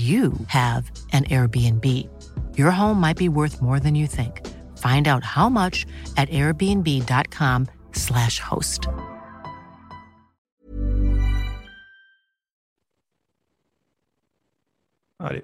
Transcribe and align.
you 0.00 0.32
have 0.46 0.88
an 1.12 1.24
Airbnb. 1.24 1.84
Your 2.56 2.70
home 2.70 3.00
might 3.00 3.16
be 3.16 3.28
worth 3.28 3.60
more 3.60 3.80
than 3.80 3.96
you 3.96 4.06
think. 4.06 4.46
Find 4.78 5.08
out 5.08 5.24
how 5.24 5.48
much 5.48 5.84
at 6.16 6.28
airbnb.com/slash 6.30 8.38
host. 8.38 8.86
Allez. 15.18 15.42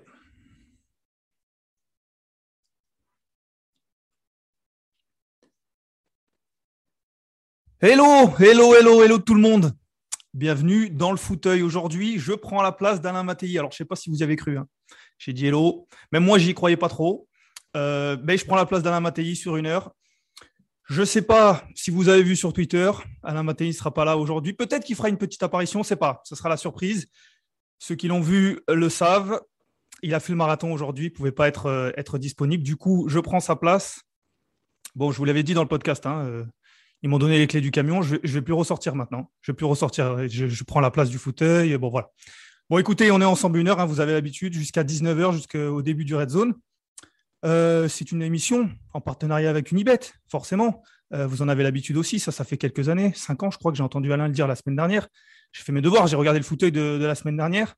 Hello, 7.79 8.27
hello, 8.39 8.73
hello, 8.73 9.03
hello 9.03 9.19
tout 9.19 9.35
le 9.35 9.41
monde. 9.41 9.77
Bienvenue 10.37 10.91
dans 10.91 11.13
le 11.13 11.17
fauteuil. 11.17 11.63
Aujourd'hui, 11.63 12.19
je 12.19 12.35
prends 12.35 12.61
la 12.61 12.71
place 12.71 13.01
d'Alain 13.01 13.23
Mattei. 13.23 13.59
Alors, 13.59 13.71
je 13.71 13.77
ne 13.77 13.79
sais 13.79 13.85
pas 13.87 13.97
si 13.97 14.11
vous 14.11 14.17
y 14.17 14.23
avez 14.23 14.37
cru. 14.37 14.59
Hein. 14.59 14.69
J'ai 15.17 15.33
dit 15.33 15.47
hello. 15.47 15.87
Même 16.13 16.25
moi, 16.25 16.37
j'y 16.37 16.53
croyais 16.53 16.77
pas 16.77 16.91
trop. 16.91 17.27
Euh, 17.75 18.19
je 18.23 18.45
prends 18.45 18.57
la 18.57 18.67
place 18.67 18.83
d'Alain 18.83 19.01
Mattei 19.01 19.35
sur 19.35 19.57
une 19.57 19.65
heure. 19.65 19.93
Je 20.91 21.01
ne 21.01 21.07
sais 21.07 21.23
pas 21.23 21.65
si 21.75 21.91
vous 21.91 22.11
avez 22.11 22.23
vu 22.23 22.37
sur 22.37 22.53
Twitter. 22.53 22.91
Alain 23.23 23.45
Mattei 23.45 23.69
ne 23.69 23.73
sera 23.73 23.95
pas 23.95 24.05
là 24.05 24.19
aujourd'hui. 24.19 24.53
Peut-être 24.53 24.85
qu'il 24.85 24.95
fera 24.95 25.09
une 25.09 25.17
petite 25.17 25.43
apparition. 25.43 25.79
Je 25.79 25.87
ne 25.87 25.89
sais 25.89 25.97
pas. 25.97 26.21
Ce 26.25 26.37
sera 26.37 26.51
la 26.51 26.59
surprise. 26.59 27.07
Ceux 27.79 27.95
qui 27.95 28.07
l'ont 28.07 28.21
vu 28.21 28.61
le 28.69 28.91
savent. 28.91 29.41
Il 30.03 30.13
a 30.13 30.21
fait 30.21 30.35
le 30.35 30.37
marathon 30.37 30.71
aujourd'hui. 30.71 31.07
Il 31.07 31.13
ne 31.13 31.17
pouvait 31.17 31.33
pas 31.33 31.49
être, 31.49 31.65
euh, 31.65 31.93
être 31.97 32.19
disponible. 32.19 32.63
Du 32.63 32.77
coup, 32.77 33.09
je 33.09 33.21
prends 33.21 33.41
sa 33.41 33.57
place. 33.57 34.03
Bon, 34.97 35.13
je 35.13 35.17
vous 35.17 35.25
l'avais 35.25 35.43
dit 35.43 35.55
dans 35.55 35.63
le 35.63 35.69
podcast. 35.69 36.05
Hein, 36.05 36.27
euh, 36.27 36.45
ils 37.03 37.09
m'ont 37.09 37.19
donné 37.19 37.39
les 37.39 37.47
clés 37.47 37.61
du 37.61 37.71
camion. 37.71 38.03
Je 38.03 38.17
ne 38.17 38.29
vais, 38.29 38.43
plus 38.43 38.55
ressortir 38.55 38.95
maintenant. 38.95 39.31
Je 39.43 39.53
vais 39.53 39.57
plus 39.57 39.67
ressortir. 39.67 40.29
Je, 40.29 40.65
prends 40.65 40.81
la 40.81 40.91
place 40.91 41.11
du 41.11 41.19
fauteuil. 41.19 41.77
Bon, 41.77 41.89
voilà. 41.89 42.11
Bon, 42.69 42.79
écoutez, 42.79 43.11
on 43.11 43.21
est 43.21 43.27
ensemble 43.27 43.59
une 43.59 43.69
heure. 43.69 43.81
Hein, 43.81 43.87
vous 43.87 44.01
avez 44.01 44.13
l'habitude, 44.13 44.55
jusqu'à 44.55 44.83
19h, 44.83 45.33
jusqu'au 45.33 45.83
début 45.83 46.05
du 46.05 46.15
Red 46.15 46.31
Zone. 46.31 46.55
Euh, 47.45 47.87
c'est 47.87 48.11
une 48.13 48.23
émission 48.23 48.71
en 48.93 49.01
partenariat 49.01 49.51
avec 49.51 49.71
Unibet, 49.71 50.01
forcément. 50.29 50.83
Euh, 51.13 51.27
vous 51.27 51.43
en 51.43 51.49
avez 51.49 51.63
l'habitude 51.63 51.97
aussi. 51.97 52.19
Ça, 52.19 52.33
ça 52.33 52.45
fait 52.45 52.57
quelques 52.57 52.89
années, 52.89 53.13
cinq 53.15 53.43
ans, 53.43 53.51
je 53.51 53.59
crois 53.59 53.71
que 53.71 53.79
j'ai 53.79 53.85
entendu 53.85 54.13
Alain 54.13 54.27
le 54.27 54.33
dire 54.33 54.49
la 54.49 54.57
semaine 54.57 54.77
dernière. 54.77 55.07
J'ai 55.53 55.63
fait 55.63 55.73
mes 55.73 55.81
devoirs. 55.81 56.07
J'ai 56.07 56.17
regardé 56.17 56.41
le 56.41 56.45
fauteuil 56.45 56.73
de, 56.73 56.99
la 57.01 57.15
semaine 57.15 57.37
dernière. 57.37 57.75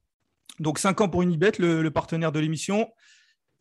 Donc, 0.59 0.79
cinq 0.79 1.01
ans 1.01 1.09
pour 1.09 1.23
Unibet, 1.23 1.53
le, 1.59 1.89
partenaire 1.91 2.33
de 2.33 2.41
l'émission. 2.41 2.89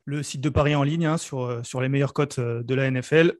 Le 0.05 0.23
site 0.23 0.39
de 0.39 0.49
Paris 0.49 0.75
en 0.75 0.83
ligne 0.83 1.05
hein, 1.05 1.17
sur, 1.17 1.41
euh, 1.41 1.63
sur 1.63 1.81
les 1.81 1.89
meilleures 1.89 2.13
cotes 2.13 2.39
de 2.39 2.73
la 2.73 2.89
NFL. 2.89 3.33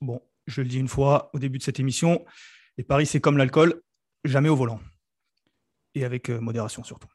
Bon, 0.00 0.22
je 0.46 0.60
le 0.60 0.68
dis 0.68 0.78
une 0.78 0.88
fois 0.88 1.30
au 1.32 1.38
début 1.38 1.58
de 1.58 1.62
cette 1.62 1.80
émission, 1.80 2.24
les 2.78 2.84
paris, 2.84 3.06
c'est 3.06 3.20
comme 3.20 3.38
l'alcool, 3.38 3.82
jamais 4.24 4.48
au 4.48 4.56
volant. 4.56 4.80
Et 5.94 6.04
avec 6.04 6.28
euh, 6.30 6.40
modération 6.40 6.84
surtout. 6.84 7.08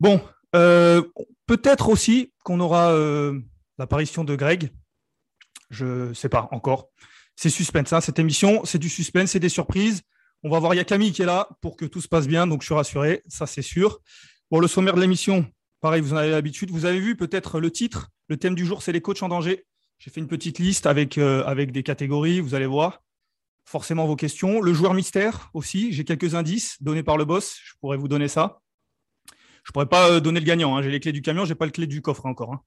Bon, 0.00 0.20
euh, 0.54 1.02
peut-être 1.46 1.88
aussi 1.88 2.32
qu'on 2.44 2.60
aura 2.60 2.92
euh, 2.92 3.38
l'apparition 3.78 4.24
de 4.24 4.34
Greg. 4.34 4.70
Je 5.70 6.08
ne 6.08 6.14
sais 6.14 6.28
pas 6.28 6.48
encore. 6.50 6.88
C'est 7.36 7.50
suspense, 7.50 7.92
hein, 7.92 8.00
cette 8.00 8.18
émission, 8.18 8.64
c'est 8.64 8.78
du 8.78 8.88
suspense, 8.88 9.30
c'est 9.30 9.40
des 9.40 9.48
surprises. 9.48 10.02
On 10.42 10.50
va 10.50 10.58
voir, 10.58 10.74
il 10.74 10.76
y 10.76 10.80
a 10.80 10.84
Camille 10.84 11.12
qui 11.12 11.22
est 11.22 11.26
là 11.26 11.48
pour 11.60 11.76
que 11.76 11.84
tout 11.86 12.00
se 12.00 12.08
passe 12.08 12.26
bien, 12.26 12.46
donc 12.46 12.62
je 12.62 12.66
suis 12.66 12.74
rassuré, 12.74 13.22
ça 13.28 13.46
c'est 13.46 13.62
sûr. 13.62 14.00
Bon, 14.50 14.58
le 14.58 14.66
sommaire 14.66 14.94
de 14.94 15.00
l'émission, 15.00 15.46
pareil, 15.80 16.02
vous 16.02 16.12
en 16.12 16.16
avez 16.16 16.30
l'habitude. 16.30 16.70
Vous 16.70 16.84
avez 16.84 17.00
vu 17.00 17.16
peut-être 17.16 17.58
le 17.58 17.70
titre, 17.70 18.10
le 18.28 18.36
thème 18.36 18.54
du 18.54 18.66
jour, 18.66 18.82
c'est 18.82 18.92
les 18.92 19.00
coachs 19.00 19.22
en 19.22 19.28
danger. 19.28 19.64
J'ai 20.02 20.10
fait 20.10 20.18
une 20.18 20.26
petite 20.26 20.58
liste 20.58 20.86
avec, 20.86 21.16
euh, 21.16 21.44
avec 21.44 21.70
des 21.70 21.84
catégories, 21.84 22.40
vous 22.40 22.56
allez 22.56 22.66
voir. 22.66 23.04
Forcément 23.64 24.04
vos 24.04 24.16
questions. 24.16 24.60
Le 24.60 24.74
joueur 24.74 24.94
mystère 24.94 25.48
aussi, 25.54 25.92
j'ai 25.92 26.02
quelques 26.02 26.34
indices 26.34 26.76
donnés 26.82 27.04
par 27.04 27.16
le 27.16 27.24
boss, 27.24 27.60
je 27.64 27.74
pourrais 27.80 27.96
vous 27.96 28.08
donner 28.08 28.26
ça. 28.26 28.58
Je 29.26 29.70
ne 29.70 29.72
pourrais 29.72 29.86
pas 29.86 30.10
euh, 30.10 30.18
donner 30.18 30.40
le 30.40 30.44
gagnant, 30.44 30.76
hein. 30.76 30.82
j'ai 30.82 30.90
les 30.90 30.98
clés 30.98 31.12
du 31.12 31.22
camion, 31.22 31.44
je 31.44 31.50
n'ai 31.50 31.54
pas 31.54 31.66
le 31.66 31.70
clé 31.70 31.86
du 31.86 32.02
coffre 32.02 32.26
encore. 32.26 32.52
Hein. 32.52 32.62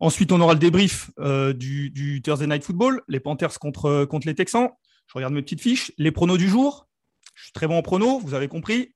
Ensuite, 0.00 0.32
on 0.32 0.40
aura 0.40 0.52
le 0.52 0.58
débrief 0.58 1.12
euh, 1.20 1.52
du, 1.52 2.22
Thursday 2.24 2.48
Night 2.48 2.64
Football, 2.64 3.02
les 3.06 3.20
Panthers 3.20 3.56
contre, 3.60 4.04
contre 4.06 4.26
les 4.26 4.34
Texans. 4.34 4.70
Je 5.06 5.12
regarde 5.14 5.34
mes 5.34 5.42
petites 5.42 5.60
fiches. 5.60 5.92
Les 5.96 6.10
pronos 6.10 6.38
du 6.38 6.48
jour, 6.48 6.88
je 7.36 7.44
suis 7.44 7.52
très 7.52 7.68
bon 7.68 7.78
en 7.78 7.82
pronos, 7.82 8.20
vous 8.20 8.34
avez 8.34 8.48
compris. 8.48 8.92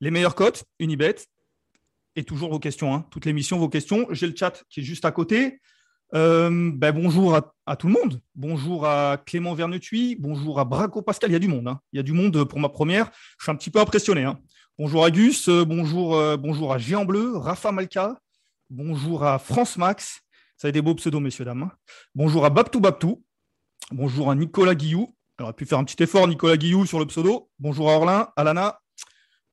Les 0.00 0.12
meilleures 0.12 0.36
cotes, 0.36 0.62
Unibet. 0.78 1.16
Et 2.14 2.22
toujours 2.22 2.50
vos 2.50 2.60
questions, 2.60 2.94
hein. 2.94 3.04
toute 3.10 3.24
l'émission, 3.24 3.58
vos 3.58 3.68
questions. 3.68 4.06
J'ai 4.10 4.28
le 4.28 4.36
chat 4.36 4.62
qui 4.70 4.78
est 4.78 4.84
juste 4.84 5.04
à 5.04 5.10
côté. 5.10 5.58
Euh, 6.14 6.70
ben, 6.74 6.92
bonjour 6.92 7.34
à, 7.66 7.76
tout 7.76 7.86
le 7.86 7.94
monde. 7.94 8.20
Bonjour 8.34 8.86
à 8.86 9.16
Clément 9.24 9.54
Vernetuy. 9.54 10.16
Bonjour 10.16 10.60
à 10.60 10.64
Braco 10.64 11.00
Pascal. 11.00 11.30
Il 11.30 11.32
y 11.32 11.36
a 11.36 11.38
du 11.38 11.48
monde. 11.48 11.68
Hein. 11.68 11.80
Il 11.92 11.96
y 11.96 12.00
a 12.00 12.02
du 12.02 12.12
monde 12.12 12.44
pour 12.44 12.58
ma 12.58 12.68
première. 12.68 13.10
Je 13.38 13.44
suis 13.44 13.50
un 13.50 13.56
petit 13.56 13.70
peu 13.70 13.80
impressionné. 13.80 14.24
Hein. 14.24 14.38
Bonjour 14.78 15.04
à 15.04 15.10
Gus. 15.10 15.48
Euh, 15.48 15.64
bonjour, 15.64 16.14
euh, 16.16 16.36
bonjour 16.36 16.72
à 16.72 16.78
Géant 16.78 17.06
Bleu. 17.06 17.36
Rafa 17.36 17.72
Malka. 17.72 18.18
Bonjour 18.68 19.24
à 19.24 19.38
France 19.38 19.78
Max. 19.78 20.20
Ça 20.58 20.68
a 20.68 20.70
des 20.70 20.82
beaux 20.82 20.94
pseudos, 20.94 21.20
messieurs, 21.20 21.46
dames. 21.46 21.62
Hein. 21.62 21.72
Bonjour 22.14 22.44
à 22.44 22.50
Babtou 22.50 22.80
Babtou. 22.80 23.24
Bonjour 23.90 24.30
à 24.30 24.34
Nicolas 24.34 24.74
Guillou. 24.74 25.14
On 25.38 25.44
aurait 25.44 25.54
pu 25.54 25.64
faire 25.64 25.78
un 25.78 25.84
petit 25.84 26.02
effort, 26.02 26.28
Nicolas 26.28 26.58
Guillou, 26.58 26.84
sur 26.84 26.98
le 26.98 27.06
pseudo. 27.06 27.50
Bonjour 27.58 27.90
à 27.90 27.94
Orlin, 27.94 28.28
Alana. 28.36 28.78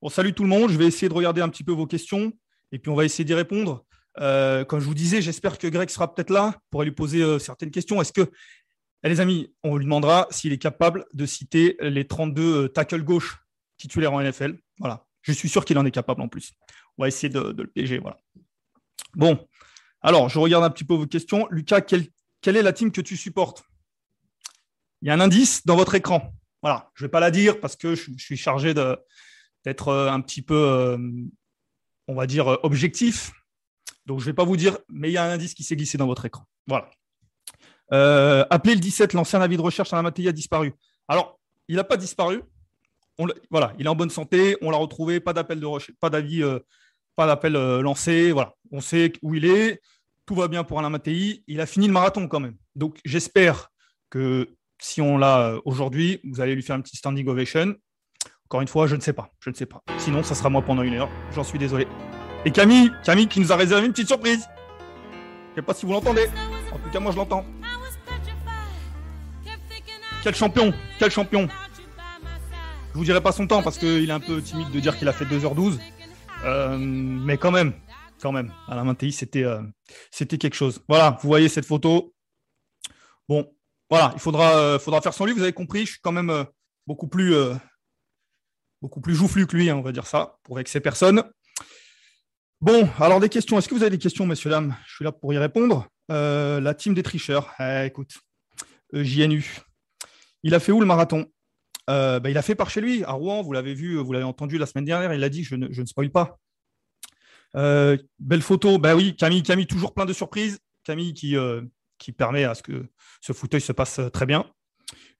Bon, 0.02 0.10
salut 0.10 0.34
tout 0.34 0.42
le 0.42 0.48
monde. 0.50 0.70
Je 0.70 0.76
vais 0.76 0.86
essayer 0.86 1.08
de 1.08 1.14
regarder 1.14 1.40
un 1.40 1.48
petit 1.48 1.64
peu 1.64 1.72
vos 1.72 1.86
questions 1.86 2.32
et 2.70 2.78
puis 2.78 2.90
on 2.90 2.94
va 2.94 3.04
essayer 3.04 3.24
d'y 3.24 3.34
répondre. 3.34 3.84
Euh, 4.20 4.64
comme 4.64 4.80
je 4.80 4.84
vous 4.84 4.94
disais, 4.94 5.22
j'espère 5.22 5.58
que 5.58 5.66
Greg 5.66 5.88
sera 5.88 6.14
peut-être 6.14 6.30
là 6.30 6.54
pour 6.70 6.82
lui 6.82 6.90
poser 6.90 7.22
euh, 7.22 7.38
certaines 7.38 7.70
questions. 7.70 8.00
Est-ce 8.02 8.12
que, 8.12 8.30
eh, 9.02 9.08
les 9.08 9.20
amis, 9.20 9.52
on 9.62 9.76
lui 9.76 9.84
demandera 9.84 10.26
s'il 10.30 10.52
est 10.52 10.58
capable 10.58 11.06
de 11.14 11.24
citer 11.24 11.76
les 11.80 12.06
32 12.06 12.42
euh, 12.42 12.68
tackles 12.68 13.02
gauche 13.02 13.38
titulaires 13.78 14.12
en 14.12 14.20
NFL. 14.20 14.58
Voilà. 14.78 15.06
Je 15.22 15.32
suis 15.32 15.48
sûr 15.48 15.64
qu'il 15.64 15.78
en 15.78 15.86
est 15.86 15.90
capable 15.90 16.20
en 16.20 16.28
plus. 16.28 16.52
On 16.98 17.02
va 17.02 17.08
essayer 17.08 17.30
de, 17.30 17.54
le 17.56 17.66
piéger. 17.66 17.98
Voilà. 17.98 18.18
Bon. 19.14 19.46
Alors, 20.02 20.28
je 20.28 20.38
regarde 20.38 20.64
un 20.64 20.70
petit 20.70 20.84
peu 20.84 20.94
vos 20.94 21.06
questions. 21.06 21.46
Lucas, 21.50 21.80
quelle, 21.80 22.06
est 22.44 22.62
la 22.62 22.72
team 22.72 22.92
que 22.92 23.00
tu 23.00 23.16
supportes? 23.16 23.64
Il 25.00 25.08
y 25.08 25.10
a 25.10 25.14
un 25.14 25.20
indice 25.20 25.64
dans 25.64 25.76
votre 25.76 25.94
écran. 25.94 26.34
Voilà. 26.62 26.90
Je 26.94 27.04
ne 27.04 27.06
vais 27.06 27.10
pas 27.10 27.20
la 27.20 27.30
dire 27.30 27.58
parce 27.58 27.76
que 27.76 27.94
je, 27.94 28.10
je 28.16 28.22
suis 28.22 28.36
chargé 28.36 28.74
d'être 28.74 29.92
un 29.92 30.20
petit 30.20 30.42
peu, 30.42 30.98
on 32.06 32.14
va 32.14 32.26
dire, 32.26 32.58
objectif. 32.62 33.32
Donc, 34.06 34.20
je 34.20 34.24
ne 34.24 34.30
vais 34.30 34.34
pas 34.34 34.44
vous 34.44 34.56
dire, 34.56 34.78
mais 34.88 35.10
il 35.10 35.12
y 35.12 35.18
a 35.18 35.24
un 35.24 35.30
indice 35.30 35.54
qui 35.54 35.62
s'est 35.62 35.76
glissé 35.76 35.98
dans 35.98 36.06
votre 36.06 36.24
écran. 36.24 36.44
Voilà. 36.66 36.90
Euh, 37.92 38.44
le 38.50 38.74
17, 38.76 39.12
l'ancien 39.12 39.40
avis 39.40 39.56
de 39.56 39.62
recherche 39.62 39.92
à 39.92 40.00
la 40.00 40.08
a 40.08 40.32
disparu. 40.32 40.74
Alors, 41.08 41.38
il 41.68 41.76
n'a 41.76 41.84
pas 41.84 41.96
disparu. 41.96 42.42
voilà, 43.50 43.72
il 43.78 43.86
est 43.86 43.88
en 43.88 43.94
bonne 43.94 44.10
santé, 44.10 44.56
on 44.62 44.70
l'a 44.70 44.76
retrouvé, 44.76 45.20
pas 45.20 45.32
d'appel 45.32 45.60
de 45.60 45.66
recherche, 45.66 45.96
pas 46.00 46.10
d'avis, 46.10 46.42
euh, 46.42 46.58
pas 47.16 47.26
d'appel 47.26 47.56
euh, 47.56 47.82
lancé. 47.82 48.32
Voilà, 48.32 48.54
on 48.70 48.80
sait 48.80 49.12
où 49.22 49.34
il 49.34 49.44
est. 49.44 49.80
Tout 50.26 50.34
va 50.34 50.48
bien 50.48 50.64
pour 50.64 50.78
Alain 50.78 50.90
Mattei. 50.90 51.42
Il 51.46 51.60
a 51.60 51.66
fini 51.66 51.86
le 51.86 51.92
marathon 51.92 52.28
quand 52.28 52.40
même. 52.40 52.56
Donc, 52.76 52.98
j'espère 53.04 53.70
que 54.08 54.48
si 54.80 55.00
on 55.00 55.18
l'a 55.18 55.56
aujourd'hui, 55.64 56.20
vous 56.24 56.40
allez 56.40 56.54
lui 56.54 56.62
faire 56.62 56.76
un 56.76 56.80
petit 56.80 56.96
standing 56.96 57.26
ovation. 57.28 57.74
Encore 58.46 58.62
une 58.62 58.68
fois, 58.68 58.86
je 58.86 58.96
ne 58.96 59.00
sais 59.00 59.12
pas. 59.12 59.30
Je 59.40 59.50
ne 59.50 59.54
sais 59.54 59.66
pas. 59.66 59.82
Sinon, 59.98 60.22
ça 60.22 60.34
sera 60.34 60.50
moi 60.50 60.62
pendant 60.62 60.82
une 60.82 60.94
heure. 60.94 61.10
J'en 61.32 61.44
suis 61.44 61.58
désolé. 61.58 61.86
Et 62.46 62.50
Camille, 62.50 62.90
Camille 63.04 63.28
qui 63.28 63.38
nous 63.38 63.52
a 63.52 63.56
réservé 63.56 63.86
une 63.86 63.92
petite 63.92 64.08
surprise. 64.08 64.48
Je 65.50 65.56
sais 65.56 65.62
pas 65.62 65.74
si 65.74 65.84
vous 65.84 65.92
l'entendez. 65.92 66.26
En 66.72 66.78
tout 66.78 66.88
cas, 66.90 66.98
moi 66.98 67.12
je 67.12 67.16
l'entends. 67.16 67.44
Quel 70.22 70.34
champion 70.34 70.72
Quel 70.98 71.10
champion 71.10 71.48
Je 72.92 72.98
vous 72.98 73.04
dirai 73.04 73.20
pas 73.20 73.32
son 73.32 73.46
temps 73.46 73.62
parce 73.62 73.76
qu'il 73.76 74.08
est 74.08 74.12
un 74.12 74.20
peu 74.20 74.40
timide 74.40 74.70
de 74.70 74.80
dire 74.80 74.96
qu'il 74.96 75.08
a 75.08 75.12
fait 75.12 75.26
2h12. 75.26 75.78
Euh, 76.44 76.78
mais 76.78 77.36
quand 77.36 77.50
même, 77.50 77.74
quand 78.22 78.32
même. 78.32 78.50
Alain 78.68 78.84
Mattei, 78.84 79.10
c'était 79.10 79.44
c'était 80.10 80.38
quelque 80.38 80.56
chose. 80.56 80.80
Voilà, 80.88 81.18
vous 81.20 81.28
voyez 81.28 81.50
cette 81.50 81.66
photo. 81.66 82.14
Bon, 83.28 83.52
voilà, 83.90 84.12
il 84.14 84.20
faudra, 84.20 84.78
faudra 84.78 85.02
faire 85.02 85.12
son 85.12 85.26
lui. 85.26 85.34
Vous 85.34 85.42
avez 85.42 85.52
compris, 85.52 85.84
je 85.84 85.92
suis 85.92 86.00
quand 86.00 86.12
même 86.12 86.46
beaucoup 86.86 87.06
plus 87.06 87.34
beaucoup 88.80 89.02
plus 89.02 89.14
joufflu 89.14 89.46
que 89.46 89.56
lui, 89.56 89.68
hein, 89.68 89.76
on 89.76 89.82
va 89.82 89.92
dire 89.92 90.06
ça, 90.06 90.38
pour 90.42 90.56
vexer 90.56 90.80
personne. 90.80 91.22
Bon, 92.62 92.86
alors 92.98 93.20
des 93.20 93.30
questions. 93.30 93.58
Est-ce 93.58 93.70
que 93.70 93.74
vous 93.74 93.82
avez 93.82 93.90
des 93.90 93.98
questions, 93.98 94.26
messieurs, 94.26 94.50
dames? 94.50 94.76
Je 94.86 94.96
suis 94.96 95.04
là 95.04 95.12
pour 95.12 95.32
y 95.32 95.38
répondre. 95.38 95.88
Euh, 96.10 96.60
la 96.60 96.74
team 96.74 96.92
des 96.92 97.02
tricheurs. 97.02 97.54
Eh, 97.58 97.86
écoute, 97.86 98.18
euh, 98.94 99.02
JNU. 99.02 99.60
Il 100.42 100.54
a 100.54 100.60
fait 100.60 100.70
où 100.70 100.78
le 100.78 100.84
marathon? 100.84 101.24
Euh, 101.88 102.20
bah, 102.20 102.28
Il 102.28 102.36
a 102.36 102.42
fait 102.42 102.54
par 102.54 102.68
chez 102.68 102.82
lui, 102.82 103.02
à 103.04 103.12
Rouen. 103.12 103.42
Vous 103.42 103.54
l'avez 103.54 103.72
vu, 103.72 103.96
vous 103.96 104.12
l'avez 104.12 104.26
entendu 104.26 104.58
la 104.58 104.66
semaine 104.66 104.84
dernière. 104.84 105.14
Il 105.14 105.24
a 105.24 105.30
dit 105.30 105.42
je 105.42 105.54
ne, 105.54 105.72
je 105.72 105.82
spoil 105.86 106.10
pas. 106.10 106.38
belle 107.54 108.42
photo. 108.42 108.76
Ben 108.76 108.94
oui, 108.94 109.16
Camille, 109.16 109.42
Camille, 109.42 109.66
toujours 109.66 109.94
plein 109.94 110.04
de 110.04 110.12
surprises. 110.12 110.58
Camille 110.84 111.14
qui, 111.14 112.12
permet 112.12 112.44
à 112.44 112.54
ce 112.54 112.62
que 112.62 112.90
ce 113.22 113.32
fauteuil 113.32 113.62
se 113.62 113.72
passe 113.72 114.00
très 114.12 114.26
bien. 114.26 114.44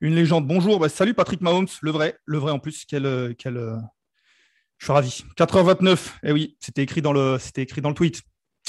Une 0.03 0.15
légende. 0.15 0.47
Bonjour. 0.47 0.79
Bah, 0.79 0.91
salut 0.91 1.15
Patrick 1.15 1.41
Mahomes, 1.41 1.69
le 1.81 1.91
vrai, 1.91 2.19
le 2.27 2.37
vrai 2.37 2.53
en 2.53 2.59
plus. 2.59 2.85
Quel, 2.85 3.39
je 4.81 4.87
suis 4.87 4.93
ravi. 4.93 5.25
4h29. 5.37 6.15
Eh 6.23 6.33
oui, 6.33 6.57
c'était 6.59 6.83
écrit 6.83 7.03
dans 7.03 7.13
le, 7.13 7.39
c'était 7.39 7.63
écrit 7.63 7.83
dans 7.83 7.91
le 7.91 7.95
tweet. 7.95 8.23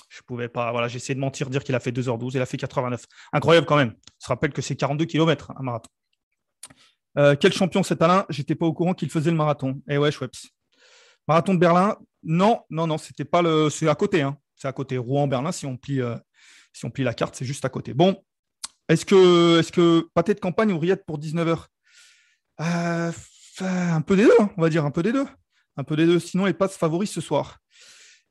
Je 0.10 0.22
pouvais 0.24 0.50
pas. 0.50 0.72
Voilà, 0.72 0.90
j'ai 0.90 0.98
essayé 0.98 1.16
de 1.16 1.22
mentir, 1.22 1.50
dire 1.50 1.64
qu'il 1.64 1.74
a 1.74 1.80
fait 1.80 1.92
2h12. 1.92 2.32
Il 2.34 2.42
a 2.42 2.46
fait 2.46 2.58
89. 2.58 3.06
Incroyable 3.32 3.66
quand 3.66 3.78
même. 3.78 3.96
Se 4.20 4.28
rappelle 4.28 4.52
que 4.52 4.62
c'est 4.62 4.76
42 4.76 5.06
km 5.06 5.54
un 5.56 5.64
marathon. 5.64 5.90
Euh, 7.18 7.36
quel 7.40 7.54
champion 7.54 7.82
c'est 7.82 8.02
Alain? 8.02 8.26
J'étais 8.28 8.56
pas 8.56 8.66
au 8.66 8.74
courant 8.74 8.94
qu'il 8.94 9.10
faisait 9.10 9.32
le 9.32 9.38
marathon. 9.38 9.82
Eh 9.90 9.98
ouais, 9.98 10.12
Schweppes. 10.12 10.36
Marathon 11.30 11.54
de 11.54 11.60
Berlin? 11.60 11.96
Non, 12.24 12.60
non, 12.70 12.88
non, 12.88 12.98
c'était 12.98 13.24
pas 13.24 13.42
le. 13.42 13.70
C'est 13.70 13.88
à 13.88 13.96
côté. 13.96 14.22
Hein. 14.22 14.38
C'est 14.58 14.68
à 14.68 14.74
côté. 14.74 14.98
Rouen-Berlin, 14.98 15.54
si 15.54 15.66
on 15.66 15.78
plie, 15.78 16.02
euh, 16.02 16.18
si 16.74 16.84
on 16.84 16.90
plie 16.90 17.06
la 17.06 17.14
carte, 17.14 17.36
c'est 17.38 17.46
juste 17.46 17.64
à 17.64 17.70
côté. 17.70 17.94
Bon, 17.94 18.22
est-ce 18.90 19.06
que, 19.06 19.60
est-ce 19.60 19.72
que 19.72 20.10
pâté 20.14 20.34
de 20.34 20.42
campagne 20.42 20.74
ou 20.74 20.80
rillette 20.80 21.06
pour 21.06 21.20
19h 21.20 21.68
euh, 22.60 23.12
Un 23.62 24.02
peu 24.02 24.18
des 24.18 24.26
deux, 24.26 24.36
hein, 24.42 24.50
on 24.58 24.62
va 24.62 24.68
dire, 24.68 24.84
un 24.84 24.92
peu 24.92 25.04
des 25.04 25.14
deux 25.14 25.26
un 25.78 25.84
peu 25.84 25.96
des 25.96 26.06
deux. 26.06 26.20
Sinon, 26.20 26.46
les 26.46 26.54
passes 26.54 26.78
favoris 26.78 27.12
ce 27.12 27.22
soir. 27.22 27.60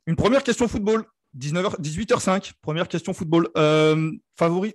Une 0.06 0.16
première 0.16 0.42
question 0.42 0.68
football. 0.68 1.04
19h, 1.38 1.80
18h05. 1.80 2.52
Première 2.60 2.88
question 2.88 3.12
football. 3.12 3.48
Euh, 3.56 4.10
favori. 4.36 4.74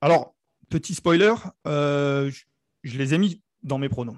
Alors, 0.00 0.34
petit 0.70 0.94
spoiler, 0.94 1.34
euh, 1.66 2.30
je, 2.82 2.98
les 2.98 3.14
ai 3.14 3.18
mis 3.18 3.42
dans 3.62 3.78
mes 3.78 3.88
pronos. 3.88 4.16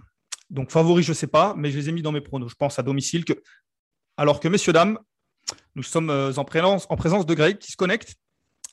Donc, 0.51 0.71
favori, 0.71 1.03
je 1.03 1.11
ne 1.11 1.15
sais 1.15 1.27
pas, 1.27 1.55
mais 1.57 1.71
je 1.71 1.79
les 1.79 1.89
ai 1.89 1.93
mis 1.93 2.03
dans 2.03 2.13
mes 2.13 2.21
pronos. 2.21 2.51
Je 2.51 2.55
pense 2.55 2.79
à 2.79 2.83
domicile 2.83 3.25
que. 3.25 3.35
Alors 4.17 4.41
que, 4.41 4.49
messieurs, 4.49 4.73
dames, 4.73 4.99
nous 5.75 5.83
sommes 5.83 6.11
euh, 6.11 6.33
en 6.35 6.45
présence, 6.45 6.87
en 6.91 6.97
présence 6.97 7.27
de 7.27 7.35
Greg 7.35 7.59
qui 7.59 7.73
se 7.73 7.77
connecte. 7.77 8.17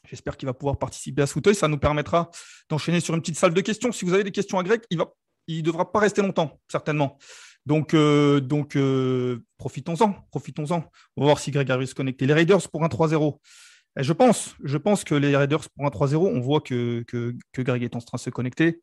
J'espère 0.10 0.38
qu'il 0.38 0.46
va 0.46 0.54
pouvoir 0.54 0.78
participer 0.78 1.22
à 1.22 1.28
ce 1.28 1.34
fauteuil. 1.34 1.56
Ça 1.56 1.68
nous 1.68 1.78
permettra 1.78 2.30
d'enchaîner 2.70 3.00
sur 3.00 3.14
une 3.14 3.22
petite 3.22 3.38
salle 3.38 3.54
de 3.54 3.62
questions. 3.62 3.92
Si 3.92 4.06
vous 4.06 4.14
avez 4.14 4.24
des 4.24 4.32
questions 4.32 4.58
à 4.60 4.64
Greg, 4.64 4.82
il 4.90 4.98
ne 4.98 5.04
il 5.48 5.64
devra 5.64 5.92
pas 5.92 6.00
rester 6.00 6.22
longtemps, 6.22 6.60
certainement. 6.70 7.18
Donc, 7.68 7.94
euh, 7.94 8.40
donc 8.40 8.78
euh, 8.78 9.44
profitons-en, 9.58 10.14
profitons-en. 10.32 10.90
On 11.18 11.22
va 11.22 11.26
voir 11.26 11.38
si 11.38 11.52
Greg 11.52 11.70
arrive 11.70 11.84
à 11.84 11.88
se 11.88 11.96
connecter. 11.96 12.26
Les 12.26 12.34
Raiders 12.34 12.70
pour 12.70 12.86
un 12.86 12.88
3-0. 12.88 13.40
je 13.98 14.14
pense, 14.14 14.56
je 14.64 14.78
pense 14.78 15.04
que 15.04 15.14
les 15.14 15.36
Raiders 15.36 15.70
pour 15.76 15.86
un 15.86 15.90
3-0, 15.90 16.16
on 16.16 16.40
voit 16.40 16.62
que, 16.62 17.04
que, 17.08 17.36
Greg 17.62 17.84
est 17.84 17.94
en 17.94 18.00
train 18.00 18.16
de 18.16 18.22
se 18.22 18.30
connecter. 18.30 18.80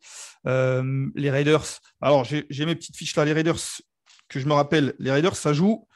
Euh, 0.46 1.06
les 1.14 1.30
Raiders, 1.30 1.64
alors 2.02 2.24
j'ai 2.24 2.66
mes 2.66 2.74
petites 2.74 2.94
fiches 2.94 3.16
là, 3.16 3.24
les 3.24 3.32
Raiders, 3.32 3.80
que 4.28 4.38
je 4.38 4.46
me 4.46 4.52
rappelle, 4.52 4.92
les 4.98 5.10
Raiders, 5.10 5.36
ça 5.36 5.54
joue 5.54 5.88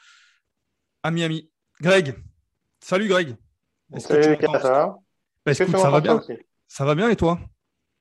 à 1.03 1.11
Miami. 1.11 1.51
Greg, 1.81 2.15
salut 2.83 3.07
Greg. 3.07 3.35
Salut, 3.99 4.35
ça 4.41 4.57
va? 4.57 4.97
Bah, 5.45 5.53
ça 5.53 5.65
va 5.91 6.01
bien. 6.01 6.19
Ça 6.67 6.85
va 6.85 6.95
bien 6.95 7.09
et 7.11 7.15
toi? 7.15 7.39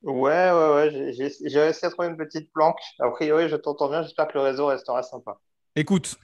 Ouais, 0.03 0.51
ouais, 0.53 0.75
ouais. 0.75 1.13
J'ai 1.13 1.61
réussi 1.61 1.85
à 1.85 1.91
trouver 1.91 2.09
une 2.09 2.17
petite 2.17 2.53
planque. 2.53 2.79
A 3.01 3.11
priori, 3.11 3.49
je 3.49 3.57
t'entends 3.57 3.89
bien. 3.89 4.03
J'espère 4.03 4.29
que 4.29 4.39
le 4.39 4.45
réseau 4.45 4.67
restera 4.67 5.03
sympa. 5.03 5.39
Écoute, 5.75 6.17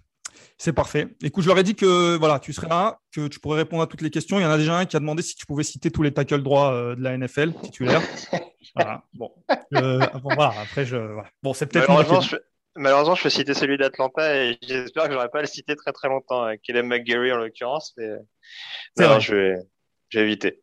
c'est 0.58 0.72
parfait. 0.72 1.08
Écoute, 1.22 1.42
je 1.42 1.48
leur 1.48 1.58
ai 1.58 1.62
dit 1.62 1.74
que 1.74 2.16
voilà, 2.16 2.38
tu 2.38 2.52
serais 2.52 2.68
là, 2.68 2.98
que 3.12 3.28
tu 3.28 3.40
pourrais 3.40 3.58
répondre 3.58 3.82
à 3.82 3.86
toutes 3.86 4.02
les 4.02 4.10
questions. 4.10 4.38
Il 4.38 4.42
y 4.42 4.46
en 4.46 4.50
a 4.50 4.58
déjà 4.58 4.76
un 4.76 4.84
qui 4.84 4.96
a 4.96 5.00
demandé 5.00 5.22
si 5.22 5.34
tu 5.34 5.46
pouvais 5.46 5.64
citer 5.64 5.90
tous 5.90 6.02
les 6.02 6.12
tackles 6.12 6.42
droits 6.42 6.72
euh, 6.72 6.94
de 6.94 7.02
la 7.02 7.16
NFL 7.16 7.52
titulaire. 7.62 8.02
voilà. 8.76 9.02
Bon. 9.14 9.32
Euh, 9.74 10.06
voilà. 10.22 10.54
Après, 10.62 10.84
je. 10.84 10.96
Bon, 11.42 11.52
c'est 11.52 11.66
peut-être. 11.66 11.88
Malheureusement, 11.88 12.20
je... 12.20 12.36
Malheureusement, 12.76 13.14
je 13.14 13.24
vais 13.24 13.30
citer 13.30 13.54
celui 13.54 13.78
d'Atlanta 13.78 14.36
et 14.36 14.58
j'espère 14.62 15.04
que 15.06 15.12
j'aurai 15.12 15.28
pas 15.28 15.38
à 15.38 15.42
le 15.42 15.46
citer 15.46 15.76
très 15.76 15.92
très 15.92 16.08
longtemps. 16.08 16.44
Hein. 16.44 16.56
Kellen 16.56 16.86
McGarry 16.86 17.32
en 17.32 17.36
l'occurrence, 17.36 17.94
mais. 17.96 18.08
Non, 18.98 19.20
je 19.20 19.34
vais, 19.34 19.56
je 20.08 20.18
vais 20.18 20.24
éviter. 20.24 20.62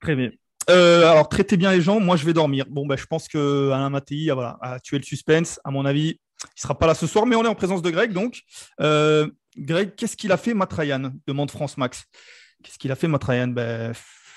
Très 0.00 0.16
bien. 0.16 0.30
Euh, 0.70 1.10
alors, 1.10 1.28
traitez 1.28 1.56
bien 1.56 1.72
les 1.72 1.80
gens. 1.80 2.00
Moi, 2.00 2.16
je 2.16 2.24
vais 2.24 2.32
dormir. 2.32 2.66
Bon, 2.68 2.86
ben, 2.86 2.96
je 2.96 3.06
pense 3.06 3.28
que 3.28 3.70
Alain 3.70 3.90
Mattei 3.90 4.28
ah, 4.30 4.58
a 4.60 4.80
tué 4.80 4.98
le 4.98 5.04
suspense. 5.04 5.60
À 5.64 5.70
mon 5.70 5.84
avis, 5.84 6.20
il 6.56 6.60
sera 6.60 6.78
pas 6.78 6.86
là 6.86 6.94
ce 6.94 7.06
soir, 7.06 7.26
mais 7.26 7.36
on 7.36 7.44
est 7.44 7.48
en 7.48 7.54
présence 7.54 7.82
de 7.82 7.90
Greg. 7.90 8.12
Donc, 8.12 8.40
euh, 8.80 9.28
Greg, 9.56 9.94
qu'est-ce 9.96 10.16
qu'il 10.16 10.32
a 10.32 10.36
fait, 10.36 10.54
Matrayan 10.54 11.12
Demande 11.26 11.50
France 11.50 11.76
Max. 11.76 12.04
Qu'est-ce 12.62 12.78
qu'il 12.78 12.92
a 12.92 12.96
fait, 12.96 13.08
Matrayan 13.08 13.48
ben, 13.48 13.92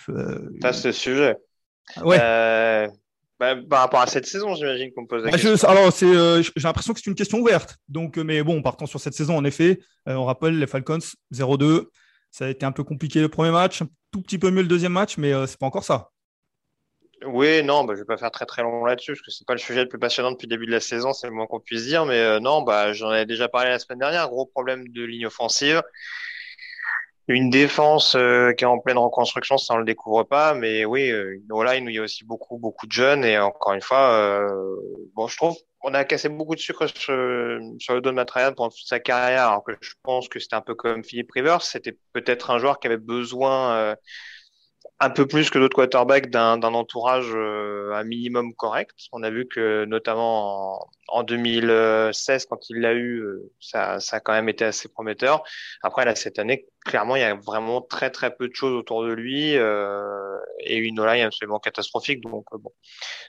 euh... 0.10 0.50
Ça, 0.62 0.74
c'est 0.74 0.90
le 0.90 0.94
sujet. 0.94 1.38
Ouais. 2.02 2.18
Euh, 2.20 2.88
bah, 3.40 3.56
par 3.70 3.82
rapport 3.82 4.02
à 4.02 4.08
cette 4.08 4.26
saison, 4.26 4.56
j'imagine 4.56 4.92
qu'on 4.94 5.06
pose 5.06 5.24
la 5.24 5.32
bah, 5.32 5.38
question. 5.38 5.70
alors, 5.70 5.94
c'est, 5.94 6.08
j'ai 6.42 6.52
l'impression 6.64 6.94
que 6.94 7.00
c'est 7.00 7.10
une 7.10 7.16
question 7.16 7.40
ouverte. 7.40 7.78
Donc, 7.88 8.18
mais 8.18 8.42
bon, 8.42 8.62
partons 8.62 8.88
sur 8.88 9.00
cette 9.00 9.14
saison, 9.14 9.38
en 9.38 9.46
effet, 9.46 9.80
on 10.08 10.26
rappelle 10.26 10.58
les 10.58 10.68
Falcons 10.68 11.00
0-2. 11.34 11.86
Ça 12.32 12.46
a 12.46 12.50
été 12.50 12.66
un 12.66 12.72
peu 12.72 12.84
compliqué 12.84 13.22
le 13.22 13.30
premier 13.30 13.52
match, 13.52 13.82
un 13.82 13.88
tout 14.12 14.22
petit 14.22 14.38
peu 14.38 14.50
mieux 14.52 14.62
le 14.62 14.68
deuxième 14.68 14.92
match, 14.92 15.18
mais 15.18 15.32
c'est 15.48 15.60
pas 15.60 15.68
encore 15.68 15.86
ça. 15.86 16.10
Oui, 17.24 17.64
non, 17.64 17.84
bah, 17.86 17.94
je 17.96 18.00
vais 18.00 18.06
pas 18.06 18.18
faire 18.18 18.32
très 18.32 18.46
très 18.46 18.62
long 18.62 18.86
là-dessus 18.86 19.14
parce 19.14 19.22
que 19.22 19.32
c'est 19.32 19.48
pas 19.48 19.54
le 19.54 19.60
sujet 19.60 19.84
le 19.84 19.90
plus 19.90 20.00
passionnant 20.00 20.32
depuis 20.32 20.48
le 20.48 20.50
début 20.50 20.66
de 20.66 20.72
la 20.72 20.80
saison, 20.82 21.14
c'est 21.14 21.28
le 21.28 21.34
moins 21.34 21.48
qu'on 21.48 21.60
puisse 21.60 21.86
dire. 21.86 22.06
Mais 22.06 22.20
euh, 22.20 22.40
non, 22.40 22.62
bah 22.62 22.94
j'en 22.94 23.14
ai 23.14 23.26
déjà 23.26 23.48
parlé 23.48 23.70
la 23.70 23.80
semaine 23.80 24.00
dernière. 24.00 24.30
Gros 24.30 24.46
problème 24.46 24.88
de 24.90 25.04
ligne 25.04 25.26
offensive, 25.26 25.82
une 27.28 27.50
défense 27.50 28.16
euh, 28.16 28.52
qui 28.54 28.64
est 28.64 28.68
en 28.68 28.80
pleine 28.80 28.98
reconstruction, 28.98 29.58
ça 29.58 29.74
on 29.74 29.78
le 29.78 29.86
découvre 29.86 30.24
pas. 30.24 30.54
Mais 30.54 30.86
oui, 30.86 31.10
euh, 31.10 31.36
une 31.36 31.64
line 31.64 31.86
où 31.86 31.90
il 31.90 31.96
y 31.96 32.00
a 32.00 32.04
aussi 32.04 32.24
beaucoup 32.26 32.58
beaucoup 32.58 32.86
de 32.86 32.92
jeunes 32.92 33.26
et 33.26 33.40
encore 33.40 33.74
une 33.74 33.82
fois, 33.82 34.12
euh, 34.12 34.48
bon, 35.16 35.28
je 35.28 35.36
trouve 35.38 35.56
on 35.88 35.94
a 35.94 36.04
cassé 36.04 36.30
beaucoup 36.30 36.56
de 36.56 36.60
sucre 36.60 36.88
sur, 36.88 37.14
le 37.14 38.02
dos 38.02 38.10
de 38.10 38.12
Matrayan 38.12 38.54
pendant 38.54 38.70
toute 38.70 38.88
sa 38.88 39.00
carrière, 39.00 39.50
alors 39.50 39.64
que 39.64 39.74
je 39.82 39.94
pense 40.02 40.28
que 40.28 40.40
c'était 40.40 40.56
un 40.56 40.62
peu 40.62 40.74
comme 40.74 41.04
Philippe 41.04 41.32
Rivers, 41.32 41.62
c'était 41.62 41.96
peut-être 42.14 42.50
un 42.50 42.58
joueur 42.58 42.80
qui 42.80 42.88
avait 42.88 42.98
besoin 42.98 43.96
un 45.00 45.10
peu 45.10 45.28
plus 45.28 45.50
que 45.50 45.60
d'autres 45.60 45.76
quarterbacks 45.76 46.30
d'un 46.30 46.62
entourage 46.62 47.32
euh, 47.34 47.92
un 47.94 48.04
minimum 48.04 48.54
correct. 48.54 48.96
On 49.12 49.24
a 49.24 49.30
vu 49.30 49.48
que 49.48 49.86
notamment 49.86 50.80
en, 50.80 51.20
en 51.20 51.24
2016, 51.24 52.46
quand 52.46 52.70
il 52.70 52.80
l'a 52.82 52.94
eu, 52.94 53.20
euh, 53.20 53.52
ça, 53.60 54.00
ça 54.00 54.18
a 54.18 54.20
quand 54.20 54.34
même 54.34 54.50
été 54.50 54.66
assez 54.66 54.88
prometteur. 54.88 55.44
Après, 55.84 56.06
là, 56.06 56.16
cette 56.16 56.40
année, 56.40 56.68
clairement, 56.86 57.16
il 57.16 57.22
y 57.22 57.26
a 57.26 57.36
vraiment 57.36 57.82
très 57.82 58.10
très 58.12 58.34
peu 58.36 58.48
de 58.48 58.56
choses 58.56 58.74
autour 58.74 59.04
de 59.04 59.12
lui 59.12 59.58
euh, 59.58 60.38
et 60.60 60.78
une 60.78 61.04
line 61.04 61.26
absolument 61.26 61.60
catastrophique. 61.60 62.22
Donc 62.22 62.46
euh, 62.54 62.58
bon, 62.58 62.72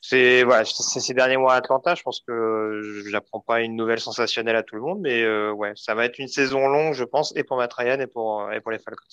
c'est 0.02 0.44
voilà, 0.44 0.64
ces 0.64 1.14
derniers 1.14 1.38
mois 1.38 1.54
à 1.54 1.56
Atlanta. 1.56 1.94
Je 1.94 2.02
pense 2.02 2.20
que 2.20 3.04
j'apprends 3.10 3.40
pas 3.40 3.62
une 3.62 3.74
nouvelle 3.74 4.00
sensationnelle 4.00 4.56
à 4.56 4.62
tout 4.62 4.76
le 4.76 4.82
monde, 4.82 5.00
mais 5.00 5.22
euh, 5.22 5.50
ouais, 5.52 5.72
ça 5.74 5.94
va 5.94 6.04
être 6.04 6.18
une 6.18 6.28
saison 6.28 6.68
longue, 6.68 6.92
je 6.92 7.04
pense, 7.04 7.34
et 7.36 7.42
pour 7.42 7.56
Matt 7.56 7.72
Ryan 7.72 7.98
et 7.98 8.06
pour 8.06 8.52
et 8.52 8.60
pour 8.60 8.70
les 8.70 8.78
Falcons. 8.78 9.06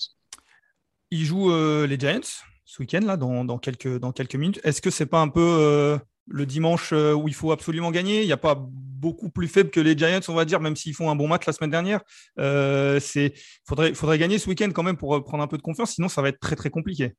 Il 1.14 1.24
joue 1.24 1.52
euh, 1.52 1.86
les 1.86 1.96
Giants 1.96 2.42
ce 2.64 2.82
week-end, 2.82 3.02
là, 3.04 3.16
dans, 3.16 3.44
dans, 3.44 3.56
quelques, 3.58 4.00
dans 4.00 4.10
quelques 4.10 4.34
minutes. 4.34 4.60
Est-ce 4.64 4.82
que 4.82 4.90
c'est 4.90 5.06
pas 5.06 5.20
un 5.20 5.28
peu 5.28 5.40
euh, 5.40 5.96
le 6.26 6.44
dimanche 6.44 6.92
euh, 6.92 7.12
où 7.12 7.28
il 7.28 7.34
faut 7.34 7.52
absolument 7.52 7.92
gagner? 7.92 8.22
Il 8.22 8.26
n'y 8.26 8.32
a 8.32 8.36
pas 8.36 8.56
beaucoup 8.58 9.30
plus 9.30 9.46
faible 9.46 9.70
que 9.70 9.78
les 9.78 9.96
Giants, 9.96 10.18
on 10.26 10.34
va 10.34 10.44
dire, 10.44 10.58
même 10.58 10.74
s'ils 10.74 10.92
font 10.92 11.10
un 11.10 11.14
bon 11.14 11.28
match 11.28 11.46
la 11.46 11.52
semaine 11.52 11.70
dernière. 11.70 12.00
Il 12.36 13.32
faudrait, 13.64 13.94
faudrait 13.94 14.18
gagner 14.18 14.40
ce 14.40 14.48
week-end 14.48 14.70
quand 14.74 14.82
même 14.82 14.96
pour 14.96 15.22
prendre 15.22 15.44
un 15.44 15.46
peu 15.46 15.56
de 15.56 15.62
confiance, 15.62 15.92
sinon 15.92 16.08
ça 16.08 16.20
va 16.20 16.30
être 16.30 16.40
très 16.40 16.56
très 16.56 16.70
compliqué. 16.70 17.12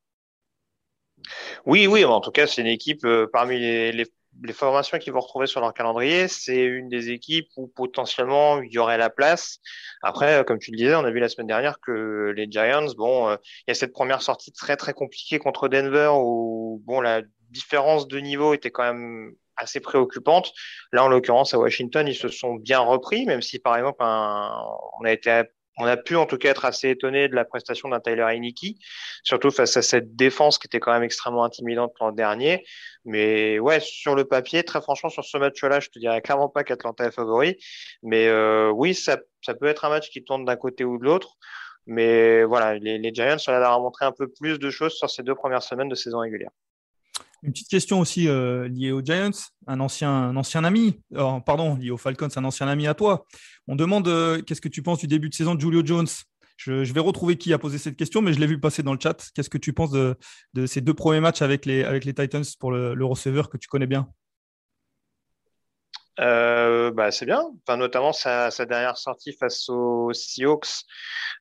Oui, 1.66 1.88
oui, 1.88 2.04
en 2.04 2.20
tout 2.20 2.32
cas, 2.32 2.48
c'est 2.48 2.60
une 2.60 2.68
équipe 2.68 3.08
parmi 3.32 3.58
les, 3.58 3.94
les, 3.94 4.08
les 4.44 4.54
formations 4.54 4.98
qu'ils 4.98 5.14
vont 5.14 5.20
retrouver 5.20 5.48
sur 5.48 5.62
leur 5.62 5.74
calendrier, 5.74 6.28
c'est 6.28 6.64
une 6.64 6.90
des 6.90 7.10
équipes 7.10 7.48
où 7.58 7.68
potentiellement 7.68 8.62
il 8.62 8.72
y 8.72 8.78
aurait 8.78 8.98
la 8.98 9.10
place. 9.10 9.60
Après, 10.02 10.44
comme 10.46 10.60
tu 10.60 10.72
le 10.72 10.78
disais, 10.78 10.96
on 10.96 11.06
a 11.06 11.12
vu 11.12 11.20
la 11.20 11.30
semaine 11.30 11.48
dernière 11.48 11.80
que 11.80 12.34
les 12.36 12.48
Giants, 12.50 12.94
bon, 12.98 13.30
euh, 13.30 13.38
il 13.60 13.64
y 13.70 13.72
a 13.72 13.76
cette 13.76 13.94
première 13.94 14.22
sortie 14.22 14.52
très 14.52 14.78
très 14.78 14.94
compliquée 14.94 15.40
contre 15.40 15.68
Denver 15.68 16.12
où 16.16 16.82
bon 16.86 17.02
la 17.02 17.22
différence 17.52 18.08
de 18.08 18.20
niveau 18.20 18.54
était 18.54 18.72
quand 18.72 18.84
même 18.84 19.34
assez 19.58 19.80
préoccupante. 19.80 20.54
Là, 20.92 21.04
en 21.04 21.08
l'occurrence, 21.08 21.54
à 21.54 21.60
Washington, 21.60 22.08
ils 22.08 22.16
se 22.16 22.28
sont 22.28 22.56
bien 22.56 22.80
repris, 22.80 23.26
même 23.26 23.42
si 23.42 23.60
par 23.60 23.78
exemple, 23.78 24.04
on 24.04 25.06
a 25.06 25.12
été 25.12 25.44
on 25.78 25.86
a 25.86 25.98
pu 25.98 26.16
en 26.16 26.26
tout 26.26 26.38
cas 26.38 26.50
être 26.50 26.66
assez 26.66 26.90
étonné 26.90 27.28
de 27.28 27.36
la 27.36 27.46
prestation 27.46 27.90
d'un 27.90 28.00
Tyler 28.00 28.26
Heineke, 28.30 28.78
surtout 29.24 29.52
face 29.52 29.76
à 29.78 29.82
cette 29.82 30.16
défense 30.16 30.58
qui 30.58 30.68
était 30.68 30.80
quand 30.80 30.94
même 30.94 31.04
extrêmement 31.04 31.44
intimidante 31.44 31.94
l'an 32.00 32.12
dernier. 32.12 32.66
Mais 33.04 33.60
ouais, 33.60 33.80
sur 33.80 34.16
le 34.16 34.26
papier, 34.26 34.64
très 34.64 34.82
franchement, 34.82 35.10
sur 35.10 35.24
ce 35.26 35.38
match-là, 35.38 35.80
je 35.80 35.90
te 35.90 36.00
dirais 36.00 36.22
clairement 36.22 36.50
pas 36.50 36.64
qu'Atlanta 36.64 37.06
est 37.06 37.12
favori. 37.12 37.58
Mais 38.04 38.28
euh, 38.28 38.72
oui, 38.72 38.96
ça, 38.96 39.18
peut 39.18 39.68
être 39.68 39.86
un 39.86 39.90
match 39.90 40.10
qui 40.10 40.24
tourne 40.24 40.46
d'un 40.46 40.56
côté 40.56 40.84
ou 40.86 40.98
de 40.98 41.04
l'autre. 41.04 41.36
Mais 41.88 42.44
voilà, 42.44 42.76
les, 42.76 42.98
les 42.98 43.14
Giants 43.14 43.38
ont 43.48 43.52
l'air 43.52 43.80
montré 43.80 44.06
un 44.06 44.12
peu 44.12 44.28
plus 44.28 44.58
de 44.60 44.70
choses 44.70 44.94
sur 44.94 45.10
ces 45.10 45.24
deux 45.24 45.36
premières 45.36 45.64
semaines 45.64 45.90
de 45.90 45.96
saison 45.96 46.20
régulière. 46.20 46.52
Une 47.46 47.52
petite 47.52 47.70
question 47.70 48.00
aussi 48.00 48.28
euh, 48.28 48.68
liée 48.68 48.92
aux 48.92 49.04
Giants, 49.04 49.30
un 49.68 49.80
ancien, 49.80 50.64
ami, 50.64 51.00
pardon, 51.46 51.76
lié 51.76 51.92
aux 51.92 51.98
Falcons, 51.98 52.30
un 52.36 52.44
ancien 52.44 52.68
ami 52.68 52.88
à 52.88 52.96
toi. 52.96 53.28
On 53.68 53.76
demande 53.76 54.08
euh, 54.08 54.42
qu'est-ce 54.42 54.62
que 54.62 54.68
tu 54.68 54.82
penses 54.82 54.98
du 54.98 55.06
début 55.06 55.30
de 55.30 55.36
saison 55.36 55.54
de 55.54 55.62
Julio 55.62 55.86
Jones? 55.86 56.08
Je, 56.58 56.92
vais 56.92 57.00
retrouver 57.00 57.38
qui 57.38 57.54
a 57.54 57.60
posé 57.60 57.78
cette 57.78 57.98
question, 57.98 58.24
mais 58.24 58.34
je 58.34 58.40
l'ai 58.40 58.48
vu 58.48 58.60
passer 58.60 58.82
dans 58.82 58.94
le 58.94 59.00
chat. 59.00 59.30
Qu'est-ce 59.36 59.52
que 59.52 59.60
tu 59.60 59.74
penses 59.74 59.92
de, 59.92 60.16
ces 60.66 60.82
deux 60.82 60.96
premiers 60.96 61.20
matchs 61.20 61.44
avec 61.44 61.68
les, 61.68 62.14
Titans 62.16 62.44
pour 62.60 62.72
le 62.72 63.06
receveur 63.06 63.50
que 63.50 63.58
tu 63.58 63.68
connais 63.68 63.88
bien? 63.88 64.10
Euh, 66.20 66.92
bah, 66.92 67.12
c'est 67.12 67.26
bien. 67.26 67.44
Enfin, 67.62 67.78
notamment 67.78 68.14
sa, 68.14 68.52
sa, 68.52 68.66
dernière 68.66 68.98
sortie 68.98 69.34
face 69.34 69.68
aux 69.70 70.14
Seahawks 70.14 70.86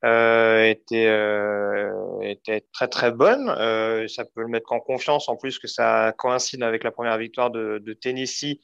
euh, 0.05 0.65
était, 0.65 1.07
euh, 1.07 2.21
était 2.23 2.65
très 2.73 2.89
très 2.89 3.13
bonne. 3.13 3.49
Euh, 3.59 4.09
ça 4.09 4.25
peut 4.25 4.43
le 4.43 4.49
mettre 4.49 4.73
en 4.73 4.81
confiance 4.81 5.29
en 5.29 5.37
plus 5.37 5.59
que 5.59 5.69
ça 5.69 6.13
coïncide 6.19 6.63
avec 6.63 6.83
la 6.83 6.91
première 6.91 7.19
victoire 7.19 7.51
de, 7.51 7.81
de 7.85 7.93
Tennessee 7.93 8.61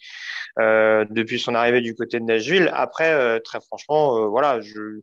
euh, 0.59 1.05
depuis 1.11 1.39
son 1.39 1.55
arrivée 1.55 1.81
du 1.81 1.95
côté 1.95 2.19
de 2.19 2.25
Nashville. 2.25 2.71
Après, 2.75 3.13
euh, 3.13 3.39
très 3.39 3.61
franchement, 3.61 4.29
voilà, 4.29 4.61
je, 4.61 5.01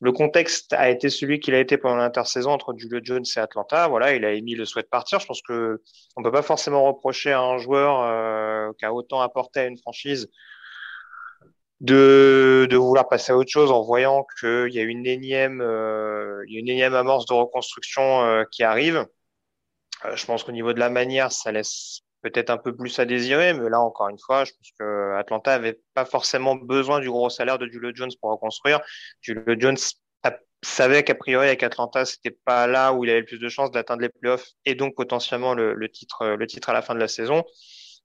le 0.00 0.12
contexte 0.12 0.72
a 0.72 0.90
été 0.90 1.08
celui 1.10 1.40
qu'il 1.40 1.54
a 1.54 1.60
été 1.60 1.78
pendant 1.78 1.96
l'intersaison 1.96 2.50
entre 2.50 2.74
Julio 2.76 3.00
Jones 3.02 3.24
et 3.36 3.40
Atlanta. 3.40 3.88
Voilà, 3.88 4.14
il 4.14 4.24
a 4.24 4.32
émis 4.32 4.54
le 4.54 4.64
souhait 4.64 4.82
de 4.82 4.88
partir. 4.88 5.20
Je 5.20 5.26
pense 5.26 5.42
que 5.42 5.82
on 6.16 6.22
peut 6.22 6.32
pas 6.32 6.42
forcément 6.42 6.84
reprocher 6.84 7.32
à 7.32 7.40
un 7.40 7.58
joueur 7.58 8.02
euh, 8.02 8.72
qui 8.78 8.84
a 8.84 8.92
autant 8.92 9.20
apporté 9.20 9.60
à 9.60 9.66
une 9.66 9.78
franchise 9.78 10.28
de, 11.80 12.76
vouloir 12.76 13.08
passer 13.08 13.32
à 13.32 13.36
autre 13.36 13.50
chose 13.50 13.70
en 13.70 13.82
voyant 13.82 14.26
qu'il 14.40 14.72
y 14.72 14.78
a 14.78 14.82
une 14.82 15.06
énième, 15.06 15.60
euh, 15.60 16.44
amorce 16.94 17.26
de 17.26 17.34
reconstruction 17.34 18.22
euh, 18.24 18.44
qui 18.50 18.62
arrive. 18.62 19.06
Euh, 20.04 20.16
je 20.16 20.26
pense 20.26 20.44
qu'au 20.44 20.52
niveau 20.52 20.72
de 20.72 20.78
la 20.78 20.90
manière, 20.90 21.32
ça 21.32 21.52
laisse 21.52 22.00
peut-être 22.30 22.50
un 22.50 22.58
peu 22.58 22.74
plus 22.74 22.98
à 22.98 23.04
désirer, 23.04 23.52
mais 23.54 23.68
là 23.70 23.80
encore 23.80 24.08
une 24.08 24.18
fois, 24.18 24.44
je 24.44 24.52
pense 24.52 24.70
que 24.78 25.14
Atlanta 25.16 25.52
avait 25.52 25.80
pas 25.94 26.04
forcément 26.04 26.56
besoin 26.56 27.00
du 27.00 27.08
gros 27.08 27.30
salaire 27.30 27.58
de 27.58 27.66
Julio 27.66 27.90
Jones 27.94 28.10
pour 28.20 28.30
reconstruire. 28.30 28.80
Julio 29.20 29.54
Jones 29.58 29.76
savait 30.62 31.04
qu'a 31.04 31.14
priori 31.14 31.46
avec 31.46 31.62
Atlanta, 31.62 32.04
c'était 32.04 32.36
pas 32.44 32.66
là 32.66 32.92
où 32.92 33.04
il 33.04 33.10
avait 33.10 33.20
le 33.20 33.26
plus 33.26 33.38
de 33.38 33.48
chances 33.48 33.70
d'atteindre 33.70 34.02
les 34.02 34.08
playoffs 34.08 34.48
et 34.64 34.74
donc 34.74 34.96
potentiellement 34.96 35.54
le, 35.54 35.88
titre, 35.88 36.26
le 36.26 36.46
titre 36.46 36.70
à 36.70 36.72
la 36.72 36.82
fin 36.82 36.94
de 36.94 37.00
la 37.00 37.08
saison. 37.08 37.44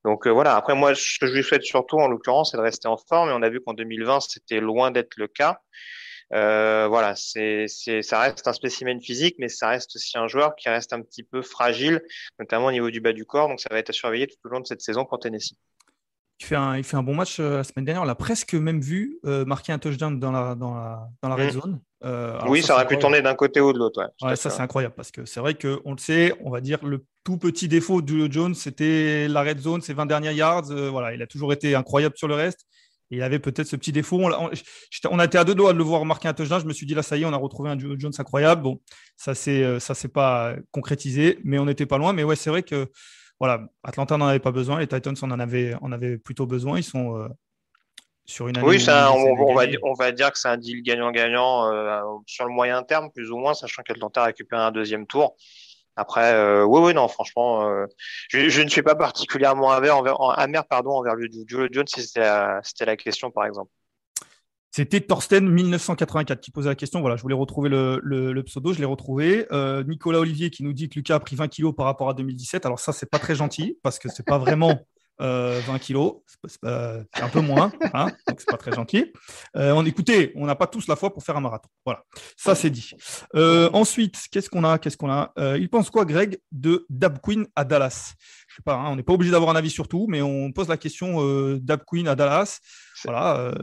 Donc 0.04 0.28
euh, 0.28 0.32
voilà, 0.32 0.56
après 0.56 0.76
moi, 0.76 0.94
ce 0.96 1.20
que 1.20 1.28
je 1.28 1.34
lui 1.34 1.44
souhaite 1.44 1.64
surtout 1.64 1.98
en 1.98 2.08
l'occurrence, 2.08 2.52
c'est 2.52 2.58
de 2.58 2.62
rester 2.62 2.88
en 2.88 2.98
forme. 2.98 3.30
Et 3.30 3.34
on 3.34 3.42
a 3.42 3.50
vu 3.50 3.62
qu'en 3.62 3.74
2020, 3.74 4.20
c'était 4.22 4.60
loin 4.60 4.92
d'être 4.92 5.16
le 5.18 5.28
cas. 5.28 5.62
Euh, 6.34 6.88
voilà, 6.88 7.16
c'est, 7.16 7.68
ça 7.68 8.20
reste 8.22 8.48
un 8.48 8.54
spécimen 8.54 9.02
physique, 9.02 9.36
mais 9.40 9.50
ça 9.50 9.70
reste 9.70 9.96
aussi 9.96 10.18
un 10.18 10.28
joueur 10.28 10.56
qui 10.56 10.70
reste 10.70 10.94
un 10.94 11.02
petit 11.02 11.24
peu 11.24 11.42
fragile, 11.42 12.02
notamment 12.40 12.68
au 12.68 12.72
niveau 12.72 12.90
du 12.90 13.02
bas 13.02 13.14
du 13.14 13.26
corps. 13.26 13.48
Donc 13.48 13.60
ça 13.60 13.70
va 13.72 13.80
être 13.80 13.90
à 13.90 13.94
surveiller 13.94 14.28
tout 14.28 14.38
au 14.46 14.50
long 14.50 14.60
de 14.60 14.68
cette 14.68 14.82
saison 14.82 15.06
pour 15.06 15.20
Tennessee. 15.20 15.56
Il 16.40 16.46
fait 16.46 16.56
un, 16.56 16.76
il 16.78 16.84
fait 16.84 16.98
un 16.98 17.04
bon 17.04 17.14
match 17.14 17.40
euh, 17.40 17.58
la 17.58 17.64
semaine 17.64 17.86
dernière. 17.86 18.02
On 18.02 18.06
l'a 18.06 18.16
presque 18.16 18.56
même 18.56 18.82
vu 18.82 19.20
euh, 19.26 19.46
marquer 19.46 19.74
un 19.74 19.78
touchdown 19.78 20.20
dans 20.20 20.32
la, 20.32 20.56
dans 20.56 20.74
la, 20.74 21.08
dans 21.22 21.30
la 21.30 21.36
red 21.36 21.48
mmh. 21.48 21.60
zone. 21.60 21.80
Oui, 22.48 22.64
ça, 22.64 22.74
aurait 22.76 22.88
pu 22.88 22.98
tourner 22.98 23.22
d'un 23.22 23.36
côté 23.36 23.62
ou 23.62 23.74
de 23.74 23.78
l'autre. 23.78 24.12
Ouais, 24.24 24.36
ça, 24.36 24.50
c'est 24.50 24.62
incroyable 24.62 24.96
parce 24.96 25.12
que 25.12 25.26
c'est 25.26 25.40
vrai 25.40 25.54
qu'on 25.54 25.92
le 25.92 26.00
sait, 26.00 26.34
on 26.44 26.50
va 26.50 26.60
dire 26.60 26.84
le 26.84 27.06
tout 27.24 27.38
petit 27.38 27.68
défaut 27.68 28.02
de 28.02 28.32
Jones, 28.32 28.56
c'était 28.56 29.28
la 29.28 29.44
red 29.44 29.60
zone, 29.60 29.82
ses 29.82 29.94
20 29.94 30.08
dernières 30.08 30.32
yards. 30.32 30.74
voilà, 30.90 31.14
il 31.14 31.22
a 31.22 31.28
toujours 31.28 31.54
été 31.54 31.76
incroyable 31.76 32.18
sur 32.18 32.28
le 32.28 32.34
reste. 32.34 32.66
Il 33.12 33.24
avait 33.24 33.40
peut-être 33.40 33.68
ce 33.68 33.76
petit 33.76 33.92
défaut. 33.92 34.20
On, 34.22 34.52
on, 35.10 35.20
a 35.20 35.26
été 35.26 35.38
à 35.38 35.44
deux 35.44 35.56
doigts 35.56 35.74
de 35.74 35.78
le 35.78 35.84
voir 35.84 36.06
marquer 36.06 36.28
un 36.28 36.34
touchdown. 36.34 36.62
Je 36.62 36.66
me 36.66 36.74
suis 36.74 36.86
dit, 36.86 36.94
là, 36.94 37.04
ça 37.04 37.18
y 37.18 37.24
est, 37.24 37.26
on 37.26 37.34
a 37.34 37.38
retrouvé 37.38 37.70
un 37.70 37.78
Jones 37.78 38.12
incroyable. 38.18 38.62
Bon, 38.62 38.82
ça 39.18 39.32
ne 39.32 39.80
s'est 39.80 40.08
pas 40.08 40.56
concrétisé, 40.72 41.40
mais 41.44 41.60
on 41.60 41.66
n'était 41.66 41.86
pas 41.86 41.98
loin. 41.98 42.14
Mais 42.14 42.24
ouais, 42.24 42.36
c'est 42.36 42.50
vrai 42.50 42.64
que 42.64 42.90
voilà, 43.42 43.68
Atlanta 43.84 44.18
n'en 44.18 44.28
avait 44.28 44.40
pas 44.40 44.52
besoin, 44.52 44.80
les 44.80 44.88
Titans 44.88 45.16
en 45.24 45.32
avaient, 45.40 45.74
en 45.82 45.92
avaient 45.92 46.20
plutôt 46.20 46.46
besoin. 46.46 46.78
Ils 46.78 46.84
sont 46.84 47.18
euh, 47.18 47.28
sur 48.26 48.48
une 48.48 48.58
année. 48.58 48.68
Oui, 48.68 48.80
ça, 48.80 49.12
on, 49.12 49.36
va, 49.36 49.66
on, 49.82 49.94
va, 49.94 50.12
dire 50.12 50.32
que 50.32 50.38
c'est 50.38 50.48
un 50.48 50.58
deal 50.58 50.84
gagnant-gagnant 50.84 51.74
euh, 51.74 52.02
sur 52.28 52.46
le 52.46 52.52
moyen 52.52 52.84
terme, 52.84 53.10
plus 53.12 53.32
ou 53.32 53.38
moins, 53.38 53.56
sachant 53.56 53.82
qu'Atlanta 53.82 54.22
a 54.22 54.26
récupéré 54.26 54.62
un 54.62 54.72
deuxième 54.72 55.08
tour. 55.08 55.36
Après, 55.96 56.34
euh, 56.34 56.64
oui, 56.64 56.80
oui, 56.82 56.94
non, 56.94 57.08
franchement, 57.08 57.70
je, 58.30 58.62
ne 58.62 58.70
suis 58.70 58.82
pas 58.82 58.96
particulièrement 58.96 59.72
amer, 59.72 59.96
envers, 59.98 60.66
pardon, 60.66 60.92
envers 60.92 61.16
le 61.16 61.28
Joe 61.48 61.70
Jones 61.72 61.88
si 61.88 62.02
c'était 62.02 62.22
la, 62.22 62.62
la 62.80 62.98
question, 62.98 63.32
par 63.32 63.46
exemple. 63.46 63.72
C'était 64.74 65.02
Thorsten 65.02 65.50
1984 65.50 66.40
qui 66.40 66.50
posait 66.50 66.70
la 66.70 66.76
question. 66.76 67.02
Voilà, 67.02 67.18
je 67.18 67.22
voulais 67.22 67.36
retrouver 67.36 67.68
le, 67.68 68.42
pseudo, 68.46 68.72
je 68.72 68.80
l'ai 68.80 68.86
retrouvé. 68.86 69.46
Euh, 69.52 69.84
Nicolas 69.84 70.20
Olivier 70.20 70.50
qui 70.50 70.64
nous 70.64 70.72
dit 70.72 70.88
que 70.88 70.96
Lucas 70.96 71.16
a 71.16 71.20
pris 71.20 71.36
20 71.36 71.50
kilos 71.50 71.76
par 71.76 71.86
rapport 71.86 72.08
à 72.08 72.14
2017. 72.14 72.66
Alors 72.66 72.80
ça, 72.80 72.94
c'est 72.94 73.10
pas 73.10 73.20
très 73.20 73.36
gentil 73.36 73.78
parce 73.84 74.00
que 74.00 74.08
c'est 74.08 74.26
pas 74.26 74.38
vraiment 74.38 74.80
20 75.20 75.26
euh, 75.28 75.78
kilos, 75.80 76.16
c'est 76.46 77.22
un 77.22 77.30
peu 77.30 77.42
moins, 77.42 77.72
hein, 77.94 78.08
donc 78.28 78.40
c'est 78.40 78.50
pas 78.50 78.58
très 78.58 78.72
gentil. 78.72 79.12
Euh, 79.56 79.72
on 79.72 79.86
écoutez, 79.86 80.32
on 80.36 80.46
n'a 80.46 80.56
pas 80.56 80.68
tous 80.68 80.88
la 80.88 80.96
foi 80.96 81.14
pour 81.14 81.24
faire 81.24 81.38
un 81.38 81.42
marathon. 81.42 81.70
Voilà, 81.86 82.04
ça 82.38 82.56
c'est 82.56 82.70
dit. 82.70 82.92
ensuite, 83.34 84.18
qu'est-ce 84.32 84.50
qu'on 84.50 84.64
a 84.64 84.80
Qu'est-ce 84.80 84.98
qu'on 84.98 85.12
a 85.12 85.32
Il 85.58 85.70
pense 85.70 85.90
quoi, 85.90 86.06
Greg, 86.06 86.40
de 86.52 86.86
Dab 86.90 87.20
Queen 87.22 87.48
à 87.56 87.64
Dallas? 87.64 88.14
Je 88.48 88.56
sais 88.56 88.64
pas, 88.64 88.74
hein, 88.74 88.90
on 88.90 88.96
n'est 88.96 89.04
pas 89.04 89.14
obligé 89.14 89.32
d'avoir 89.32 89.52
un 89.52 89.56
avis 89.56 89.70
sur 89.70 89.88
tout, 89.88 90.08
mais 90.10 90.22
on 90.22 90.52
pose 90.52 90.68
la 90.68 90.78
question 90.78 91.58
Dab 91.58 91.82
Queen 91.86 92.08
à 92.08 92.16
Dallas. 92.16 92.60
Voilà. 93.06 93.38
Euh, 93.38 93.54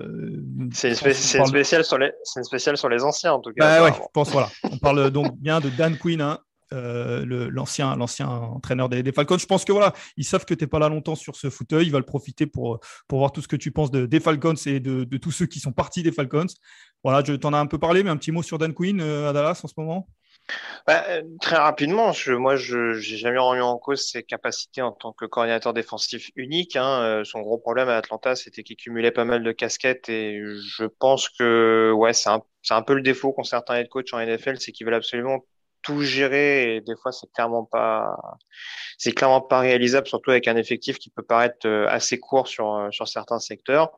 c'est 0.72 0.88
une, 0.90 1.46
spéciale 1.46 1.84
sur 1.84 1.98
les, 1.98 2.12
sur 2.34 3.04
anciens 3.04 3.32
en 3.32 3.40
tout 3.40 3.52
cas. 3.52 3.80
Bah, 3.80 3.84
ouais, 3.84 3.92
je 3.92 4.00
pense 4.12 4.30
voilà. 4.30 4.48
On 4.64 4.78
parle 4.78 5.10
donc 5.10 5.36
bien 5.38 5.60
de 5.60 5.68
Dan 5.70 5.96
Quinn, 5.96 6.20
hein, 6.20 6.38
euh, 6.72 7.50
l'ancien 7.50 7.96
entraîneur 8.28 8.88
des, 8.88 9.12
Falcons. 9.12 9.38
Je 9.38 9.46
pense 9.46 9.64
que 9.64 9.72
voilà, 9.72 9.92
ils 10.16 10.24
savent 10.24 10.44
que 10.44 10.54
tu 10.54 10.64
n'es 10.64 10.68
pas 10.68 10.78
là 10.78 10.88
longtemps 10.88 11.14
sur 11.14 11.36
ce 11.36 11.50
fauteuil. 11.50 11.86
Ils 11.86 11.92
veulent 11.92 12.04
profiter 12.04 12.46
pour, 12.46 12.80
pour 13.06 13.18
voir 13.18 13.32
tout 13.32 13.40
ce 13.40 13.48
que 13.48 13.56
tu 13.56 13.70
penses 13.70 13.90
de, 13.90 14.06
des 14.06 14.20
Falcons 14.20 14.54
et 14.66 14.80
de, 14.80 15.04
tous 15.16 15.30
ceux 15.30 15.46
qui 15.46 15.60
sont 15.60 15.72
partis 15.72 16.02
des 16.02 16.12
Falcons. 16.12 16.46
Voilà, 17.04 17.22
je 17.24 17.34
t'en 17.34 17.52
ai 17.52 17.56
un 17.56 17.66
peu 17.66 17.78
parlé, 17.78 18.02
mais 18.02 18.10
un 18.10 18.16
petit 18.16 18.32
mot 18.32 18.42
sur 18.42 18.58
Dan 18.58 18.74
Quinn 18.74 19.00
euh, 19.00 19.30
à 19.30 19.32
Dallas 19.32 19.60
en 19.62 19.68
ce 19.68 19.74
moment. 19.76 20.08
Bah, 20.86 21.04
très 21.40 21.56
rapidement, 21.56 22.12
moi, 22.38 22.56
je 22.56 22.96
n'ai 22.96 23.16
jamais 23.16 23.38
remis 23.38 23.60
en 23.60 23.76
cause 23.76 24.06
ses 24.06 24.22
capacités 24.22 24.80
en 24.80 24.92
tant 24.92 25.12
que 25.12 25.26
coordinateur 25.26 25.74
défensif 25.74 26.30
unique. 26.36 26.76
Hein. 26.76 27.02
Euh, 27.02 27.24
son 27.24 27.40
gros 27.40 27.58
problème 27.58 27.88
à 27.88 27.96
Atlanta, 27.96 28.34
c'était 28.34 28.62
qu'il 28.62 28.76
cumulait 28.76 29.10
pas 29.10 29.24
mal 29.24 29.42
de 29.42 29.52
casquettes 29.52 30.08
et 30.08 30.40
je 30.42 30.84
pense 30.84 31.28
que 31.28 31.92
ouais, 31.94 32.14
c'est 32.14 32.30
un, 32.30 32.42
un, 32.70 32.82
peu 32.82 32.94
le 32.94 33.02
défaut 33.02 33.32
qu'ont 33.32 33.44
certains 33.44 33.76
head 33.76 33.88
coachs 33.88 34.12
en 34.12 34.24
NFL, 34.24 34.58
c'est 34.58 34.72
qu'ils 34.72 34.86
veulent 34.86 34.94
absolument 34.94 35.44
tout 35.82 36.02
gérer 36.02 36.76
et 36.76 36.80
des 36.80 36.96
fois 36.96 37.12
c'est 37.12 37.30
clairement 37.32 37.64
pas 37.64 38.16
c'est 38.98 39.12
clairement 39.12 39.40
pas 39.40 39.60
réalisable 39.60 40.06
surtout 40.06 40.30
avec 40.30 40.48
un 40.48 40.56
effectif 40.56 40.98
qui 40.98 41.10
peut 41.10 41.22
paraître 41.22 41.66
euh, 41.66 41.86
assez 41.88 42.18
court 42.18 42.48
sur 42.48 42.74
euh, 42.74 42.88
sur 42.90 43.08
certains 43.08 43.38
secteurs 43.38 43.90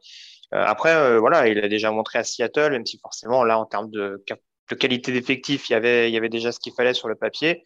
après 0.53 1.19
voilà 1.21 1.47
il 1.47 1.63
a 1.65 1.69
déjà 1.69 1.93
montré 1.93 2.19
à 2.19 2.25
Seattle 2.25 2.73
même 2.73 2.85
si 2.85 2.99
forcément 2.99 3.45
là 3.45 3.57
en 3.61 3.67
termes 3.67 3.89
de 3.91 4.25
de 4.71 4.77
qualité 4.77 5.13
d'effectif, 5.13 5.69
il 5.69 5.73
y 5.73 5.77
avait, 5.77 6.09
il 6.09 6.15
y 6.15 6.17
avait 6.17 6.29
déjà 6.29 6.53
ce 6.53 6.61
qu'il 6.61 6.73
fallait 6.73 6.95
sur 6.95 7.09
le 7.09 7.17
papier. 7.17 7.65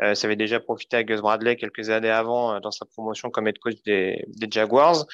Euh, 0.00 0.14
ça 0.14 0.26
avait 0.26 0.36
déjà 0.36 0.60
profité 0.60 0.96
à 0.96 1.04
Gus 1.04 1.20
Bradley 1.20 1.56
quelques 1.56 1.90
années 1.90 2.10
avant 2.10 2.54
euh, 2.54 2.60
dans 2.60 2.70
sa 2.70 2.86
promotion 2.86 3.30
comme 3.30 3.48
head 3.48 3.58
coach 3.58 3.82
des, 3.84 4.24
des 4.28 4.48
Jaguars. 4.50 5.04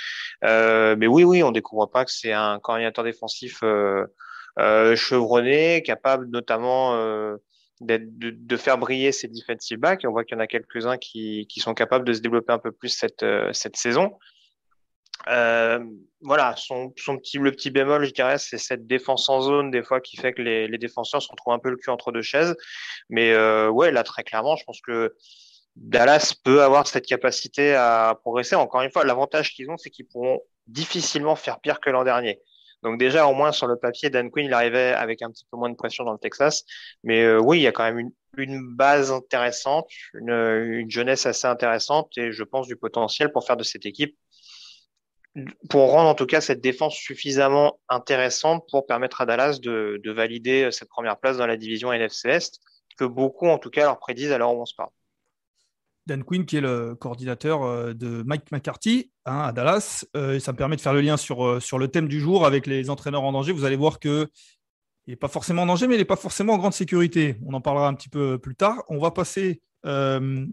Euh, 0.44 0.94
mais 0.98 1.06
oui, 1.06 1.24
oui, 1.24 1.42
on 1.42 1.52
découvre 1.52 1.86
pas 1.86 2.04
que 2.04 2.12
c'est 2.12 2.32
un 2.32 2.58
coordinateur 2.60 3.04
défensif 3.04 3.60
euh, 3.62 4.04
euh 4.58 4.94
chevronné, 4.94 5.82
capable 5.82 6.28
notamment 6.30 6.94
euh, 6.96 7.36
de, 7.86 8.56
faire 8.56 8.78
briller 8.78 9.12
ses 9.12 9.28
defensive 9.28 9.78
backs. 9.78 10.04
On 10.04 10.10
voit 10.10 10.24
qu'il 10.24 10.36
y 10.36 10.40
en 10.40 10.42
a 10.42 10.46
quelques-uns 10.46 10.96
qui, 10.96 11.46
qui 11.48 11.60
sont 11.60 11.74
capables 11.74 12.06
de 12.06 12.12
se 12.12 12.20
développer 12.20 12.52
un 12.52 12.58
peu 12.58 12.72
plus 12.72 12.88
cette, 12.88 13.24
cette 13.52 13.76
saison. 13.76 14.18
Euh, 15.28 15.78
voilà, 16.20 16.54
son, 16.56 16.90
petit, 16.90 17.38
le 17.38 17.50
petit 17.50 17.70
bémol, 17.70 18.04
je 18.04 18.12
dirais, 18.12 18.38
c'est 18.38 18.58
cette 18.58 18.86
défense 18.86 19.28
en 19.28 19.40
zone, 19.40 19.70
des 19.70 19.82
fois, 19.82 20.00
qui 20.00 20.16
fait 20.16 20.32
que 20.32 20.42
les, 20.42 20.68
les, 20.68 20.78
défenseurs 20.78 21.22
se 21.22 21.28
retrouvent 21.30 21.54
un 21.54 21.58
peu 21.58 21.70
le 21.70 21.76
cul 21.76 21.90
entre 21.90 22.12
deux 22.12 22.22
chaises. 22.22 22.56
Mais 23.08 23.32
euh, 23.32 23.68
ouais, 23.70 23.90
là, 23.90 24.02
très 24.02 24.22
clairement, 24.22 24.56
je 24.56 24.64
pense 24.64 24.80
que 24.80 25.14
Dallas 25.76 26.34
peut 26.44 26.62
avoir 26.62 26.86
cette 26.86 27.06
capacité 27.06 27.74
à 27.74 28.18
progresser. 28.20 28.54
Encore 28.54 28.82
une 28.82 28.90
fois, 28.90 29.04
l'avantage 29.04 29.54
qu'ils 29.54 29.70
ont, 29.70 29.76
c'est 29.76 29.90
qu'ils 29.90 30.06
pourront 30.06 30.40
difficilement 30.66 31.36
faire 31.36 31.60
pire 31.60 31.80
que 31.80 31.90
l'an 31.90 32.04
dernier. 32.04 32.40
Donc 32.84 32.98
déjà, 32.98 33.26
au 33.26 33.34
moins 33.34 33.50
sur 33.50 33.66
le 33.66 33.76
papier, 33.76 34.10
Dan 34.10 34.30
Quinn, 34.30 34.46
il 34.46 34.52
arrivait 34.52 34.92
avec 34.92 35.22
un 35.22 35.30
petit 35.30 35.46
peu 35.50 35.56
moins 35.56 35.70
de 35.70 35.74
pression 35.74 36.04
dans 36.04 36.12
le 36.12 36.18
Texas. 36.18 36.64
Mais 37.02 37.22
euh, 37.22 37.40
oui, 37.40 37.58
il 37.58 37.62
y 37.62 37.66
a 37.66 37.72
quand 37.72 37.84
même 37.84 38.10
une, 38.36 38.74
base 38.76 39.10
intéressante, 39.10 39.88
une, 40.12 40.30
une, 40.30 40.90
jeunesse 40.90 41.24
assez 41.26 41.46
intéressante 41.46 42.16
et 42.18 42.32
je 42.32 42.42
pense 42.44 42.66
du 42.66 42.76
potentiel 42.76 43.32
pour 43.32 43.46
faire 43.46 43.56
de 43.56 43.64
cette 43.64 43.86
équipe 43.86 44.16
pour 45.68 45.90
rendre 45.90 46.08
en 46.08 46.14
tout 46.14 46.26
cas 46.26 46.40
cette 46.40 46.60
défense 46.60 46.94
suffisamment 46.94 47.80
intéressante 47.88 48.64
pour 48.70 48.86
permettre 48.86 49.20
à 49.20 49.26
Dallas 49.26 49.58
de, 49.60 50.00
de 50.02 50.12
valider 50.12 50.70
cette 50.70 50.88
première 50.88 51.18
place 51.18 51.38
dans 51.38 51.46
la 51.46 51.56
division 51.56 51.92
NFC 51.92 52.28
Est, 52.28 52.60
que 52.96 53.04
beaucoup 53.04 53.48
en 53.48 53.58
tout 53.58 53.70
cas 53.70 53.84
leur 53.84 53.98
prédisent 53.98 54.30
à 54.32 54.38
l'heure 54.38 54.54
où 54.54 54.62
on 54.62 54.66
se 54.66 54.74
parle. 54.76 54.90
Dan 56.06 56.24
Quinn, 56.24 56.44
qui 56.44 56.56
est 56.56 56.60
le 56.60 56.94
coordinateur 56.94 57.62
euh, 57.62 57.94
de 57.94 58.22
Mike 58.24 58.52
McCarthy 58.52 59.10
hein, 59.24 59.40
à 59.40 59.52
Dallas. 59.52 60.04
Euh, 60.16 60.38
ça 60.38 60.52
me 60.52 60.56
permet 60.56 60.76
de 60.76 60.80
faire 60.80 60.92
le 60.92 61.00
lien 61.00 61.16
sur, 61.16 61.44
euh, 61.44 61.60
sur 61.60 61.78
le 61.78 61.88
thème 61.88 62.08
du 62.08 62.20
jour 62.20 62.46
avec 62.46 62.66
les 62.66 62.90
entraîneurs 62.90 63.22
en 63.22 63.32
danger. 63.32 63.52
Vous 63.52 63.64
allez 63.64 63.76
voir 63.76 63.98
que 63.98 64.28
il 65.06 65.10
n'est 65.10 65.16
pas 65.16 65.28
forcément 65.28 65.62
en 65.62 65.66
danger, 65.66 65.86
mais 65.86 65.96
il 65.96 65.98
n'est 65.98 66.04
pas 66.04 66.16
forcément 66.16 66.54
en 66.54 66.58
grande 66.58 66.72
sécurité. 66.72 67.36
On 67.46 67.52
en 67.52 67.60
parlera 67.60 67.88
un 67.88 67.94
petit 67.94 68.08
peu 68.08 68.38
plus 68.38 68.54
tard. 68.54 68.82
On 68.88 68.98
va 68.98 69.10
passer 69.10 69.60
euh, 69.84 70.46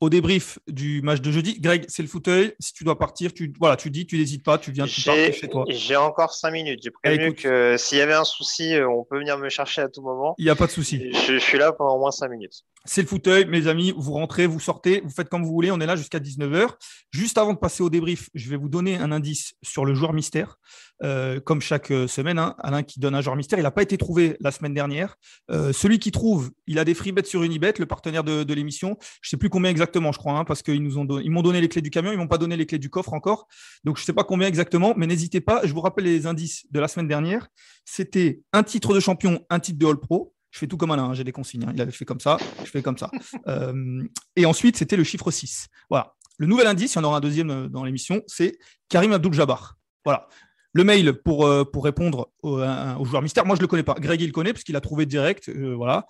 au 0.00 0.10
débrief 0.10 0.60
du 0.68 1.02
match 1.02 1.20
de 1.20 1.32
jeudi. 1.32 1.58
Greg, 1.58 1.86
c'est 1.88 2.02
le 2.02 2.08
fauteuil. 2.08 2.54
Si 2.60 2.72
tu 2.72 2.84
dois 2.84 2.98
partir, 2.98 3.34
tu, 3.34 3.52
voilà, 3.58 3.76
tu 3.76 3.90
dis, 3.90 4.06
tu 4.06 4.16
n'hésites 4.16 4.44
pas, 4.44 4.58
tu 4.58 4.70
viens, 4.70 4.86
tu 4.86 5.02
pars 5.02 5.16
chez 5.32 5.48
toi. 5.48 5.64
J'ai 5.68 5.96
encore 5.96 6.34
cinq 6.34 6.52
minutes. 6.52 6.80
J'ai 6.84 6.90
prévenu 6.90 7.34
que 7.34 7.76
s'il 7.76 7.98
y 7.98 8.00
avait 8.00 8.14
un 8.14 8.24
souci, 8.24 8.76
on 8.88 9.02
peut 9.02 9.18
venir 9.18 9.38
me 9.38 9.48
chercher 9.48 9.82
à 9.82 9.88
tout 9.88 10.02
moment. 10.02 10.36
Il 10.38 10.44
n'y 10.44 10.50
a 10.50 10.56
pas 10.56 10.66
de 10.66 10.72
souci. 10.72 11.12
Je, 11.12 11.32
je, 11.32 11.38
suis 11.38 11.58
là 11.58 11.72
pendant 11.72 11.96
au 11.96 11.98
moins 11.98 12.12
cinq 12.12 12.28
minutes. 12.28 12.62
C'est 12.86 13.02
le 13.02 13.08
fauteuil, 13.08 13.46
mes 13.46 13.66
amis. 13.66 13.92
Vous 13.96 14.12
rentrez, 14.12 14.46
vous 14.46 14.60
sortez, 14.60 15.00
vous 15.04 15.10
faites 15.10 15.28
comme 15.28 15.44
vous 15.44 15.52
voulez. 15.52 15.70
On 15.70 15.80
est 15.80 15.86
là 15.86 15.96
jusqu'à 15.96 16.18
19h. 16.18 16.70
Juste 17.10 17.38
avant 17.38 17.52
de 17.52 17.58
passer 17.58 17.82
au 17.82 17.90
débrief, 17.90 18.30
je 18.34 18.48
vais 18.48 18.56
vous 18.56 18.68
donner 18.68 18.96
un 18.96 19.12
indice 19.12 19.54
sur 19.62 19.84
le 19.84 19.94
joueur 19.94 20.12
mystère. 20.12 20.58
Euh, 21.02 21.40
comme 21.40 21.60
chaque 21.60 21.90
euh, 21.90 22.06
semaine, 22.06 22.38
hein. 22.38 22.54
Alain 22.58 22.82
qui 22.82 23.00
donne 23.00 23.14
un 23.14 23.20
joueur 23.20 23.36
mystère. 23.36 23.58
Il 23.58 23.62
n'a 23.62 23.70
pas 23.70 23.82
été 23.82 23.98
trouvé 23.98 24.36
la 24.40 24.50
semaine 24.50 24.72
dernière. 24.72 25.16
Euh, 25.50 25.72
celui 25.72 25.98
qui 25.98 26.10
trouve, 26.10 26.50
il 26.66 26.78
a 26.78 26.84
des 26.86 26.94
free 26.94 27.12
bets 27.12 27.24
sur 27.24 27.42
Unibet, 27.42 27.74
le 27.78 27.84
partenaire 27.84 28.24
de, 28.24 28.54
l'émission. 28.54 28.96
Je 29.20 29.28
ne 29.28 29.30
sais 29.30 29.36
plus 29.36 29.50
combien 29.50 29.70
exactement, 29.70 30.10
je 30.12 30.18
crois, 30.18 30.38
hein, 30.38 30.44
parce 30.44 30.62
qu'ils 30.62 30.80
m'ont 30.82 31.42
donné 31.42 31.60
les 31.60 31.68
clés 31.68 31.82
du 31.82 31.90
camion, 31.90 32.12
ils 32.12 32.18
m'ont 32.18 32.28
pas 32.28 32.38
donné 32.38 32.56
les 32.56 32.64
clés 32.64 32.78
du 32.78 32.88
coffre 32.88 33.12
encore. 33.12 33.46
Donc 33.84 33.98
je 33.98 34.02
ne 34.02 34.06
sais 34.06 34.14
pas 34.14 34.24
combien 34.24 34.48
exactement, 34.48 34.94
mais 34.96 35.06
n'hésitez 35.06 35.42
pas. 35.42 35.60
Je 35.64 35.72
vous 35.74 35.82
rappelle 35.82 36.04
les 36.04 36.26
indices 36.26 36.64
de 36.70 36.80
la 36.80 36.88
semaine 36.88 37.08
dernière. 37.08 37.48
C'était 37.84 38.40
un 38.54 38.62
titre 38.62 38.94
de 38.94 39.00
champion, 39.00 39.44
un 39.50 39.60
titre 39.60 39.78
de 39.78 39.86
All 39.86 40.00
Pro. 40.00 40.34
Je 40.56 40.60
fais 40.60 40.66
tout 40.66 40.78
comme 40.78 40.90
Alain, 40.90 41.04
hein, 41.04 41.12
j'ai 41.12 41.22
des 41.22 41.32
consignes. 41.32 41.64
Hein. 41.64 41.72
Il 41.74 41.82
avait 41.82 41.92
fait 41.92 42.06
comme 42.06 42.18
ça, 42.18 42.38
je 42.64 42.70
fais 42.70 42.80
comme 42.80 42.96
ça. 42.96 43.10
Euh, 43.46 44.02
et 44.34 44.46
ensuite, 44.46 44.78
c'était 44.78 44.96
le 44.96 45.04
chiffre 45.04 45.30
6. 45.30 45.68
Voilà. 45.90 46.14
Le 46.38 46.46
nouvel 46.46 46.66
indice, 46.66 46.94
il 46.94 46.96
y 46.96 47.00
en 47.00 47.04
aura 47.04 47.18
un 47.18 47.20
deuxième 47.20 47.50
euh, 47.50 47.68
dans 47.68 47.84
l'émission, 47.84 48.22
c'est 48.26 48.56
Karim 48.88 49.12
Abdul-Jabbar. 49.12 49.76
Voilà. 50.02 50.26
Le 50.72 50.82
mail 50.82 51.12
pour, 51.12 51.46
euh, 51.46 51.64
pour 51.64 51.84
répondre 51.84 52.32
au, 52.42 52.62
au, 52.62 53.04
joueur 53.04 53.20
mystère, 53.20 53.44
moi 53.44 53.54
je 53.54 53.60
ne 53.60 53.64
le 53.64 53.68
connais 53.68 53.82
pas. 53.82 53.96
Greg, 54.00 54.22
il 54.22 54.28
le 54.28 54.32
connaît 54.32 54.54
parce 54.54 54.64
qu'il 54.64 54.76
a 54.76 54.80
trouvé 54.80 55.04
direct. 55.04 55.50
Euh, 55.50 55.74
voilà. 55.74 56.06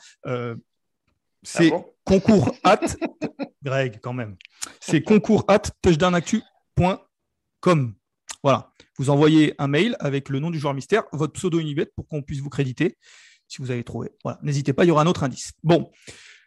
C'est 1.42 1.66
ah 1.66 1.70
bon? 1.70 1.84
concours 2.04 2.54
at. 2.62 2.78
Greg, 3.64 3.98
quand 4.00 4.12
même. 4.12 4.36
C'est 4.78 5.02
concours 5.02 5.44
at 5.48 5.62
touchdownactu.com. 5.82 7.94
Voilà. 8.44 8.70
Vous 8.96 9.10
envoyez 9.10 9.56
un 9.58 9.66
mail 9.66 9.96
avec 9.98 10.28
le 10.28 10.38
nom 10.38 10.50
du 10.50 10.60
joueur 10.60 10.74
mystère, 10.74 11.02
votre 11.12 11.32
pseudo 11.32 11.58
Unibet 11.58 11.90
pour 11.96 12.06
qu'on 12.06 12.22
puisse 12.22 12.38
vous 12.40 12.50
créditer 12.50 12.96
si 13.48 13.62
vous 13.62 13.70
avez 13.70 13.84
trouvé. 13.84 14.10
Voilà, 14.22 14.38
n'hésitez 14.42 14.72
pas, 14.72 14.84
il 14.84 14.88
y 14.88 14.90
aura 14.90 15.02
un 15.02 15.06
autre 15.06 15.24
indice. 15.24 15.52
Bon, 15.62 15.90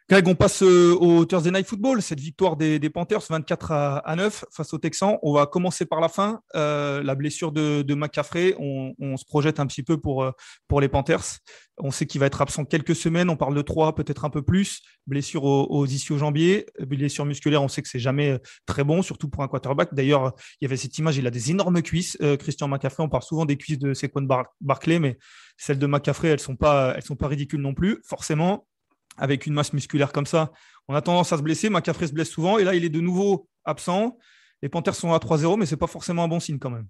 Greg, 0.10 0.28
on 0.28 0.34
passe 0.34 0.64
euh, 0.64 0.98
au 1.00 1.24
Thursday 1.24 1.52
Night 1.52 1.68
Football, 1.68 2.02
cette 2.02 2.20
victoire 2.20 2.58
des, 2.58 2.80
Panthers 2.90 3.22
24 3.30 3.72
à, 3.72 4.16
9 4.16 4.46
face 4.52 4.74
aux 4.74 4.80
Texans. 4.80 5.20
On 5.22 5.34
va 5.34 5.46
commencer 5.46 5.86
par 5.86 6.02
la 6.02 6.10
fin. 6.10 6.42
Euh, 6.56 7.04
la 7.04 7.14
blessure 7.14 7.52
de, 7.52 7.84
de 7.84 7.94
McCaffrey, 7.94 8.56
on, 8.58 9.18
se 9.18 9.26
projette 9.26 9.60
un 9.60 9.68
petit 9.68 9.84
peu 9.84 9.98
pour, 9.98 10.24
euh, 10.24 10.32
pour 10.68 10.82
les 10.82 10.88
Panthers. 10.88 11.38
On 11.78 11.92
sait 11.92 12.08
qu'il 12.08 12.20
va 12.20 12.26
être 12.26 12.42
absent 12.42 12.66
quelques 12.66 12.96
semaines. 12.96 13.30
On 13.30 13.38
parle 13.38 13.54
de 13.54 13.62
trois, 13.62 13.94
peut-être 13.94 14.26
un 14.26 14.32
peu 14.32 14.42
plus. 14.42 14.82
Blessure 15.06 15.44
aux, 15.44 15.68
aux 15.70 15.86
ischio-jambiers, 15.86 16.66
blessure 16.80 17.26
musculaire, 17.26 17.62
on 17.62 17.68
sait 17.68 17.84
que 17.84 17.88
c'est 17.88 18.00
jamais 18.00 18.40
très 18.66 18.84
bon, 18.84 19.04
surtout 19.04 19.30
pour 19.30 19.44
un 19.44 19.48
quarterback. 19.48 19.94
D'ailleurs, 19.94 20.34
il 20.60 20.66
y 20.66 20.66
avait 20.66 20.78
cette 20.78 20.98
image, 20.98 21.18
il 21.18 21.28
a 21.28 21.32
des 21.32 21.52
énormes 21.52 21.84
cuisses. 21.84 22.18
Christian 22.40 22.68
McCaffrey, 22.68 23.04
on 23.04 23.10
parle 23.10 23.24
souvent 23.24 23.46
des 23.46 23.58
cuisses 23.58 23.78
de 23.78 23.94
Bar 24.22 24.46
Barclay, 24.60 24.98
mais 24.98 25.20
celles 25.56 25.78
de 25.78 25.86
McCaffrey, 25.86 26.30
elles 26.30 26.40
sont 26.40 26.56
pas, 26.56 26.94
elles 26.96 27.04
sont 27.04 27.16
pas 27.16 27.28
ridicules 27.28 27.62
non 27.62 27.76
plus. 27.76 28.02
Forcément, 28.08 28.66
avec 29.20 29.46
une 29.46 29.54
masse 29.54 29.74
musculaire 29.74 30.12
comme 30.12 30.26
ça, 30.26 30.52
on 30.88 30.96
a 30.96 31.02
tendance 31.02 31.32
à 31.32 31.38
se 31.38 31.44
blesser. 31.44 31.70
McCaffrey 31.70 32.08
se 32.08 32.14
blesse 32.14 32.30
souvent 32.30 32.58
et 32.58 32.64
là, 32.64 32.74
il 32.76 32.84
est 32.84 32.90
de 32.90 33.02
nouveau 33.02 33.48
absent. 33.66 34.18
Les 34.62 34.70
Panthers 34.70 34.96
sont 34.96 35.14
à 35.14 35.18
3-0, 35.20 35.58
mais 35.58 35.66
ce 35.66 35.76
n'est 35.76 35.80
pas 35.80 35.88
forcément 35.88 36.24
un 36.24 36.28
bon 36.28 36.40
signe 36.40 36.60
quand 36.60 36.72
même. 36.72 36.88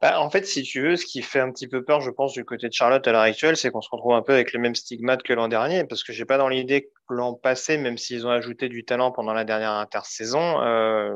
Bah, 0.00 0.20
en 0.20 0.30
fait, 0.30 0.46
si 0.46 0.62
tu 0.62 0.82
veux, 0.82 0.96
ce 0.96 1.06
qui 1.06 1.22
fait 1.22 1.40
un 1.40 1.50
petit 1.50 1.68
peu 1.68 1.84
peur, 1.84 2.00
je 2.00 2.10
pense, 2.10 2.32
du 2.32 2.44
côté 2.44 2.68
de 2.68 2.72
Charlotte 2.72 3.06
à 3.06 3.12
l'heure 3.12 3.22
actuelle, 3.22 3.56
c'est 3.56 3.70
qu'on 3.70 3.80
se 3.80 3.88
retrouve 3.90 4.12
un 4.14 4.22
peu 4.22 4.32
avec 4.32 4.52
les 4.52 4.58
mêmes 4.58 4.74
stigmates 4.74 5.22
que 5.22 5.32
l'an 5.32 5.48
dernier, 5.48 5.84
parce 5.84 6.02
que 6.02 6.12
j'ai 6.12 6.24
pas 6.24 6.38
dans 6.38 6.48
l'idée 6.48 6.82
que 6.82 7.14
l'an 7.14 7.34
passé, 7.34 7.78
même 7.78 7.96
s'ils 7.98 8.26
ont 8.26 8.30
ajouté 8.30 8.68
du 8.68 8.84
talent 8.84 9.12
pendant 9.12 9.32
la 9.32 9.44
dernière 9.44 9.72
intersaison, 9.72 10.60
euh, 10.62 11.14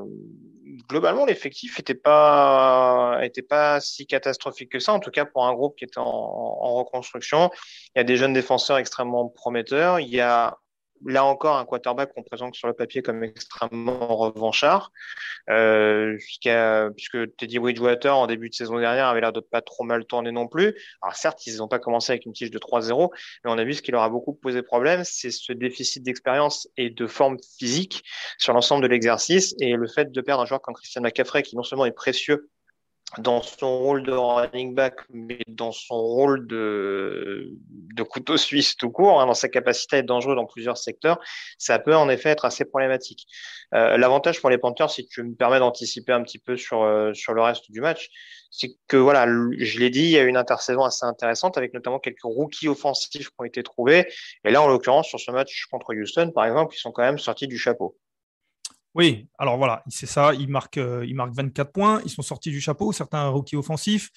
globalement, 0.88 1.26
l'effectif 1.26 1.79
était 1.79 1.94
pas, 1.94 3.18
était 3.22 3.42
pas 3.42 3.81
si 3.81 4.07
catastrophique 4.07 4.72
que 4.72 4.79
ça, 4.79 4.92
en 4.92 5.00
tout 5.00 5.11
cas 5.11 5.24
pour 5.24 5.46
un 5.46 5.55
groupe 5.55 5.76
qui 5.76 5.85
était 5.85 5.98
en, 5.98 6.05
en 6.05 6.74
reconstruction. 6.74 7.50
Il 7.94 7.98
y 7.98 8.00
a 8.00 8.05
des 8.05 8.16
jeunes 8.16 8.33
défenseurs 8.33 8.79
extrêmement 8.79 9.29
prometteurs. 9.29 10.00
Il 10.00 10.09
y 10.09 10.20
a 10.20 10.59
là 11.04 11.24
encore 11.24 11.56
un 11.56 11.64
quarterback 11.64 12.12
qu'on 12.14 12.22
présente 12.22 12.54
sur 12.54 12.68
le 12.68 12.74
papier 12.74 13.02
comme 13.02 13.22
extrêmement 13.24 14.16
revanchard, 14.16 14.92
euh, 15.50 16.16
puisque 16.96 17.37
Teddy 17.37 17.58
Bridgewater 17.58 18.16
en 18.16 18.26
début 18.26 18.48
de 18.48 18.54
saison 18.54 18.78
dernière 18.78 19.06
avait 19.06 19.20
l'air 19.20 19.32
de 19.32 19.40
pas 19.40 19.62
trop 19.62 19.84
mal 19.84 20.04
tourner 20.04 20.32
non 20.32 20.48
plus. 20.48 20.74
Alors 21.02 21.16
certes, 21.16 21.46
ils 21.46 21.58
n'ont 21.58 21.68
pas 21.68 21.78
commencé 21.78 22.12
avec 22.12 22.26
une 22.26 22.32
tige 22.32 22.50
de 22.50 22.58
3-0, 22.58 23.11
mais 23.44 23.50
on 23.50 23.58
a 23.58 23.64
vu 23.64 23.74
ce 23.74 23.82
qui 23.82 23.90
leur 23.90 24.02
a 24.02 24.08
beaucoup 24.08 24.34
posé 24.34 24.62
problème, 24.62 25.04
c'est 25.04 25.30
ce 25.30 25.52
déficit 25.52 26.02
d'expérience 26.02 26.68
et 26.76 26.90
de 26.90 27.06
forme 27.06 27.38
physique 27.58 28.04
sur 28.38 28.52
l'ensemble 28.52 28.82
de 28.82 28.88
l'exercice 28.88 29.54
et 29.61 29.74
le 29.74 29.87
fait 29.88 30.12
de 30.12 30.20
perdre 30.20 30.42
un 30.42 30.46
joueur 30.46 30.61
comme 30.61 30.74
Christian 30.74 31.02
McCaffrey 31.02 31.42
qui 31.42 31.56
non 31.56 31.62
seulement 31.62 31.87
est 31.87 31.92
précieux 31.92 32.48
dans 33.16 33.40
son 33.40 33.79
rôle 33.79 34.03
de 34.03 34.12
running 34.12 34.75
back, 34.75 34.97
mais 35.09 35.38
dans 35.49 35.73
son 35.73 35.97
rôle 35.97 36.47
de, 36.47 37.51
de 37.94 38.03
couteau 38.03 38.37
suisse 38.37 38.77
tout 38.77 38.90
court, 38.90 39.21
hein, 39.21 39.27
dans 39.27 39.35
sa 39.35 39.49
capacité 39.49 39.97
à 39.97 39.99
être 40.01 40.07
dangereux 40.07 40.35
dans 40.35 40.44
plusieurs 40.44 40.77
secteurs, 40.77 41.18
ça 41.57 41.79
peut 41.79 41.97
en 41.97 42.11
effet 42.11 42.29
être 42.29 42.44
assez 42.44 42.66
problématique. 42.66 43.27
Euh, 43.75 43.97
L'avantage 43.97 44.40
pour 44.40 44.51
les 44.51 44.59
Panthers, 44.59 44.90
si 44.90 45.07
tu 45.07 45.23
me 45.23 45.35
permets 45.35 45.59
d'anticiper 45.59 46.12
un 46.12 46.23
petit 46.23 46.38
peu 46.38 46.59
sur, 46.59 46.83
euh, 46.83 47.14
sur 47.14 47.33
le 47.33 47.40
reste 47.40 47.71
du 47.71 47.81
match, 47.81 48.11
c'est 48.51 48.73
que 48.88 48.99
voilà, 48.99 49.27
je 49.27 49.79
l'ai 49.79 49.90
dit, 49.90 50.03
il 50.03 50.11
y 50.11 50.18
a 50.18 50.25
une 50.25 50.37
intersaison 50.37 50.85
assez 50.85 51.07
intéressante 51.07 51.57
avec 51.57 51.73
notamment 51.73 51.99
quelques 51.99 52.23
rookies 52.23 52.68
offensifs 52.68 53.29
qui 53.29 53.35
ont 53.38 53.44
été 53.44 53.62
trouvés. 53.62 54.07
Et 54.44 54.51
là, 54.51 54.62
en 54.62 54.68
l'occurrence, 54.68 55.09
sur 55.09 55.18
ce 55.18 55.31
match 55.31 55.64
contre 55.71 55.94
Houston, 55.94 56.31
par 56.35 56.44
exemple, 56.44 56.75
ils 56.75 56.79
sont 56.79 56.92
quand 56.92 57.03
même 57.03 57.18
sortis 57.18 57.47
du 57.47 57.59
chapeau. 57.59 57.97
Oui, 58.98 59.28
alors 59.38 59.56
voilà, 59.58 59.84
c'est 59.88 60.06
ça, 60.06 60.34
ils 60.34 60.48
marquent, 60.48 60.78
euh, 60.78 61.06
ils 61.06 61.14
marquent 61.14 61.34
24 61.34 61.70
points, 61.70 62.02
ils 62.04 62.11
sont 62.11 62.22
sortis 62.22 62.50
du 62.50 62.61
chapeau, 62.61 62.90
certains 62.90 63.28
rookies 63.28 63.54
offensifs. 63.54 64.11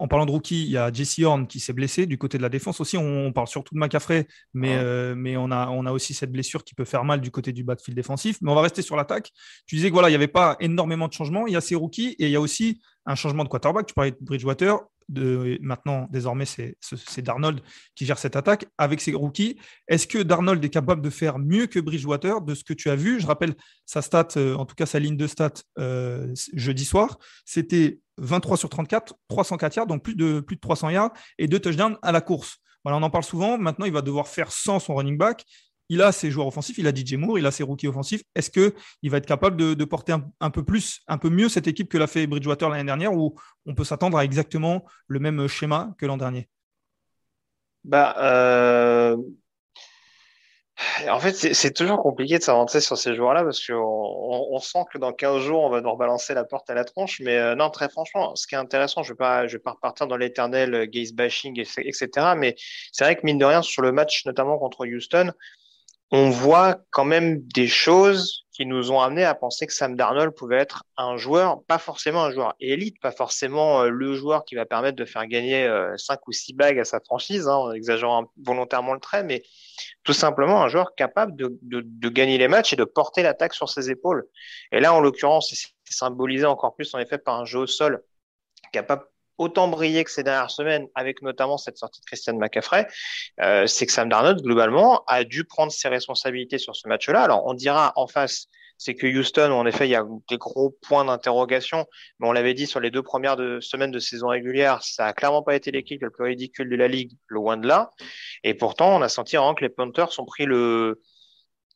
En 0.00 0.08
parlant 0.08 0.26
de 0.26 0.32
rookie, 0.32 0.64
il 0.64 0.70
y 0.70 0.76
a 0.76 0.92
Jesse 0.92 1.20
Horn 1.20 1.46
qui 1.46 1.60
s'est 1.60 1.74
blessé 1.74 2.06
du 2.06 2.18
côté 2.18 2.36
de 2.36 2.42
la 2.42 2.48
défense 2.48 2.80
aussi. 2.80 2.96
On, 2.96 3.30
parle 3.32 3.46
surtout 3.46 3.74
de 3.74 3.78
McCaffrey, 3.78 4.26
mais, 4.54 4.74
euh, 4.74 5.14
mais 5.14 5.36
on, 5.36 5.50
a, 5.52 5.68
on 5.68 5.86
a 5.86 5.92
aussi 5.92 6.14
cette 6.14 6.32
blessure 6.32 6.64
qui 6.64 6.74
peut 6.74 6.86
faire 6.86 7.04
mal 7.04 7.20
du 7.20 7.30
côté 7.30 7.52
du 7.52 7.62
backfield 7.62 7.94
défensif. 7.94 8.38
Mais 8.40 8.50
on 8.50 8.54
va 8.54 8.62
rester 8.62 8.80
sur 8.80 8.96
l'attaque. 8.96 9.30
Tu 9.66 9.76
disais 9.76 9.88
que 9.88 9.92
voilà, 9.92 10.08
il 10.08 10.12
n'y 10.12 10.16
avait 10.16 10.28
pas 10.28 10.56
énormément 10.60 11.08
de 11.08 11.12
changements. 11.12 11.46
Il 11.46 11.52
y 11.52 11.56
a 11.56 11.60
ces 11.60 11.74
rookies 11.74 12.16
et 12.18 12.26
il 12.26 12.30
y 12.30 12.36
a 12.36 12.40
aussi 12.40 12.80
un 13.04 13.14
changement 13.14 13.44
de 13.44 13.50
quarterback. 13.50 13.86
Tu 13.86 13.92
parlais 13.94 14.12
de 14.12 14.16
Bridgewater 14.22 14.78
maintenant, 15.08 16.08
désormais, 16.10 16.44
c'est 16.44 17.22
Darnold 17.22 17.60
qui 17.94 18.06
gère 18.06 18.18
cette 18.18 18.36
attaque 18.36 18.66
avec 18.78 19.00
ses 19.00 19.14
rookies. 19.14 19.58
Est-ce 19.88 20.06
que 20.06 20.18
Darnold 20.18 20.64
est 20.64 20.70
capable 20.70 21.02
de 21.02 21.10
faire 21.10 21.38
mieux 21.38 21.66
que 21.66 21.80
Bridgewater 21.80 22.40
de 22.40 22.54
ce 22.54 22.64
que 22.64 22.74
tu 22.74 22.90
as 22.90 22.96
vu? 22.96 23.20
Je 23.20 23.26
rappelle 23.26 23.54
sa 23.86 24.02
stat, 24.02 24.28
euh, 24.36 24.54
en 24.54 24.64
tout 24.64 24.74
cas 24.74 24.86
sa 24.86 24.98
ligne 24.98 25.16
de 25.16 25.26
stat 25.26 25.52
euh, 25.78 26.32
jeudi 26.54 26.84
soir, 26.84 27.18
c'était 27.44 28.00
23 28.18 28.56
sur 28.56 28.68
34, 28.68 29.14
304 29.28 29.76
yards, 29.76 29.86
donc 29.86 30.02
plus 30.02 30.14
de, 30.14 30.40
plus 30.40 30.56
de 30.56 30.60
300 30.60 30.90
yards 30.90 31.12
et 31.38 31.48
deux 31.48 31.58
touchdowns 31.58 31.98
à 32.02 32.12
la 32.12 32.20
course. 32.20 32.58
On 32.84 32.90
en 33.02 33.10
parle 33.10 33.24
souvent. 33.24 33.58
Maintenant, 33.58 33.86
il 33.86 33.92
va 33.92 34.02
devoir 34.02 34.26
faire 34.28 34.50
sans 34.50 34.80
son 34.80 34.94
running 34.96 35.16
back 35.16 35.44
il 35.88 36.02
a 36.02 36.12
ses 36.12 36.30
joueurs 36.30 36.46
offensifs, 36.46 36.78
il 36.78 36.86
a 36.86 36.94
DJ 36.94 37.14
Moore, 37.14 37.38
il 37.38 37.46
a 37.46 37.50
ses 37.50 37.62
rookies 37.62 37.88
offensifs. 37.88 38.22
Est-ce 38.34 38.50
qu'il 38.50 39.10
va 39.10 39.18
être 39.18 39.26
capable 39.26 39.56
de, 39.56 39.84
porter 39.84 40.14
un, 40.40 40.50
peu 40.50 40.64
plus, 40.64 41.00
un 41.08 41.18
peu 41.18 41.28
mieux 41.28 41.48
cette 41.48 41.66
équipe 41.66 41.88
que 41.88 41.98
l'a 41.98 42.06
fait 42.06 42.26
Bridgewater 42.26 42.68
l'année 42.68 42.84
dernière, 42.84 43.14
où 43.14 43.34
on 43.66 43.74
peut 43.74 43.84
s'attendre 43.84 44.16
à 44.16 44.24
exactement 44.24 44.84
le 45.06 45.18
même 45.18 45.46
schéma 45.48 45.94
que 45.98 46.06
l'an 46.06 46.16
dernier? 46.16 46.48
Bah, 47.84 48.14
euh, 48.18 49.16
En 51.08 51.20
fait, 51.20 51.32
c'est 51.32 51.72
toujours 51.72 52.00
compliqué 52.00 52.38
de 52.38 52.42
s'avancer 52.42 52.80
sur 52.80 52.96
ces 52.96 53.14
joueurs-là 53.14 53.44
parce 53.44 53.64
qu'on 53.66 53.74
on, 53.76 54.58
sent 54.60 54.84
que 54.92 54.98
dans 54.98 55.12
15 55.12 55.42
jours, 55.42 55.62
on 55.62 55.70
va 55.70 55.80
nous 55.80 55.90
rebalancer 55.90 56.32
la 56.32 56.44
porte 56.44 56.70
à 56.70 56.74
la 56.74 56.84
tronche. 56.84 57.20
Mais 57.20 57.36
euh, 57.38 57.54
non, 57.54 57.70
très 57.70 57.88
franchement, 57.88 58.34
ce 58.36 58.46
qui 58.46 58.54
est 58.54 58.58
intéressant, 58.58 59.02
je 59.02 59.10
ne 59.10 59.14
vais, 59.14 59.18
pas, 59.18 59.46
je 59.46 59.56
vais 59.56 59.62
pas 59.62 59.72
repartir 59.72 60.06
dans 60.06 60.16
l'éternel 60.16 60.86
gaze 60.88 61.12
bashing, 61.12 61.60
etc. 61.60 62.08
Mais 62.36 62.54
c'est 62.92 63.04
vrai 63.04 63.16
que 63.16 63.22
mine 63.24 63.38
de 63.38 63.44
rien, 63.44 63.62
sur 63.62 63.82
le 63.82 63.92
match, 63.92 64.24
notamment 64.26 64.58
contre 64.58 64.86
Houston, 64.86 65.32
on 66.14 66.28
voit 66.28 66.76
quand 66.90 67.06
même 67.06 67.40
des 67.40 67.66
choses 67.66 68.44
qui 68.52 68.66
nous 68.66 68.92
ont 68.92 69.00
amené 69.00 69.24
à 69.24 69.34
penser 69.34 69.66
que 69.66 69.72
Sam 69.72 69.96
Darnold 69.96 70.34
pouvait 70.34 70.58
être 70.58 70.84
un 70.98 71.16
joueur, 71.16 71.62
pas 71.64 71.78
forcément 71.78 72.24
un 72.24 72.30
joueur 72.30 72.54
élite, 72.60 73.00
pas 73.00 73.12
forcément 73.12 73.80
euh, 73.80 73.88
le 73.88 74.14
joueur 74.14 74.44
qui 74.44 74.54
va 74.54 74.66
permettre 74.66 74.96
de 74.96 75.06
faire 75.06 75.26
gagner 75.26 75.64
euh, 75.64 75.96
cinq 75.96 76.28
ou 76.28 76.32
six 76.32 76.52
bagues 76.52 76.78
à 76.78 76.84
sa 76.84 77.00
franchise, 77.00 77.48
hein, 77.48 77.54
en 77.54 77.72
exagérant 77.72 78.30
volontairement 78.44 78.92
le 78.92 79.00
trait, 79.00 79.24
mais 79.24 79.42
tout 80.04 80.12
simplement 80.12 80.62
un 80.62 80.68
joueur 80.68 80.94
capable 80.94 81.34
de, 81.34 81.58
de 81.62 82.08
gagner 82.10 82.36
les 82.36 82.48
matchs 82.48 82.74
et 82.74 82.76
de 82.76 82.84
porter 82.84 83.22
l'attaque 83.22 83.54
sur 83.54 83.70
ses 83.70 83.90
épaules. 83.90 84.28
Et 84.70 84.80
là, 84.80 84.92
en 84.92 85.00
l'occurrence, 85.00 85.48
c'est 85.50 85.94
symbolisé 85.94 86.44
encore 86.44 86.74
plus 86.74 86.94
en 86.94 86.98
effet 86.98 87.16
par 87.16 87.40
un 87.40 87.46
jeu 87.46 87.60
au 87.60 87.66
sol 87.66 88.04
capable 88.70 89.04
autant 89.42 89.68
brillé 89.68 90.04
que 90.04 90.10
ces 90.10 90.22
dernières 90.22 90.50
semaines, 90.50 90.86
avec 90.94 91.20
notamment 91.22 91.58
cette 91.58 91.76
sortie 91.76 92.00
de 92.00 92.06
Christian 92.06 92.36
McCaffrey, 92.36 92.86
euh, 93.40 93.66
c'est 93.66 93.86
que 93.86 93.92
Sam 93.92 94.08
Darnold, 94.08 94.40
globalement, 94.40 95.02
a 95.06 95.24
dû 95.24 95.44
prendre 95.44 95.72
ses 95.72 95.88
responsabilités 95.88 96.58
sur 96.58 96.76
ce 96.76 96.88
match-là. 96.88 97.22
Alors, 97.22 97.44
on 97.46 97.54
dira 97.54 97.92
en 97.96 98.06
face, 98.06 98.46
c'est 98.78 98.94
que 98.94 99.06
Houston, 99.06 99.50
en 99.52 99.66
effet, 99.66 99.88
il 99.88 99.90
y 99.90 99.96
a 99.96 100.04
des 100.28 100.38
gros 100.38 100.70
points 100.86 101.04
d'interrogation, 101.04 101.86
mais 102.18 102.28
on 102.28 102.32
l'avait 102.32 102.54
dit 102.54 102.66
sur 102.66 102.80
les 102.80 102.90
deux 102.90 103.02
premières 103.02 103.36
semaines 103.60 103.90
de 103.90 103.98
saison 103.98 104.28
régulière, 104.28 104.82
ça 104.82 105.06
a 105.06 105.12
clairement 105.12 105.42
pas 105.42 105.56
été 105.56 105.70
l'équipe 105.70 106.02
la 106.02 106.10
plus 106.10 106.24
ridicule 106.24 106.70
de 106.70 106.76
la 106.76 106.88
ligue, 106.88 107.12
loin 107.28 107.56
de 107.56 107.66
là. 107.66 107.90
Et 108.44 108.54
pourtant, 108.54 108.96
on 108.96 109.02
a 109.02 109.08
senti 109.08 109.36
vraiment 109.36 109.54
que 109.54 109.64
les 109.64 109.70
Panthers 109.70 110.18
ont 110.18 110.24
pris 110.24 110.46
le, 110.46 111.00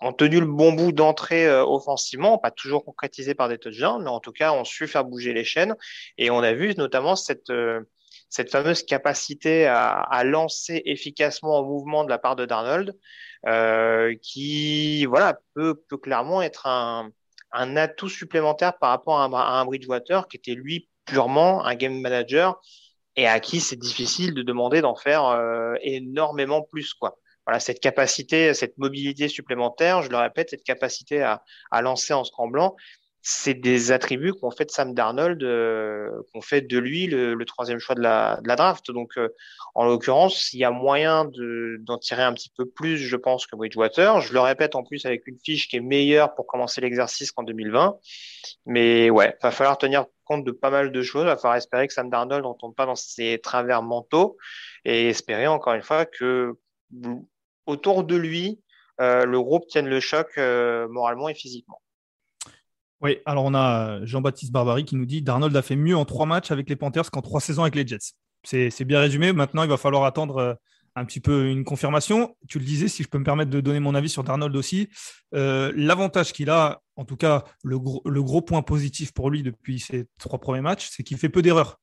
ont 0.01 0.13
tenu 0.13 0.41
le 0.41 0.47
bon 0.47 0.73
bout 0.73 0.93
d'entrée 0.93 1.47
euh, 1.47 1.65
offensivement, 1.65 2.39
pas 2.39 2.51
toujours 2.51 2.85
concrétisé 2.85 3.35
par 3.35 3.49
des 3.49 3.59
touchdowns, 3.59 4.05
mais 4.05 4.11
en 4.11 4.21
tout 4.21 4.33
cas, 4.33 4.53
on 4.53 4.65
su 4.65 4.87
faire 4.87 5.05
bouger 5.05 5.33
les 5.33 5.45
chaînes. 5.45 5.75
Et 6.19 6.31
on 6.31 6.41
a 6.41 6.53
vu 6.53 6.75
notamment 6.77 7.17
cette, 7.17 7.51
euh, 7.51 7.81
cette 8.29 8.51
fameuse 8.51 8.83
capacité 8.83 9.67
à, 9.67 9.93
à, 10.01 10.25
lancer 10.25 10.83
efficacement 10.85 11.59
en 11.59 11.65
mouvement 11.65 12.05
de 12.05 12.11
la 12.11 12.19
part 12.19 12.37
de 12.37 12.45
Darnold, 12.45 12.95
euh, 13.47 14.15
qui 14.23 15.07
voilà 15.07 15.39
peut, 15.55 15.83
peut 15.89 15.99
clairement 15.99 16.43
être 16.43 16.67
un, 16.67 17.11
un 17.53 17.77
atout 17.77 18.09
supplémentaire 18.09 18.77
par 18.79 18.91
rapport 18.91 19.19
à 19.21 19.25
un, 19.25 19.33
à 19.33 19.61
un 19.61 19.65
Bridgewater 19.65 20.29
qui 20.29 20.37
était 20.37 20.55
lui 20.55 20.89
purement 21.05 21.65
un 21.65 21.75
game 21.75 22.01
manager 22.01 22.61
et 23.15 23.27
à 23.27 23.41
qui 23.41 23.61
c'est 23.61 23.77
difficile 23.77 24.35
de 24.35 24.43
demander 24.43 24.83
d'en 24.83 24.95
faire 24.95 25.27
euh, 25.27 25.75
énormément 25.83 26.63
plus 26.63 26.93
quoi 26.93 27.19
voilà, 27.47 27.61
cette 27.61 27.81
capacité, 27.81 28.55
cette 28.55 28.77
mobilité 28.79 29.29
supplémentaire, 29.29 30.03
je 30.03 30.11
le 30.11 30.17
répète, 30.17 30.51
cette 30.51 30.65
capacité 30.65 31.23
à, 31.23 31.43
à 31.71 31.83
lancer 31.83 32.13
en 32.13 32.25
scramblant, 32.25 32.77
c'est 33.29 33.55
des 33.55 33.91
attributs 33.91 34.33
qu'on 34.35 34.53
fait 34.53 34.67
de 34.67 34.71
Sam 34.71 34.95
Darnold, 34.95 35.43
euh, 35.43 36.23
qu'on 36.33 36.41
fait 36.41 36.61
de 36.61 36.79
lui 36.79 37.09
le, 37.09 37.35
le, 37.35 37.45
troisième 37.45 37.81
choix 37.81 37.97
de 37.97 38.01
la, 38.01 38.39
de 38.41 38.47
la 38.47 38.55
draft. 38.55 38.89
Donc, 38.93 39.19
euh, 39.19 39.35
en 39.75 39.85
l'occurrence, 39.85 40.53
il 40.53 40.61
y 40.61 40.65
a 40.65 40.71
moyen 40.71 41.25
d'en 41.25 41.99
tirer 41.99 42.23
un 42.23 42.33
petit 42.35 42.53
peu 42.57 42.67
plus, 42.67 42.99
je 42.99 43.17
pense, 43.17 43.49
que 43.49 43.57
Bridgewater. 43.57 44.21
Je 44.21 44.33
le 44.33 44.39
répète 44.39 44.77
en 44.77 44.85
plus 44.85 45.07
avec 45.07 45.27
une 45.27 45.39
fiche 45.45 45.67
qui 45.67 45.75
est 45.75 45.81
meilleure 45.81 46.37
pour 46.37 46.47
commencer 46.47 46.81
l'exercice 46.81 47.33
qu'en 47.33 47.43
2020. 47.43 47.99
Mais 48.65 49.11
ouais, 49.11 49.37
va 49.43 49.51
falloir 49.51 49.77
tenir 49.77 50.07
compte 50.25 50.45
de 50.45 50.53
pas 50.53 50.71
mal 50.71 50.93
de 50.93 51.03
choses. 51.03 51.25
Va 51.25 51.37
falloir 51.37 51.57
espérer 51.57 51.89
que 51.89 51.95
Sam 51.95 52.09
Darnold 52.09 52.45
ne 52.47 52.53
tombe 52.57 52.77
pas 52.77 52.87
dans 52.87 52.95
ses 52.95 53.41
travers 53.41 53.83
mentaux 53.83 54.37
et 54.85 55.09
espérer 55.09 55.49
encore 55.49 55.75
une 55.75 55.83
fois 55.83 56.07
que 56.07 56.57
autour 57.67 58.05
de 58.05 58.17
lui, 58.17 58.61
euh, 59.01 59.25
le 59.25 59.41
groupe 59.41 59.67
tienne 59.67 59.87
le 59.87 60.01
choc 60.01 60.29
euh, 60.39 60.89
moralement 60.89 61.29
et 61.29 61.35
physiquement. 61.35 61.81
Oui, 63.03 63.19
alors 63.27 63.45
on 63.45 63.55
a 63.55 64.05
Jean-Baptiste 64.05 64.53
Barbary 64.53 64.85
qui 64.85 64.97
nous 64.97 65.05
dit 65.05 65.21
Darnold 65.21 65.55
a 65.55 65.63
fait 65.63 65.77
mieux 65.77 65.97
en 65.97 66.07
trois 66.07 66.25
matchs 66.25 66.51
avec 66.51 66.69
les 66.71 66.77
Panthers 66.77 67.11
qu'en 67.11 67.21
trois 67.21 67.41
saisons 67.41 67.63
avec 67.63 67.75
les 67.75 67.87
Jets. 67.87 68.15
C'est 68.43 68.85
bien 68.85 69.01
résumé. 69.01 69.33
Maintenant, 69.33 69.65
il 69.65 69.69
va 69.69 69.77
falloir 69.77 70.05
attendre 70.05 70.37
euh, 70.39 70.55
un 70.95 71.05
petit 71.05 71.21
peu 71.21 71.49
une 71.49 71.65
confirmation. 71.65 72.35
Tu 72.49 72.59
le 72.59 72.65
disais, 72.65 72.89
si 72.89 73.03
je 73.03 73.09
peux 73.09 73.19
me 73.19 73.25
permettre 73.25 73.51
de 73.51 73.61
donner 73.61 73.81
mon 73.81 73.95
avis 73.95 74.09
sur 74.09 74.25
Darnold 74.25 74.55
aussi, 74.57 74.89
euh, 75.35 75.73
l'avantage 75.77 76.33
qu'il 76.33 76.49
a, 76.49 76.81
en 76.97 77.05
tout 77.05 77.17
cas 77.17 77.45
le 77.63 77.79
gros, 77.79 78.03
le 78.07 78.23
gros 78.23 78.41
point 78.41 78.63
positif 78.63 79.13
pour 79.13 79.31
lui 79.31 79.43
depuis 79.43 79.79
ses 79.79 80.07
trois 80.19 80.39
premiers 80.39 80.63
matchs, 80.63 80.89
c'est 80.91 81.03
qu'il 81.03 81.19
fait 81.19 81.29
peu 81.29 81.43
d'erreurs. 81.43 81.79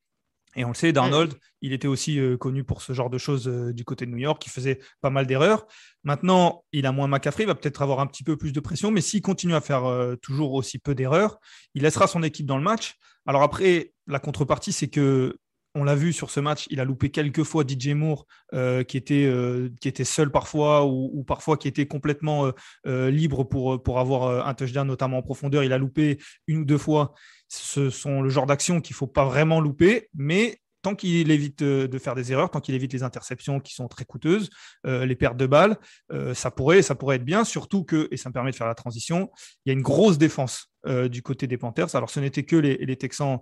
Et 0.55 0.65
on 0.65 0.69
le 0.69 0.73
sait, 0.73 0.93
Darnold, 0.93 1.33
il 1.61 1.73
était 1.73 1.87
aussi 1.87 2.19
euh, 2.19 2.37
connu 2.37 2.63
pour 2.63 2.81
ce 2.81 2.93
genre 2.93 3.09
de 3.09 3.17
choses 3.17 3.47
euh, 3.47 3.73
du 3.73 3.83
côté 3.83 4.05
de 4.05 4.11
New 4.11 4.17
York, 4.17 4.45
il 4.45 4.49
faisait 4.49 4.79
pas 5.01 5.09
mal 5.09 5.25
d'erreurs. 5.25 5.65
Maintenant, 6.03 6.63
il 6.71 6.85
a 6.85 6.91
moins 6.91 7.07
McCaffrey, 7.07 7.43
il 7.43 7.47
va 7.47 7.55
peut-être 7.55 7.81
avoir 7.81 7.99
un 7.99 8.07
petit 8.07 8.23
peu 8.23 8.37
plus 8.37 8.53
de 8.53 8.59
pression, 8.59 8.91
mais 8.91 9.01
s'il 9.01 9.21
continue 9.21 9.55
à 9.55 9.61
faire 9.61 9.85
euh, 9.85 10.15
toujours 10.15 10.53
aussi 10.53 10.77
peu 10.77 10.93
d'erreurs, 10.93 11.39
il 11.73 11.83
laissera 11.83 12.07
son 12.07 12.21
équipe 12.23 12.45
dans 12.45 12.57
le 12.57 12.63
match. 12.63 12.95
Alors 13.25 13.41
après, 13.41 13.93
la 14.07 14.19
contrepartie, 14.19 14.73
c'est 14.73 14.89
que 14.89 15.37
on 15.75 15.83
l'a 15.83 15.95
vu 15.95 16.13
sur 16.13 16.29
ce 16.29 16.39
match, 16.39 16.67
il 16.69 16.79
a 16.79 16.85
loupé 16.85 17.09
quelques 17.09 17.43
fois 17.43 17.63
DJ 17.67 17.89
Moore, 17.89 18.27
euh, 18.53 18.83
qui, 18.83 18.97
était, 18.97 19.25
euh, 19.25 19.69
qui 19.81 19.87
était 19.87 20.03
seul 20.03 20.31
parfois 20.31 20.85
ou, 20.85 21.09
ou, 21.13 21.23
parfois 21.23 21.57
qui 21.57 21.67
était 21.67 21.87
complètement 21.87 22.51
euh, 22.85 23.09
libre 23.09 23.43
pour, 23.43 23.81
pour 23.81 23.99
avoir 23.99 24.47
un 24.47 24.53
touchdown, 24.53 24.87
notamment 24.87 25.17
en 25.17 25.23
profondeur. 25.23 25.63
Il 25.63 25.73
a 25.73 25.77
loupé 25.77 26.19
une 26.47 26.59
ou 26.59 26.65
deux 26.65 26.77
fois. 26.77 27.13
Ce 27.55 27.89
sont 27.89 28.21
le 28.21 28.29
genre 28.29 28.45
d'action 28.45 28.81
qu'il 28.81 28.93
ne 28.93 28.97
faut 28.97 29.07
pas 29.07 29.25
vraiment 29.25 29.59
louper, 29.59 30.09
mais 30.15 30.59
tant 30.83 30.95
qu'il 30.95 31.31
évite 31.31 31.63
de 31.63 31.97
faire 31.97 32.13
des 32.13 32.31
erreurs, 32.31 32.51
tant 32.51 32.59
qu'il 32.59 32.75
évite 32.75 32.93
les 32.93 33.03
interceptions 33.03 33.59
qui 33.59 33.73
sont 33.73 33.87
très 33.87 34.05
coûteuses, 34.05 34.49
euh, 34.85 35.05
les 35.05 35.15
pertes 35.15 35.37
de 35.37 35.47
balles, 35.47 35.77
euh, 36.11 36.33
ça, 36.33 36.51
pourrait, 36.51 36.81
ça 36.81 36.93
pourrait 36.93 37.15
être 37.15 37.23
bien, 37.23 37.45
surtout 37.45 37.83
que, 37.83 38.07
et 38.11 38.17
ça 38.17 38.29
me 38.29 38.33
permet 38.33 38.51
de 38.51 38.55
faire 38.55 38.67
la 38.67 38.75
transition, 38.75 39.31
il 39.65 39.69
y 39.69 39.71
a 39.71 39.73
une 39.73 39.81
grosse 39.81 40.17
défense 40.17 40.67
euh, 40.85 41.07
du 41.07 41.21
côté 41.23 41.47
des 41.47 41.57
Panthers. 41.57 41.95
Alors 41.95 42.09
ce 42.09 42.19
n'était 42.19 42.43
que 42.43 42.57
les, 42.57 42.97
Texans 42.97 43.39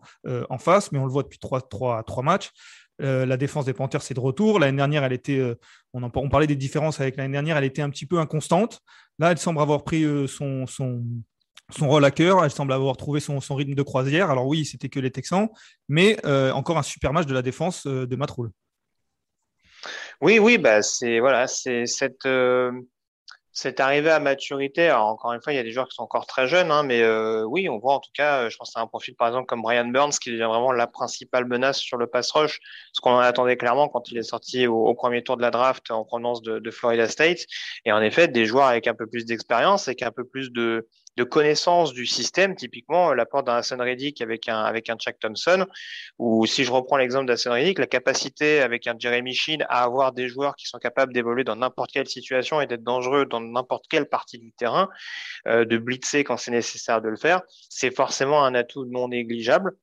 en 0.50 0.58
face, 0.58 0.92
mais 0.92 1.00
on 1.00 1.06
le 1.06 1.12
voit 1.12 1.24
depuis 1.24 1.40
trois, 1.40 1.62
trois, 1.62 2.04
trois 2.04 2.24
matchs. 2.24 2.52
la 3.00 3.38
défense 3.38 3.66
des 3.66 3.74
Panthers, 3.74 4.02
c'est 4.02 4.14
de 4.14 4.20
retour. 4.20 4.60
L'année 4.60 4.78
dernière, 4.78 5.04
elle 5.04 5.14
était, 5.14 5.42
on, 5.94 6.30
parlait 6.30 6.48
des 6.48 6.56
différences 6.56 7.02
avec 7.02 7.18
l'année 7.18 7.34
dernière, 7.34 7.58
elle 7.58 7.64
était 7.64 7.82
un 7.82 7.90
petit 7.90 8.06
peu 8.06 8.20
inconstante. 8.20 8.80
Là, 9.20 9.32
elle 9.32 9.38
semble 9.38 9.60
avoir 9.60 9.84
pris 9.84 10.06
son, 10.28 10.66
son 11.74 11.88
rôle 11.88 12.06
à 12.06 12.12
cœur. 12.12 12.44
Elle 12.44 12.52
semble 12.52 12.74
avoir 12.74 12.98
trouvé 12.98 13.20
son, 13.20 13.42
son 13.42 13.56
rythme 13.56 13.76
de 13.76 13.84
croisière. 13.84 14.30
Alors 14.30 14.48
oui, 14.48 14.66
c'était 14.66 14.90
que 14.90 15.00
les 15.00 15.12
Texans, 15.12 15.50
mais 15.88 16.18
euh, 16.26 16.52
encore 16.52 16.78
un 16.78 16.84
super 16.84 17.14
match 17.14 17.26
de 17.26 17.34
la 17.34 17.42
défense 17.42 17.86
euh, 17.88 18.06
de 18.06 18.16
Matt 18.16 18.32
Oui, 20.22 20.40
oui, 20.40 20.58
bah 20.58 20.82
c'est 20.82 21.20
voilà, 21.20 21.48
c'est 21.48 21.86
cette 21.86 22.26
euh, 22.26 22.72
cette 23.54 23.82
arrivée 23.82 24.12
à 24.12 24.20
maturité. 24.20 24.92
Encore 24.92 25.34
une 25.34 25.42
fois, 25.42 25.52
il 25.52 25.58
y 25.58 25.60
a 25.60 25.64
des 25.64 25.72
joueurs 25.72 25.88
qui 25.90 25.96
sont 25.96 26.04
encore 26.04 26.26
très 26.26 26.48
jeunes, 26.48 26.72
hein, 26.72 26.84
mais 26.84 27.06
oui, 27.44 27.68
on 27.68 27.80
voit 27.80 27.96
en 27.96 28.00
tout 28.00 28.12
cas, 28.14 28.48
je 28.48 28.56
pense 28.56 28.78
à 28.78 28.80
un 28.80 28.88
profil 28.88 29.14
par 29.16 29.28
exemple 29.28 29.46
comme 29.46 29.62
Brian 29.62 29.88
Burns 29.88 30.14
qui 30.22 30.32
devient 30.32 30.48
vraiment 30.48 30.72
la 30.72 30.88
principale 30.88 31.46
menace 31.46 31.78
sur 31.80 31.98
le 31.98 32.08
pass 32.08 32.32
rush, 32.32 32.62
ce 32.94 33.02
qu'on 33.02 33.12
en 33.12 33.20
attendait 33.20 33.58
clairement 33.58 33.90
quand 33.90 34.10
il 34.10 34.18
est 34.18 34.24
sorti 34.24 34.68
au, 34.68 34.94
premier 34.94 35.22
tour 35.22 35.36
de 35.36 35.42
la 35.42 35.52
draft 35.52 35.92
en 35.92 36.06
provenance 36.06 36.42
de, 36.42 36.60
de 36.60 36.72
Florida 36.72 37.10
State. 37.10 37.40
Et 37.84 37.92
en 37.92 38.02
effet, 38.02 38.30
des 38.30 38.46
joueurs 38.46 38.68
avec 38.68 38.88
un 38.88 38.94
peu 38.94 39.06
plus 39.06 39.26
d'expérience 39.26 39.90
et 39.90 39.98
un 40.02 40.12
peu 40.12 40.24
plus 40.24 40.52
de 40.52 40.88
de 41.22 41.24
connaissance 41.24 41.94
du 41.94 42.08
système, 42.08 42.56
typiquement 42.56 43.14
l'apport 43.14 43.44
d'un 43.44 43.58
Hassan 43.58 43.80
Reddick 43.80 44.22
avec 44.22 44.50
un, 44.50 44.64
avec 44.64 44.90
un 44.90 44.96
Chuck 44.96 45.20
Thompson, 45.20 45.68
ou 46.18 46.48
si 46.48 46.64
je 46.64 46.72
reprends 46.72 46.98
l'exemple 46.98 47.28
d'Hassan 47.28 47.54
Reddick, 47.54 47.78
la 47.78 47.86
capacité 47.86 48.60
avec 48.62 48.88
un 48.88 48.96
Jeremy 48.98 49.36
Sheen 49.36 49.64
à 49.70 49.84
avoir 49.84 50.14
des 50.14 50.28
joueurs 50.28 50.56
qui 50.56 50.66
sont 50.66 50.80
capables 50.80 51.14
d'évoluer 51.14 51.44
dans 51.44 51.56
n'importe 51.56 51.92
quelle 51.92 52.08
situation 52.08 52.60
et 52.60 52.66
d'être 52.66 52.84
dangereux 52.84 53.26
dans 53.26 53.40
n'importe 53.40 53.86
quelle 53.88 54.10
partie 54.10 54.40
du 54.40 54.52
terrain, 54.52 54.90
euh, 55.48 55.64
de 55.64 55.78
blitzer 55.78 56.24
quand 56.24 56.38
c'est 56.38 56.50
nécessaire 56.50 57.02
de 57.02 57.10
le 57.10 57.18
faire, 57.18 57.44
c'est 57.70 57.96
forcément 57.96 58.44
un 58.44 58.56
atout 58.56 58.86
non 58.86 59.10
négligeable. 59.10 59.74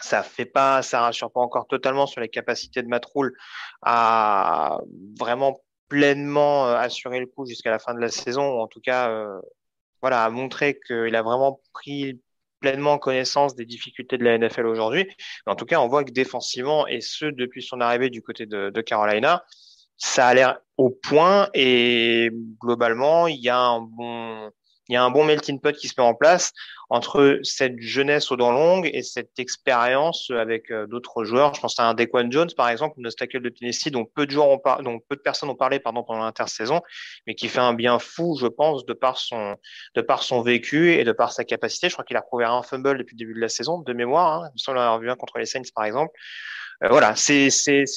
Ça 0.00 0.22
fait 0.22 0.46
pas, 0.46 0.80
ça 0.80 1.00
rassure 1.02 1.30
pas 1.30 1.40
encore 1.40 1.66
totalement 1.66 2.06
sur 2.06 2.22
les 2.22 2.30
capacités 2.30 2.82
de 2.82 2.88
Matroul 2.88 3.34
à 3.82 4.78
vraiment 5.20 5.60
pleinement 5.88 6.68
euh, 6.68 6.76
assurer 6.76 7.20
le 7.20 7.26
coup 7.26 7.44
jusqu'à 7.44 7.70
la 7.70 7.78
fin 7.78 7.92
de 7.92 8.00
la 8.00 8.08
saison, 8.08 8.56
ou 8.56 8.60
en 8.60 8.66
tout 8.66 8.80
cas 8.80 9.10
euh, 9.10 9.40
voilà, 10.04 10.22
a 10.24 10.28
montré 10.28 10.78
qu'il 10.86 11.16
a 11.16 11.22
vraiment 11.22 11.62
pris 11.72 12.20
pleinement 12.60 12.98
connaissance 12.98 13.56
des 13.56 13.64
difficultés 13.64 14.18
de 14.18 14.24
la 14.24 14.36
NFL 14.36 14.66
aujourd'hui. 14.66 15.08
En 15.46 15.54
tout 15.54 15.64
cas, 15.64 15.80
on 15.80 15.88
voit 15.88 16.04
que 16.04 16.12
défensivement, 16.12 16.86
et 16.86 17.00
ce 17.00 17.24
depuis 17.24 17.62
son 17.62 17.80
arrivée 17.80 18.10
du 18.10 18.20
côté 18.20 18.44
de, 18.44 18.80
Carolina, 18.82 19.46
ça 19.96 20.26
a 20.26 20.34
l'air 20.34 20.58
au 20.76 20.90
point 20.90 21.48
et 21.54 22.30
globalement, 22.60 23.28
il 23.28 23.48
a 23.48 23.80
il 24.90 24.92
y 24.92 24.96
a 24.96 25.02
un 25.02 25.10
bon 25.10 25.24
melting 25.24 25.58
pot 25.58 25.74
qui 25.74 25.88
se 25.88 25.94
met 25.96 26.04
en 26.06 26.14
place 26.14 26.52
entre 26.94 27.40
cette 27.42 27.80
jeunesse 27.80 28.30
aux 28.30 28.36
dents 28.36 28.52
longues 28.52 28.88
et 28.92 29.02
cette 29.02 29.36
expérience 29.40 30.30
avec 30.30 30.70
euh, 30.70 30.86
d'autres 30.86 31.24
joueurs. 31.24 31.52
Je 31.52 31.60
pense 31.60 31.76
à 31.80 31.88
un 31.88 31.94
Dequan 31.94 32.30
Jones, 32.30 32.50
par 32.56 32.68
exemple, 32.68 32.94
une 32.98 33.10
tackle 33.10 33.40
de 33.40 33.48
Tennessee, 33.48 33.90
dont 33.90 34.04
peu 34.04 34.28
de 34.28 34.38
ont 34.38 34.60
peu 35.08 35.16
de 35.16 35.20
personnes 35.20 35.50
ont 35.50 35.56
parlé 35.56 35.80
pardon, 35.80 36.04
pendant 36.04 36.22
l'intersaison, 36.22 36.82
mais 37.26 37.34
qui 37.34 37.48
fait 37.48 37.58
un 37.58 37.74
bien 37.74 37.98
fou, 37.98 38.36
je 38.40 38.46
pense, 38.46 38.86
de 38.86 38.92
par 38.92 39.18
son, 39.18 39.56
de 39.96 40.02
par 40.02 40.22
son 40.22 40.42
vécu 40.42 40.92
et 40.92 41.02
de 41.02 41.10
par 41.10 41.32
sa 41.32 41.42
capacité. 41.42 41.88
Je 41.88 41.94
crois 41.94 42.04
qu'il 42.04 42.16
a 42.16 42.22
prouvé 42.22 42.44
un 42.44 42.62
fumble 42.62 42.96
depuis 42.96 43.16
le 43.16 43.18
début 43.18 43.34
de 43.34 43.40
la 43.40 43.48
saison, 43.48 43.80
de 43.80 43.92
mémoire. 43.92 44.44
Hein. 44.44 44.48
Il 44.50 44.54
me 44.54 44.58
semble 44.58 44.78
avoir 44.78 45.00
vu 45.00 45.10
un 45.10 45.16
contre 45.16 45.38
les 45.38 45.46
Saints, 45.46 45.62
par 45.74 45.86
exemple. 45.86 46.12
Euh, 46.84 46.88
voilà, 46.88 47.14
c'est 47.16 47.48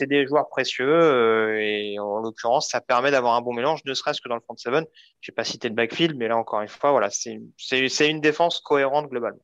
des 0.07 0.27
joueurs 0.27 0.47
précieux 0.49 0.87
euh, 0.87 1.59
et 1.59 1.99
en 1.99 2.19
l'occurrence, 2.19 2.69
ça 2.69 2.79
permet 2.79 3.11
d'avoir 3.11 3.35
un 3.35 3.41
bon 3.41 3.53
mélange, 3.53 3.81
ne 3.85 3.93
serait-ce 3.93 4.21
que 4.21 4.29
dans 4.29 4.35
le 4.35 4.41
front 4.41 4.55
seven. 4.55 4.85
Je 5.19 5.29
n'ai 5.29 5.35
pas 5.35 5.43
cité 5.43 5.67
le 5.67 5.75
backfield, 5.75 6.15
mais 6.17 6.27
là 6.27 6.37
encore 6.37 6.61
une 6.61 6.69
fois, 6.69 6.91
voilà, 6.91 7.09
c'est 7.09 8.09
une 8.09 8.21
défense 8.21 8.61
cohérente 8.61 9.09
globalement. 9.09 9.41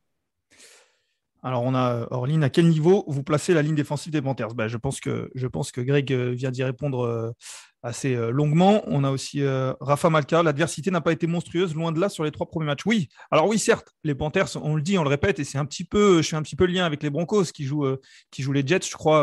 Alors, 1.42 1.62
on 1.62 1.74
a 1.74 2.06
Orline, 2.10 2.42
à 2.42 2.48
quel 2.48 2.68
niveau 2.68 3.04
vous 3.06 3.22
placez 3.22 3.52
la 3.52 3.60
ligne 3.60 3.74
défensive 3.74 4.10
des 4.10 4.22
Panthers? 4.22 4.54
Ben, 4.54 4.66
je, 4.66 4.78
pense 4.78 4.98
que, 4.98 5.30
je 5.34 5.46
pense 5.46 5.72
que 5.72 5.82
Greg 5.82 6.10
euh, 6.10 6.30
vient 6.30 6.50
d'y 6.50 6.64
répondre 6.64 7.34
assez 7.84 8.16
euh, 8.16 8.30
longuement. 8.30 8.82
On 8.86 9.04
a 9.04 9.10
aussi 9.10 9.42
euh, 9.42 9.74
Rafa 9.80 10.10
Malka. 10.10 10.42
L'adversité 10.42 10.90
n'a 10.90 11.02
pas 11.02 11.12
été 11.12 11.26
monstrueuse, 11.26 11.74
loin 11.74 11.92
de 11.92 12.00
là, 12.00 12.08
sur 12.08 12.24
les 12.24 12.30
trois 12.30 12.46
premiers 12.46 12.66
matchs. 12.66 12.86
Oui, 12.86 13.08
alors 13.30 13.46
oui, 13.46 13.58
certes, 13.58 13.92
les 14.02 14.14
Panthers, 14.14 14.48
on 14.56 14.74
le 14.74 14.82
dit, 14.82 14.98
on 14.98 15.04
le 15.04 15.10
répète, 15.10 15.38
et 15.38 15.44
c'est 15.44 15.58
un 15.58 15.66
petit 15.66 15.84
peu, 15.84 16.22
je 16.22 16.28
fais 16.30 16.36
un 16.36 16.42
petit 16.42 16.56
peu 16.56 16.66
le 16.66 16.72
lien 16.72 16.86
avec 16.86 17.02
les 17.02 17.10
Broncos 17.10 17.44
qui 17.54 17.64
jouent, 17.64 17.84
euh, 17.84 18.00
qui 18.30 18.42
jouent 18.42 18.52
les 18.52 18.66
Jets, 18.66 18.86
je 18.90 18.96
crois, 18.96 19.14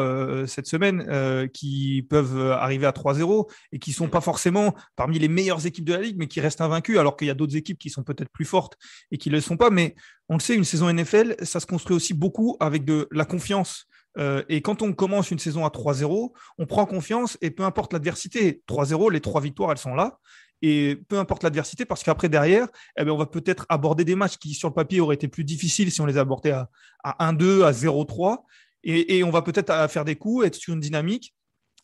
cette 0.45 0.67
semaine, 0.67 1.49
qui 1.51 2.05
peuvent 2.09 2.51
arriver 2.51 2.85
à 2.85 2.91
3-0 2.91 3.49
et 3.71 3.79
qui 3.79 3.91
sont 3.91 4.07
pas 4.07 4.21
forcément 4.21 4.75
parmi 4.95 5.17
les 5.17 5.27
meilleures 5.27 5.65
équipes 5.65 5.85
de 5.85 5.93
la 5.93 6.01
ligue, 6.01 6.17
mais 6.17 6.27
qui 6.27 6.39
restent 6.39 6.61
invaincus, 6.61 6.99
alors 6.99 7.17
qu'il 7.17 7.27
y 7.27 7.31
a 7.31 7.33
d'autres 7.33 7.55
équipes 7.55 7.79
qui 7.79 7.89
sont 7.89 8.03
peut-être 8.03 8.29
plus 8.29 8.45
fortes 8.45 8.77
et 9.11 9.17
qui 9.17 9.29
ne 9.29 9.35
le 9.35 9.41
sont 9.41 9.57
pas. 9.57 9.71
Mais 9.71 9.95
on 10.29 10.35
le 10.35 10.39
sait, 10.39 10.55
une 10.55 10.63
saison 10.63 10.91
NFL, 10.93 11.35
ça 11.41 11.59
se 11.59 11.65
construit 11.65 11.95
aussi 11.95 12.13
beaucoup 12.13 12.57
avec 12.59 12.85
de 12.85 13.07
la 13.11 13.25
confiance. 13.25 13.87
Euh, 14.17 14.43
et 14.49 14.61
quand 14.61 14.81
on 14.81 14.93
commence 14.93 15.31
une 15.31 15.39
saison 15.39 15.65
à 15.65 15.69
3-0, 15.69 16.31
on 16.57 16.65
prend 16.65 16.85
confiance 16.85 17.37
et 17.41 17.51
peu 17.51 17.63
importe 17.63 17.93
l'adversité, 17.93 18.61
3-0, 18.67 19.11
les 19.11 19.21
trois 19.21 19.41
victoires, 19.41 19.71
elles 19.71 19.77
sont 19.77 19.95
là. 19.95 20.19
et 20.61 20.97
peu 21.07 21.17
importe 21.17 21.43
l'adversité, 21.43 21.85
parce 21.85 22.03
qu'après, 22.03 22.29
derrière, 22.29 22.67
eh 22.97 23.03
ben, 23.03 23.11
on 23.11 23.17
va 23.17 23.25
peut-être 23.25 23.65
aborder 23.69 24.03
des 24.05 24.15
matchs 24.15 24.37
qui, 24.37 24.53
sur 24.53 24.67
le 24.67 24.73
papier, 24.73 24.99
auraient 24.99 25.15
été 25.15 25.27
plus 25.27 25.43
difficiles 25.43 25.91
si 25.91 26.01
on 26.01 26.05
les 26.05 26.17
abordait 26.17 26.51
à, 26.51 26.69
à 27.03 27.31
1-2, 27.31 27.63
à 27.63 27.71
0-3. 27.71 28.43
Et, 28.83 29.17
et, 29.17 29.23
on 29.23 29.31
va 29.31 29.41
peut-être 29.41 29.89
faire 29.89 30.05
des 30.05 30.15
coups, 30.15 30.45
être 30.45 30.55
sur 30.55 30.73
une 30.73 30.79
dynamique. 30.79 31.33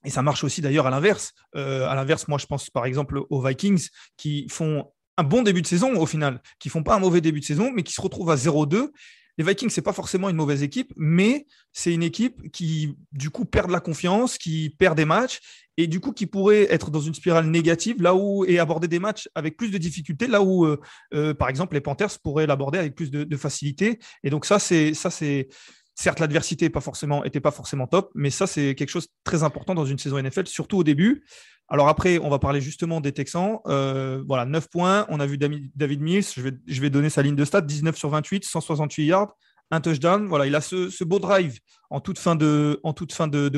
Et 0.06 0.10
ça 0.10 0.22
marche 0.22 0.44
aussi 0.44 0.62
d'ailleurs 0.62 0.88
à 0.88 0.90
l'inverse. 0.90 1.34
Euh, 1.56 1.88
à 1.88 1.96
l'inverse, 1.96 2.28
moi, 2.28 2.38
je 2.38 2.46
pense 2.46 2.70
par 2.70 2.86
exemple 2.86 3.22
aux 3.30 3.42
Vikings 3.42 3.90
qui 4.16 4.48
font 4.50 4.92
un 5.18 5.24
bon 5.24 5.42
début 5.42 5.62
de 5.62 5.68
saison 5.68 6.00
au 6.00 6.06
final, 6.06 6.42
qui 6.60 6.70
font 6.70 6.84
pas 6.84 6.96
un 6.96 7.00
mauvais 7.00 7.22
début 7.22 7.40
de 7.40 7.46
saison, 7.46 7.72
mais 7.74 7.84
qui 7.84 7.94
se 7.94 8.02
retrouvent 8.02 8.30
à 8.30 8.36
0-2 8.36 8.92
les 9.38 9.44
Vikings, 9.44 9.70
c'est 9.70 9.82
pas 9.82 9.94
forcément 9.94 10.30
une 10.30 10.36
mauvaise 10.36 10.64
équipe, 10.64 10.94
mais 10.96 11.46
c'est 11.72 11.94
une 11.94 12.04
équipe 12.04 12.52
qui, 12.52 12.96
du 13.12 13.30
coup, 13.30 13.46
perd 13.46 13.68
de 13.68 13.74
la 13.74 13.80
confiance, 13.80 14.38
qui 14.38 14.70
perd 14.70 14.98
des 14.98 15.06
matchs 15.06 15.40
et 15.78 15.86
du 15.86 16.00
coup, 16.00 16.12
qui 16.12 16.26
pourrait 16.26 16.68
être 16.74 16.90
dans 16.90 17.00
une 17.00 17.14
spirale 17.14 17.46
négative 17.46 18.02
là 18.02 18.16
où 18.16 18.44
et 18.46 18.58
aborder 18.58 18.88
des 18.88 18.98
matchs 18.98 19.30
avec 19.36 19.58
plus 19.58 19.70
de 19.70 19.78
difficultés, 19.78 20.26
là 20.26 20.42
où, 20.42 20.66
euh, 20.66 20.82
euh, 21.14 21.36
par 21.36 21.50
exemple, 21.50 21.76
les 21.76 21.82
Panthers 21.82 22.20
pourraient 22.24 22.48
l'aborder 22.48 22.80
avec 22.80 22.96
plus 22.96 23.12
de, 23.12 23.38
facilité. 23.38 24.00
Et 24.24 24.32
donc 24.32 24.46
ça, 24.46 24.58
c'est 24.58 24.96
ça, 24.96 25.12
c'est 25.12 25.50
certes 25.98 26.20
l'adversité 26.20 26.66
n'était 26.66 26.74
pas 26.74 26.80
forcément 26.80 27.24
était 27.26 27.40
pas 27.40 27.52
forcément 27.52 27.88
top, 27.88 28.12
mais 28.14 28.30
ça 28.30 28.46
c'est 28.46 28.76
quelque 28.76 28.90
chose 28.90 29.08
de 29.08 29.12
très 29.24 29.44
important 29.44 29.74
dans 29.74 29.86
une 29.86 29.98
saison 29.98 30.22
NFL, 30.22 30.46
surtout 30.46 30.78
au 30.78 30.84
début. 30.84 31.26
Alors 31.70 31.90
après, 31.90 32.20
on 32.20 32.30
va 32.30 32.40
parler 32.40 32.62
justement 32.62 33.02
des 33.02 33.12
Texans. 33.12 33.60
Euh, 33.66 34.24
voilà, 34.26 34.46
9 34.46 34.70
points. 34.70 35.06
On 35.10 35.20
a 35.20 35.26
vu 35.26 35.38
David 35.38 36.02
Mills. 36.02 36.24
Je 36.36 36.42
vais, 36.42 36.52
je 36.66 36.82
vais 36.82 36.90
donner 36.90 37.10
sa 37.10 37.22
ligne 37.22 37.36
de 37.36 37.44
stats 37.44 37.62
19 37.62 37.98
sur 37.98 38.10
28, 38.10 38.46
168 38.46 39.06
yards, 39.06 39.36
un 39.72 39.82
touchdown. 39.82 40.28
Voilà, 40.28 40.46
il 40.46 40.56
a 40.56 40.62
ce, 40.62 41.04
beau 41.04 41.20
drive 41.20 41.60
en 41.90 42.02
toute 42.02 42.20
fin 42.20 42.36
de, 42.36 42.80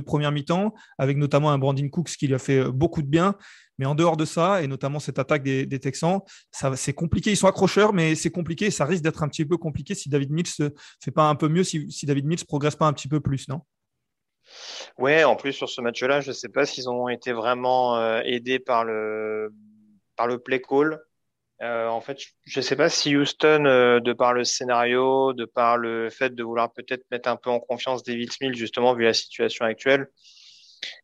première 0.01 0.31
mi-temps, 0.31 0.73
avec 0.97 1.17
notamment 1.17 1.51
un 1.51 1.57
Brandon 1.57 1.89
Cooks 1.89 2.15
qui 2.17 2.27
lui 2.27 2.35
a 2.35 2.39
fait 2.39 2.63
beaucoup 2.65 3.01
de 3.01 3.07
bien. 3.07 3.35
Mais 3.77 3.85
en 3.85 3.95
dehors 3.95 4.17
de 4.17 4.25
ça, 4.25 4.61
et 4.61 4.67
notamment 4.67 4.99
cette 4.99 5.19
attaque 5.19 5.41
des, 5.41 5.79
Texans, 5.79 6.19
c'est 6.51 6.93
compliqué. 6.93 7.31
Ils 7.31 7.37
sont 7.37 7.47
accrocheurs, 7.47 7.93
mais 7.93 8.13
c'est 8.15 8.29
compliqué. 8.29 8.71
Ça 8.71 8.85
risque 8.85 9.03
d'être 9.03 9.23
un 9.23 9.29
petit 9.29 9.45
peu 9.45 9.57
compliqué 9.57 9.95
si 9.95 10.09
David 10.09 10.31
Mills 10.31 10.51
ne 10.59 10.69
fait 11.01 11.11
pas 11.11 11.29
un 11.29 11.35
peu 11.35 11.47
mieux, 11.47 11.63
si, 11.63 12.05
David 12.05 12.25
Mills 12.25 12.45
progresse 12.45 12.75
pas 12.75 12.87
un 12.87 12.93
petit 12.93 13.07
peu 13.07 13.21
plus, 13.21 13.47
non? 13.47 13.61
Ouais, 14.97 15.23
en 15.23 15.35
plus 15.35 15.53
sur 15.53 15.69
ce 15.69 15.79
match-là, 15.79 16.21
je 16.21 16.29
ne 16.29 16.33
sais 16.33 16.49
pas 16.49 16.65
s'ils 16.65 16.89
ont 16.89 17.07
été 17.07 17.31
vraiment 17.31 17.97
euh, 17.97 18.19
aidés 18.25 18.59
par 18.59 18.83
le 18.83 19.53
par 20.17 20.27
le 20.27 20.39
play 20.39 20.59
call. 20.59 20.99
Euh, 21.61 21.87
en 21.87 21.99
fait, 21.99 22.19
je 22.45 22.59
ne 22.59 22.63
sais 22.63 22.75
pas 22.75 22.89
si 22.89 23.15
Houston, 23.17 23.65
euh, 23.65 23.99
de 23.99 24.13
par 24.13 24.33
le 24.33 24.45
scénario, 24.45 25.33
de 25.33 25.45
par 25.45 25.77
le 25.77 26.09
fait 26.09 26.33
de 26.33 26.43
vouloir 26.43 26.71
peut-être 26.71 27.03
mettre 27.11 27.27
un 27.27 27.35
peu 27.35 27.49
en 27.49 27.59
confiance 27.59 28.03
David 28.03 28.31
Smith, 28.31 28.55
justement 28.55 28.93
vu 28.93 29.03
la 29.03 29.13
situation 29.13 29.65
actuelle, 29.65 30.07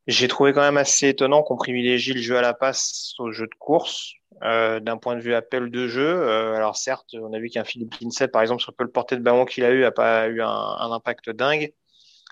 j'ai 0.08 0.30
trouvé 0.30 0.54
quand 0.54 0.62
même 0.62 0.78
assez 0.78 1.10
étonnant 1.10 1.44
qu'on 1.44 1.58
privilégie 1.58 2.14
le 2.14 2.22
jeu 2.22 2.38
à 2.38 2.42
la 2.42 2.54
passe 2.54 3.14
au 3.20 3.32
jeu 3.32 3.46
de 3.46 3.56
course. 3.60 4.14
d'un 4.42 4.98
point 4.98 5.16
de 5.16 5.22
vue 5.22 5.34
appel 5.34 5.70
de 5.70 5.88
jeu, 5.88 6.28
alors 6.56 6.78
certes, 6.78 7.14
on 7.14 7.34
a 7.34 7.40
vu 7.40 7.50
qu'un 7.50 7.66
Philippe 7.66 7.96
par 8.32 8.42
exemple, 8.42 8.62
sur 8.62 8.74
le 8.78 8.92
porté 8.92 9.16
de 9.18 9.22
ballon 9.22 9.46
qu'il 9.46 9.66
a 9.66 9.72
eu, 9.72 9.84
a 9.84 9.92
pas 9.92 10.28
eu 10.28 10.42
un, 10.42 10.48
un 10.48 10.92
impact 10.92 11.30
dingue 11.30 11.74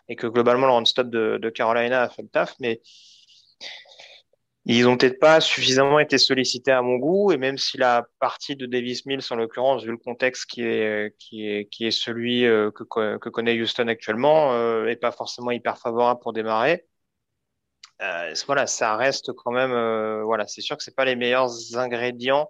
et 0.10 0.16
que 0.16 0.28
globalement 0.28 0.68
le 0.68 0.74
run-stop 0.74 1.10
de, 1.10 1.38
de, 1.42 1.50
Carolina 1.50 2.04
a 2.04 2.10
fait 2.10 2.24
le 2.24 2.28
taf, 2.28 2.56
mais 2.60 2.82
ils 4.66 4.88
ont 4.88 4.98
peut-être 4.98 5.20
pas 5.20 5.42
suffisamment 5.42 6.00
été 6.00 6.18
sollicités 6.18 6.72
à 6.72 6.82
mon 6.82 6.96
goût, 6.98 7.32
et 7.32 7.38
même 7.38 7.58
si 7.58 7.78
la 7.78 8.06
partie 8.20 8.56
de 8.56 8.66
Davis 8.66 9.06
Mills, 9.06 9.22
en 9.32 9.36
l'occurrence, 9.36 9.84
vu 9.84 9.92
le 9.92 9.98
contexte 9.98 10.46
qui 10.50 10.64
est 10.64 11.16
qui 11.20 11.48
est 11.48 11.66
qui 11.70 11.86
est 11.88 11.92
celui 11.92 12.46
euh, 12.46 12.72
que, 12.72 12.84
que 13.18 13.30
connaît 13.30 13.60
Houston 13.62 13.88
actuellement, 13.88 14.54
euh, 14.54 14.88
est 14.88 14.96
pas 14.96 15.12
forcément 15.12 15.52
hyper 15.52 15.78
favorable 15.78 16.22
pour 16.22 16.34
démarrer. 16.34 16.86
Euh, 18.02 18.34
voilà, 18.48 18.68
ça 18.68 18.96
reste 18.98 19.32
quand 19.34 19.52
même, 19.52 19.72
euh, 19.72 20.24
voilà, 20.24 20.48
c'est 20.48 20.62
sûr 20.62 20.78
que 20.78 20.84
c'est 20.84 20.96
pas 20.96 21.06
les 21.06 21.16
meilleurs 21.16 21.52
ingrédients 21.78 22.50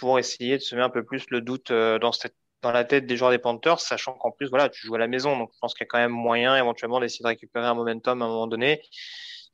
pour 0.00 0.18
essayer 0.18 0.58
de 0.58 0.62
semer 0.62 0.82
un 0.82 0.90
peu 0.90 1.04
plus 1.04 1.24
le 1.30 1.40
doute 1.40 1.70
euh, 1.70 1.98
dans 1.98 2.12
cette 2.12 2.36
dans 2.62 2.72
la 2.72 2.84
tête 2.84 3.06
des 3.06 3.16
joueurs 3.16 3.32
des 3.32 3.38
Panthers, 3.38 3.80
sachant 3.80 4.14
qu'en 4.14 4.30
plus, 4.30 4.48
voilà, 4.48 4.68
tu 4.68 4.86
joues 4.86 4.94
à 4.94 4.98
la 4.98 5.08
maison. 5.08 5.36
Donc, 5.36 5.50
je 5.52 5.58
pense 5.60 5.74
qu'il 5.74 5.84
y 5.84 5.86
a 5.86 5.88
quand 5.88 5.98
même 5.98 6.12
moyen 6.12 6.56
éventuellement 6.56 7.00
d'essayer 7.00 7.24
de 7.24 7.28
récupérer 7.28 7.66
un 7.66 7.74
momentum 7.74 8.22
à 8.22 8.24
un 8.24 8.28
moment 8.28 8.46
donné. 8.46 8.80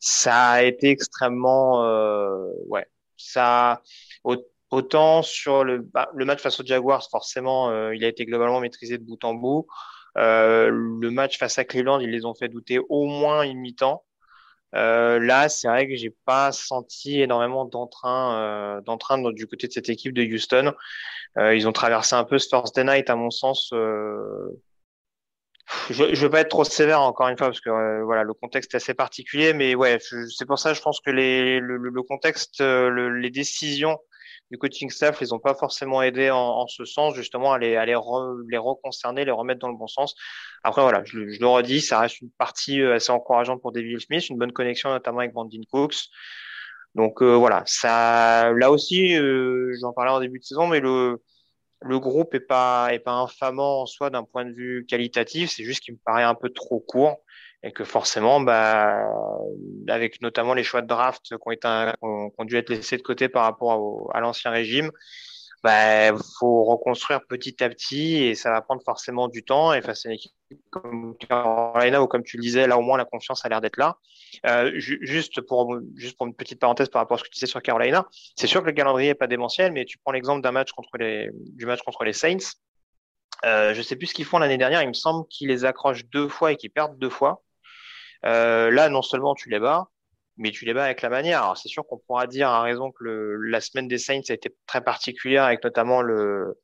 Ça 0.00 0.50
a 0.50 0.62
été 0.62 0.90
extrêmement, 0.90 1.84
euh, 1.84 2.50
ouais, 2.66 2.86
ça, 3.16 3.82
autant 4.70 5.22
sur 5.22 5.64
le, 5.64 5.78
bah, 5.78 6.08
le 6.14 6.24
match 6.24 6.40
face 6.40 6.60
aux 6.60 6.64
Jaguars, 6.64 7.08
forcément, 7.10 7.70
euh, 7.70 7.94
il 7.94 8.04
a 8.04 8.08
été 8.08 8.24
globalement 8.26 8.60
maîtrisé 8.60 8.98
de 8.98 9.04
bout 9.04 9.22
en 9.24 9.34
bout. 9.34 9.66
Euh, 10.16 10.70
le 10.70 11.10
match 11.10 11.38
face 11.38 11.58
à 11.58 11.64
Cleveland, 11.64 12.00
ils 12.00 12.10
les 12.10 12.24
ont 12.24 12.34
fait 12.34 12.48
douter 12.48 12.78
au 12.88 13.06
moins 13.06 13.42
une 13.42 13.58
mi-temps. 13.58 14.04
Euh, 14.74 15.18
là, 15.18 15.48
c'est 15.48 15.68
vrai 15.68 15.88
que 15.88 15.96
j'ai 15.96 16.14
pas 16.26 16.52
senti 16.52 17.20
énormément 17.22 17.64
d'entrain, 17.64 18.38
euh, 18.38 18.80
d'entrain 18.82 19.18
du 19.32 19.46
côté 19.46 19.66
de 19.66 19.72
cette 19.72 19.88
équipe 19.88 20.12
de 20.12 20.22
Houston. 20.22 20.74
Euh, 21.38 21.54
ils 21.54 21.66
ont 21.66 21.72
traversé 21.72 22.14
un 22.16 22.24
peu 22.24 22.38
ce 22.38 22.48
Thursday 22.48 22.84
night, 22.84 23.10
à 23.10 23.16
mon 23.16 23.30
sens. 23.30 23.70
Euh, 23.72 24.60
je 25.90 26.04
ne 26.04 26.16
veux 26.16 26.30
pas 26.30 26.40
être 26.40 26.48
trop 26.48 26.64
sévère 26.64 27.00
encore 27.00 27.28
une 27.28 27.36
fois 27.36 27.48
parce 27.48 27.60
que 27.60 27.70
euh, 27.70 28.04
voilà 28.04 28.24
le 28.24 28.34
contexte 28.34 28.74
est 28.74 28.76
assez 28.76 28.94
particulier, 28.94 29.52
mais 29.52 29.74
ouais, 29.74 29.98
c'est 30.00 30.46
pour 30.46 30.58
ça 30.58 30.74
je 30.74 30.80
pense 30.80 31.00
que 31.00 31.10
les, 31.10 31.60
le, 31.60 31.76
le 31.76 32.02
contexte, 32.02 32.60
les 32.60 33.30
décisions 33.30 33.98
du 34.50 34.56
coaching 34.56 34.88
staff 34.90 35.20
les 35.20 35.32
ont 35.32 35.38
pas 35.38 35.54
forcément 35.54 36.02
aidés 36.02 36.30
en, 36.30 36.38
en 36.38 36.66
ce 36.66 36.84
sens 36.84 37.14
justement 37.14 37.52
à 37.52 37.58
les, 37.58 37.76
à 37.76 37.84
les, 37.84 37.96
les 38.48 38.58
reconcerner, 38.58 39.24
les 39.24 39.30
remettre 39.30 39.60
dans 39.60 39.68
le 39.68 39.76
bon 39.76 39.86
sens. 39.88 40.14
Après 40.62 40.80
voilà, 40.82 41.02
je, 41.04 41.28
je, 41.28 41.40
le 41.40 41.46
redis, 41.46 41.82
ça 41.82 42.00
reste 42.00 42.20
une 42.20 42.30
partie 42.30 42.82
assez 42.82 43.12
encourageante 43.12 43.60
pour 43.60 43.72
David 43.72 44.00
Smith, 44.00 44.28
une 44.30 44.38
bonne 44.38 44.52
connexion 44.52 44.90
notamment 44.90 45.18
avec 45.18 45.32
Brandon 45.32 45.60
Cooks. 45.70 46.08
Donc 46.94 47.22
euh, 47.22 47.36
voilà, 47.36 47.62
ça, 47.66 48.52
là 48.54 48.70
aussi, 48.70 49.16
euh, 49.16 49.72
j'en 49.80 49.92
parlais 49.92 50.10
en 50.10 50.20
début 50.20 50.38
de 50.38 50.44
saison, 50.44 50.66
mais 50.66 50.80
le, 50.80 51.22
le 51.80 51.98
groupe 51.98 52.34
est 52.34 52.40
pas 52.40 52.88
est 52.92 52.98
pas 52.98 53.12
infamant 53.12 53.82
en 53.82 53.86
soi 53.86 54.10
d'un 54.10 54.24
point 54.24 54.44
de 54.44 54.52
vue 54.52 54.84
qualitatif. 54.86 55.50
C'est 55.50 55.64
juste 55.64 55.82
qu'il 55.82 55.94
me 55.94 56.00
paraît 56.04 56.24
un 56.24 56.34
peu 56.34 56.50
trop 56.50 56.80
court 56.80 57.18
et 57.62 57.72
que 57.72 57.84
forcément, 57.84 58.40
bah, 58.40 59.04
avec 59.88 60.20
notamment 60.22 60.54
les 60.54 60.62
choix 60.62 60.80
de 60.82 60.86
draft 60.86 61.22
qui 61.24 61.34
ont, 61.34 61.50
été, 61.50 61.68
qui 62.00 62.06
ont 62.38 62.44
dû 62.44 62.56
être 62.56 62.70
laissés 62.70 62.96
de 62.96 63.02
côté 63.02 63.28
par 63.28 63.44
rapport 63.44 64.10
à 64.14 64.20
l'ancien 64.20 64.50
régime, 64.50 64.90
bah, 65.64 66.16
faut 66.38 66.64
reconstruire 66.64 67.26
petit 67.26 67.62
à 67.62 67.68
petit 67.68 68.16
et 68.16 68.34
ça 68.34 68.50
va 68.50 68.60
prendre 68.62 68.82
forcément 68.84 69.28
du 69.28 69.42
temps. 69.42 69.72
Et 69.72 69.82
face 69.82 70.06
à 70.06 70.08
une 70.08 70.14
équipe 70.14 70.32
comme 70.70 71.16
Carolina, 71.18 72.02
ou 72.02 72.06
comme 72.06 72.22
tu 72.22 72.36
le 72.36 72.42
disais, 72.42 72.66
là 72.66 72.78
au 72.78 72.82
moins 72.82 72.96
la 72.96 73.04
confiance 73.04 73.44
a 73.44 73.48
l'air 73.48 73.60
d'être 73.60 73.76
là. 73.76 73.96
Euh, 74.46 74.70
juste 74.76 75.40
pour 75.40 75.78
juste 75.96 76.16
pour 76.16 76.26
une 76.26 76.34
petite 76.34 76.60
parenthèse 76.60 76.88
par 76.88 77.02
rapport 77.02 77.16
à 77.16 77.18
ce 77.18 77.24
que 77.24 77.28
tu 77.28 77.34
disais 77.34 77.46
sur 77.46 77.62
Carolina, 77.62 78.06
c'est 78.36 78.46
sûr 78.46 78.60
que 78.62 78.66
le 78.66 78.72
calendrier 78.72 79.10
est 79.10 79.14
pas 79.14 79.26
démentiel, 79.26 79.72
mais 79.72 79.84
tu 79.84 79.98
prends 79.98 80.12
l'exemple 80.12 80.42
d'un 80.42 80.52
match 80.52 80.72
contre 80.72 80.96
les 80.98 81.30
du 81.34 81.66
match 81.66 81.80
contre 81.82 82.04
les 82.04 82.12
Saints. 82.12 82.54
Euh, 83.44 83.72
je 83.74 83.82
sais 83.82 83.96
plus 83.96 84.08
ce 84.08 84.14
qu'ils 84.14 84.24
font 84.24 84.38
l'année 84.38 84.58
dernière. 84.58 84.82
Il 84.82 84.88
me 84.88 84.94
semble 84.94 85.26
qu'ils 85.28 85.48
les 85.48 85.64
accrochent 85.64 86.04
deux 86.06 86.28
fois 86.28 86.52
et 86.52 86.56
qu'ils 86.56 86.70
perdent 86.70 86.98
deux 86.98 87.10
fois. 87.10 87.42
Euh, 88.24 88.70
là, 88.70 88.88
non 88.88 89.02
seulement 89.02 89.34
tu 89.34 89.48
les 89.48 89.60
bats, 89.60 89.88
mais 90.38 90.50
tu 90.50 90.64
les 90.64 90.74
bats 90.74 90.84
avec 90.84 91.02
la 91.02 91.10
manière. 91.10 91.42
Alors 91.42 91.58
c'est 91.58 91.68
sûr 91.68 91.86
qu'on 91.86 91.98
pourra 91.98 92.26
dire 92.26 92.48
à 92.48 92.62
raison 92.62 92.90
que 92.90 93.04
le, 93.04 93.36
la 93.36 93.60
semaine 93.60 93.88
des 93.88 93.98
Saints 93.98 94.22
a 94.28 94.32
été 94.32 94.54
très 94.66 94.80
particulière 94.80 95.44
avec 95.44 95.62
notamment 95.62 96.02
le 96.02 96.56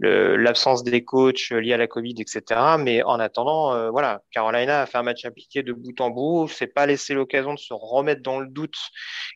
l'absence 0.00 0.82
des 0.82 1.04
coachs 1.04 1.50
liés 1.50 1.72
à 1.72 1.76
la 1.76 1.86
Covid, 1.86 2.14
etc. 2.18 2.42
Mais 2.78 3.02
en 3.02 3.20
attendant, 3.20 3.74
euh, 3.74 3.90
voilà, 3.90 4.22
Carolina 4.32 4.82
a 4.82 4.86
fait 4.86 4.98
un 4.98 5.02
match 5.02 5.24
appliqué 5.24 5.62
de 5.62 5.72
bout 5.72 6.00
en 6.00 6.10
bout. 6.10 6.48
C'est 6.48 6.66
pas 6.66 6.86
laissé 6.86 7.14
l'occasion 7.14 7.54
de 7.54 7.58
se 7.58 7.72
remettre 7.72 8.22
dans 8.22 8.40
le 8.40 8.48
doute 8.48 8.76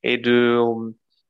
et 0.02 0.18
de 0.18 0.60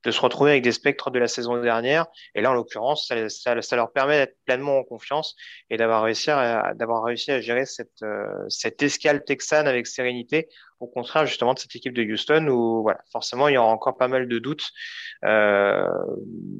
de 0.04 0.10
se 0.10 0.20
retrouver 0.20 0.52
avec 0.52 0.62
des 0.62 0.72
spectres 0.72 1.10
de 1.10 1.18
la 1.18 1.28
saison 1.28 1.60
dernière. 1.60 2.06
Et 2.34 2.40
là, 2.40 2.50
en 2.50 2.54
l'occurrence, 2.54 3.12
ça, 3.28 3.76
leur 3.76 3.92
permet 3.92 4.18
d'être 4.18 4.36
pleinement 4.44 4.78
en 4.78 4.84
confiance 4.84 5.34
et 5.70 5.76
d'avoir 5.76 6.02
réussi 6.02 6.30
à, 6.30 7.40
gérer 7.40 7.66
cette, 7.66 8.02
euh, 8.02 8.26
cette 8.48 8.82
escale 8.82 9.24
texane 9.24 9.66
avec 9.66 9.86
sérénité, 9.86 10.48
au 10.80 10.86
contraire 10.86 11.26
justement 11.26 11.54
de 11.54 11.58
cette 11.58 11.74
équipe 11.74 11.94
de 11.94 12.02
Houston 12.02 12.46
où, 12.48 12.88
forcément, 13.10 13.48
il 13.48 13.54
y 13.54 13.58
aura 13.58 13.68
encore 13.68 13.96
pas 13.96 14.08
mal 14.08 14.28
de 14.28 14.38
doutes 14.38 14.68
euh, 15.24 15.88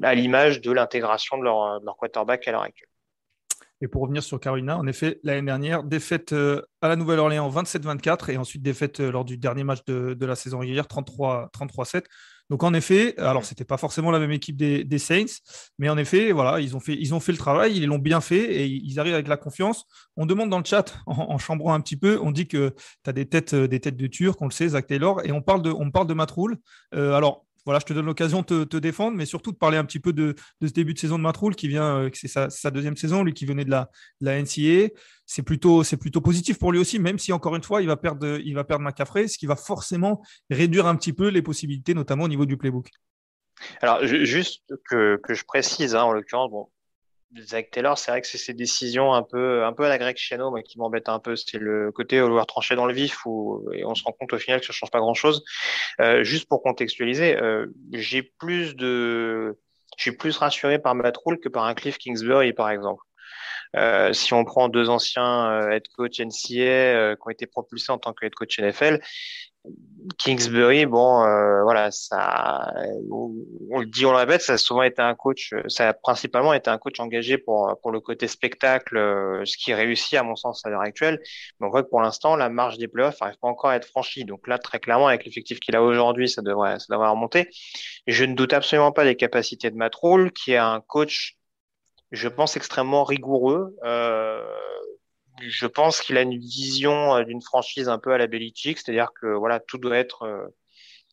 à 0.03 0.15
l'image 0.15 0.61
de 0.61 0.71
l'intégration 0.71 1.37
de 1.37 1.43
leur, 1.43 1.79
de 1.79 1.85
leur 1.85 1.95
quarterback 1.97 2.47
à 2.47 2.51
l'heure 2.51 2.63
actuelle. 2.63 2.89
Et 3.81 3.87
pour 3.87 4.01
revenir 4.01 4.21
sur 4.21 4.41
Carolina, 4.41 4.77
en 4.77 4.85
effet, 4.87 5.21
l'année 5.23 5.45
dernière, 5.45 5.83
défaite 5.83 6.33
euh, 6.33 6.61
à 6.81 6.89
la 6.89 6.97
Nouvelle-Orléans 6.97 7.49
27-24 7.49 8.29
et 8.31 8.37
ensuite 8.37 8.61
défaite 8.61 8.99
lors 8.99 9.23
du 9.23 9.37
dernier 9.37 9.63
match 9.63 9.85
de, 9.85 10.13
de 10.13 10.25
la 10.25 10.35
saison 10.35 10.59
régulière 10.59 10.87
33-7. 10.87 12.03
Donc 12.49 12.63
en 12.63 12.73
effet, 12.73 13.17
alors 13.19 13.45
c'était 13.45 13.63
pas 13.63 13.77
forcément 13.77 14.09
la 14.09 14.19
même 14.19 14.31
équipe 14.31 14.57
des, 14.57 14.97
Saints, 14.97 15.39
mais 15.77 15.87
en 15.87 15.97
effet, 15.97 16.31
voilà, 16.31 16.59
ils 16.59 16.75
ont 16.75 16.79
fait, 16.79 16.95
ils 16.95 17.13
ont 17.13 17.19
fait 17.19 17.31
le 17.31 17.37
travail, 17.37 17.77
ils 17.77 17.85
l'ont 17.85 17.99
bien 17.99 18.21
fait 18.21 18.61
et 18.61 18.65
ils 18.65 18.99
arrivent 18.99 19.13
avec 19.13 19.27
la 19.27 19.37
confiance. 19.37 19.85
On 20.17 20.25
demande 20.25 20.49
dans 20.49 20.57
le 20.57 20.65
chat, 20.65 20.97
en, 21.05 21.37
chambrant 21.37 21.73
un 21.73 21.79
petit 21.79 21.95
peu, 21.95 22.19
on 22.21 22.31
dit 22.31 22.47
que 22.47 22.73
tu 23.03 23.09
as 23.09 23.13
des 23.13 23.27
têtes, 23.27 23.53
des 23.53 23.79
têtes 23.79 23.97
de 23.97 24.07
Turc, 24.07 24.41
on 24.41 24.45
le 24.45 24.51
sait, 24.51 24.69
Zach 24.69 24.87
Taylor, 24.87 25.23
et 25.25 25.31
on 25.31 25.41
parle 25.41 25.61
de, 25.61 25.71
on 25.71 25.91
parle 25.91 26.07
de 26.07 26.13
Matroul. 26.13 26.57
Euh, 26.95 27.13
alors 27.13 27.45
voilà, 27.69 27.79
je 27.79 27.85
te 27.85 27.93
donne 27.93 28.07
l'occasion 28.07 28.41
de 28.41 28.63
te, 28.63 28.77
défendre, 28.77 29.15
mais 29.15 29.27
surtout 29.27 29.51
de 29.51 29.57
parler 29.57 29.77
un 29.77 29.85
petit 29.85 29.99
peu 29.99 30.11
de, 30.11 30.33
ce 30.59 30.71
début 30.71 30.95
de 30.95 30.97
saison 30.97 31.19
de 31.19 31.21
Matroul 31.21 31.55
qui 31.55 31.67
vient, 31.67 31.99
euh, 31.99 32.09
c'est 32.13 32.27
sa, 32.27 32.71
deuxième 32.71 32.97
saison, 32.97 33.21
lui 33.21 33.31
qui 33.31 33.45
venait 33.45 33.63
de 33.63 33.69
la, 33.69 33.87
NCA. 34.21 34.91
C'est 35.27 35.43
plutôt, 35.43 35.83
c'est 35.83 35.97
plutôt 35.97 36.19
positif 36.19 36.57
pour 36.57 36.71
lui 36.71 36.79
aussi, 36.79 36.97
même 36.97 37.19
si 37.19 37.31
encore 37.31 37.55
une 37.55 37.61
fois, 37.61 37.83
il 37.83 37.87
va 37.87 37.95
perdre, 37.95 38.39
il 38.43 38.55
va 38.55 38.63
perdre 38.63 38.89
ce 38.89 39.37
qui 39.37 39.45
va 39.45 39.55
forcément 39.55 40.23
réduire 40.49 40.87
un 40.87 40.95
petit 40.95 41.13
peu 41.13 41.27
les 41.27 41.43
possibilités, 41.43 41.93
notamment 41.93 42.23
au 42.23 42.27
niveau 42.27 42.47
du 42.47 42.57
playbook. 42.57 42.89
Alors, 43.81 44.03
juste 44.03 44.73
que, 44.89 45.19
je 45.29 45.43
précise, 45.45 45.93
hein, 45.93 46.05
en 46.05 46.11
l'occurrence, 46.11 46.49
bon, 46.49 46.69
Zach 47.37 47.69
Taylor, 47.71 47.97
c'est 47.97 48.11
vrai 48.11 48.21
que 48.21 48.27
c'est 48.27 48.37
ces 48.37 48.53
décisions 48.53 49.13
un 49.13 49.23
peu, 49.23 49.63
un 49.63 49.73
peu 49.73 49.85
à 49.85 49.89
la 49.89 49.97
Greg 49.97 50.17
Chiano, 50.17 50.51
mais 50.51 50.63
qui 50.63 50.79
m'embête 50.79 51.09
un 51.09 51.19
peu. 51.19 51.35
C'est 51.35 51.57
le 51.57 51.91
côté 51.91 52.19
vouloir 52.21 52.47
trancher 52.47 52.75
dans 52.75 52.85
le 52.85 52.93
vif 52.93 53.25
où 53.25 53.69
et 53.73 53.85
on 53.85 53.93
se 53.95 54.03
rend 54.03 54.13
compte 54.13 54.33
au 54.33 54.37
final 54.39 54.59
que 54.59 54.65
ça 54.65 54.73
change 54.73 54.91
pas 54.91 54.99
grand 54.99 55.13
chose. 55.13 55.43
Euh, 56.01 56.23
juste 56.23 56.47
pour 56.49 56.63
contextualiser, 56.63 57.37
euh, 57.37 57.67
j'ai 57.93 58.23
plus 58.23 58.75
de, 58.75 59.59
je 59.97 60.03
suis 60.03 60.11
plus 60.11 60.37
rassuré 60.37 60.79
par 60.79 60.95
Matt 60.95 61.17
Rule 61.25 61.39
que 61.39 61.49
par 61.49 61.65
un 61.65 61.73
Cliff 61.73 61.97
Kingsbury, 61.97 62.53
par 62.53 62.69
exemple. 62.69 63.03
Euh, 63.75 64.13
si 64.13 64.33
on 64.33 64.45
prend 64.45 64.67
deux 64.67 64.89
anciens 64.89 65.51
euh, 65.51 65.69
head 65.71 65.87
coach 65.89 66.19
NCA 66.19 66.63
euh, 66.63 67.15
qui 67.15 67.21
ont 67.25 67.29
été 67.29 67.45
propulsés 67.45 67.91
en 67.91 67.99
tant 67.99 68.13
que 68.13 68.25
head 68.25 68.33
coach 68.33 68.59
NFL, 68.59 68.99
Kingsbury, 70.17 70.85
bon, 70.85 71.23
euh, 71.23 71.61
voilà, 71.63 71.91
ça, 71.91 72.73
on, 73.11 73.79
le 73.79 73.85
dit, 73.85 74.05
on 74.05 74.11
le 74.11 74.17
répète, 74.17 74.41
ça 74.41 74.53
a 74.53 74.57
souvent 74.57 74.83
été 74.83 75.01
un 75.01 75.13
coach, 75.13 75.53
ça 75.67 75.89
a 75.89 75.93
principalement 75.93 76.53
été 76.53 76.69
un 76.69 76.77
coach 76.77 76.99
engagé 76.99 77.37
pour 77.37 77.77
pour 77.81 77.91
le 77.91 77.99
côté 77.99 78.27
spectacle, 78.27 78.97
euh, 78.97 79.43
ce 79.45 79.57
qui 79.57 79.73
réussit 79.73 80.17
à 80.17 80.23
mon 80.23 80.35
sens 80.35 80.65
à 80.65 80.69
l'heure 80.69 80.81
actuelle. 80.81 81.19
Mais 81.59 81.67
on 81.67 81.69
voit 81.69 81.83
que 81.83 81.89
pour 81.89 82.01
l'instant, 82.01 82.35
la 82.35 82.49
marge 82.49 82.77
des 82.77 82.87
playoffs 82.87 83.19
n'arrive 83.21 83.37
pas 83.39 83.47
encore 83.49 83.69
à 83.71 83.75
être 83.75 83.85
franchie. 83.85 84.25
Donc 84.25 84.47
là, 84.47 84.57
très 84.57 84.79
clairement, 84.79 85.07
avec 85.07 85.25
l'effectif 85.25 85.59
qu'il 85.59 85.75
a 85.75 85.83
aujourd'hui, 85.83 86.29
ça 86.29 86.41
devrait, 86.41 86.79
ça 86.79 86.85
devrait 86.89 87.09
remonter. 87.09 87.49
Je 88.07 88.25
ne 88.25 88.35
doute 88.35 88.53
absolument 88.53 88.91
pas 88.91 89.03
des 89.03 89.15
capacités 89.15 89.69
de 89.69 89.75
Matt 89.75 89.95
Rule, 89.95 90.31
qui 90.31 90.53
est 90.53 90.57
un 90.57 90.81
coach, 90.81 91.37
je 92.11 92.27
pense, 92.29 92.57
extrêmement 92.57 93.03
rigoureux. 93.03 93.75
Euh, 93.83 94.43
je 95.41 95.65
pense 95.67 96.01
qu'il 96.01 96.17
a 96.17 96.21
une 96.21 96.37
vision 96.37 97.15
euh, 97.15 97.23
d'une 97.23 97.41
franchise 97.41 97.89
un 97.89 97.99
peu 97.99 98.13
à 98.13 98.17
la 98.17 98.27
Belichick, 98.27 98.77
c'est-à-dire 98.77 99.11
que 99.19 99.27
voilà, 99.27 99.59
tout 99.59 99.77
doit 99.77 99.97
être 99.97 100.23
euh, 100.23 100.47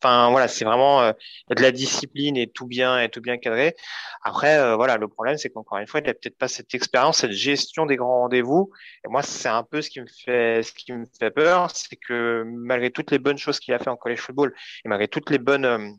Enfin 0.02 0.30
voilà, 0.30 0.46
c'est 0.46 0.66
vraiment 0.66 1.00
euh, 1.00 1.12
de 1.56 1.62
la 1.62 1.72
discipline 1.72 2.36
et 2.36 2.46
tout 2.48 2.66
bien 2.66 3.00
et 3.00 3.08
tout 3.08 3.22
bien 3.22 3.38
cadré. 3.38 3.74
Après 4.22 4.76
voilà, 4.76 4.98
le 4.98 5.08
problème 5.08 5.38
c'est 5.38 5.48
qu'encore 5.48 5.78
une 5.78 5.86
fois, 5.86 6.00
il 6.00 6.10
a 6.10 6.12
peut-être 6.12 6.36
pas 6.36 6.48
cette 6.48 6.74
expérience, 6.74 7.18
cette 7.18 7.32
gestion 7.32 7.86
des 7.86 7.96
grands 7.96 8.20
rendez-vous. 8.20 8.70
Et 9.06 9.08
moi, 9.08 9.22
c'est 9.22 9.48
un 9.48 9.62
peu 9.62 9.80
ce 9.80 9.88
qui 9.88 10.00
me 10.02 10.06
fait 10.06 10.62
ce 10.62 10.72
qui 10.72 10.92
me 10.92 11.06
fait 11.18 11.30
peur, 11.30 11.70
c'est 11.70 11.96
que 11.96 12.44
malgré 12.46 12.90
toutes 12.90 13.10
les 13.10 13.18
bonnes 13.18 13.38
choses 13.38 13.58
qu'il 13.58 13.72
a 13.72 13.78
fait 13.78 13.88
en 13.88 13.96
college 13.96 14.20
football 14.20 14.54
et 14.84 14.88
malgré 14.88 15.08
toutes 15.08 15.30
les 15.30 15.38
bonnes 15.38 15.98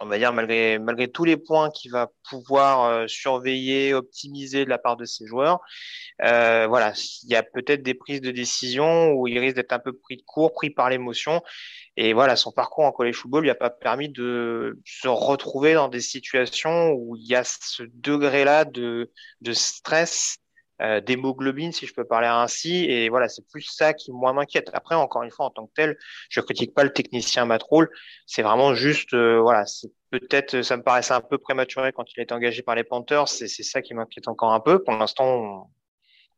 on 0.00 0.06
va 0.06 0.18
dire 0.18 0.32
malgré 0.32 0.78
malgré 0.78 1.08
tous 1.10 1.24
les 1.24 1.36
points 1.36 1.70
qu'il 1.70 1.92
va 1.92 2.10
pouvoir 2.28 2.84
euh, 2.84 3.06
surveiller, 3.06 3.94
optimiser 3.94 4.64
de 4.64 4.70
la 4.70 4.78
part 4.78 4.96
de 4.96 5.04
ses 5.04 5.26
joueurs, 5.26 5.60
euh, 6.22 6.66
voilà, 6.66 6.92
il 7.22 7.30
y 7.30 7.36
a 7.36 7.42
peut-être 7.42 7.82
des 7.82 7.94
prises 7.94 8.20
de 8.20 8.30
décision 8.30 9.12
où 9.12 9.26
il 9.28 9.38
risque 9.38 9.56
d'être 9.56 9.72
un 9.72 9.78
peu 9.78 9.92
pris 9.92 10.16
de 10.16 10.22
court, 10.22 10.52
pris 10.52 10.70
par 10.70 10.90
l'émotion. 10.90 11.42
Et 11.96 12.12
voilà, 12.12 12.36
son 12.36 12.52
parcours 12.52 12.84
en 12.84 12.92
college 12.92 13.16
football 13.16 13.42
lui 13.42 13.50
a 13.50 13.54
pas 13.54 13.70
permis 13.70 14.08
de 14.08 14.80
se 14.84 15.08
retrouver 15.08 15.74
dans 15.74 15.88
des 15.88 16.00
situations 16.00 16.92
où 16.92 17.16
il 17.16 17.26
y 17.26 17.34
a 17.34 17.44
ce 17.44 17.82
degré-là 17.94 18.64
de, 18.64 19.10
de 19.40 19.52
stress 19.52 20.38
euh, 20.80 21.00
d'hémoglobine, 21.00 21.72
si 21.72 21.86
je 21.86 21.92
peux 21.92 22.04
parler 22.04 22.26
ainsi. 22.26 22.84
Et 22.84 23.08
voilà, 23.08 23.28
c'est 23.28 23.46
plus 23.48 23.62
ça 23.62 23.92
qui 23.94 24.12
moi 24.12 24.32
m'inquiète. 24.32 24.70
Après, 24.72 24.94
encore 24.94 25.22
une 25.22 25.30
fois, 25.30 25.46
en 25.46 25.50
tant 25.50 25.66
que 25.66 25.72
tel, 25.74 25.96
je 26.28 26.40
critique 26.40 26.74
pas 26.74 26.84
le 26.84 26.92
technicien 26.92 27.44
Matroul. 27.44 27.90
C'est 28.26 28.42
vraiment 28.42 28.74
juste, 28.74 29.14
euh, 29.14 29.40
voilà, 29.40 29.66
c'est 29.66 29.90
peut-être, 30.10 30.62
ça 30.62 30.76
me 30.76 30.82
paraissait 30.82 31.14
un 31.14 31.20
peu 31.20 31.38
prématuré 31.38 31.92
quand 31.92 32.04
il 32.16 32.20
été 32.20 32.34
engagé 32.34 32.62
par 32.62 32.74
les 32.74 32.84
Panthers. 32.84 33.28
C'est 33.28 33.48
ça 33.48 33.82
qui 33.82 33.94
m'inquiète 33.94 34.28
encore 34.28 34.52
un 34.52 34.60
peu. 34.60 34.82
Pour 34.82 34.94
l'instant, 34.94 35.68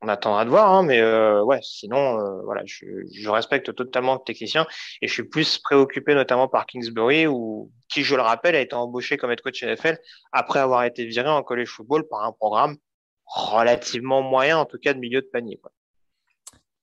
on, 0.02 0.09
attendra 0.09 0.44
de 0.44 0.50
voir, 0.50 0.68
hein, 0.72 0.83
mais 0.83 1.00
euh, 1.00 1.44
ouais, 1.44 1.61
sinon, 1.62 2.18
euh, 2.18 2.42
voilà, 2.42 2.62
je, 2.64 2.87
je, 3.12 3.28
respecte 3.31 3.72
totalement 3.72 4.14
le 4.14 4.20
technicien 4.26 4.66
et 5.00 5.07
je 5.07 5.12
suis 5.12 5.22
plus 5.22 5.59
préoccupé 5.59 6.16
notamment 6.16 6.48
par 6.48 6.66
Kingsbury, 6.66 7.28
ou 7.28 7.70
qui, 7.88 8.02
je 8.02 8.16
le 8.16 8.22
rappelle, 8.22 8.57
a 8.57 8.61
été 8.61 8.74
embauché 8.74 9.16
comme 9.16 9.31
head 9.31 9.40
coach 9.40 9.62
NFL 9.62 9.98
après 10.33 10.59
avoir 10.59 10.83
été 10.83 11.05
viré 11.05 11.28
en 11.28 11.44
college 11.44 11.68
football 11.68 12.09
par 12.09 12.24
un 12.24 12.33
programme 12.33 12.76
relativement 13.35 14.23
moyen, 14.23 14.59
en 14.59 14.66
tout 14.66 14.79
cas 14.79 14.95
de 14.95 14.99
milieu 14.99 15.21
de 15.23 15.27
panier. 15.27 15.59
Quoi. 15.59 15.73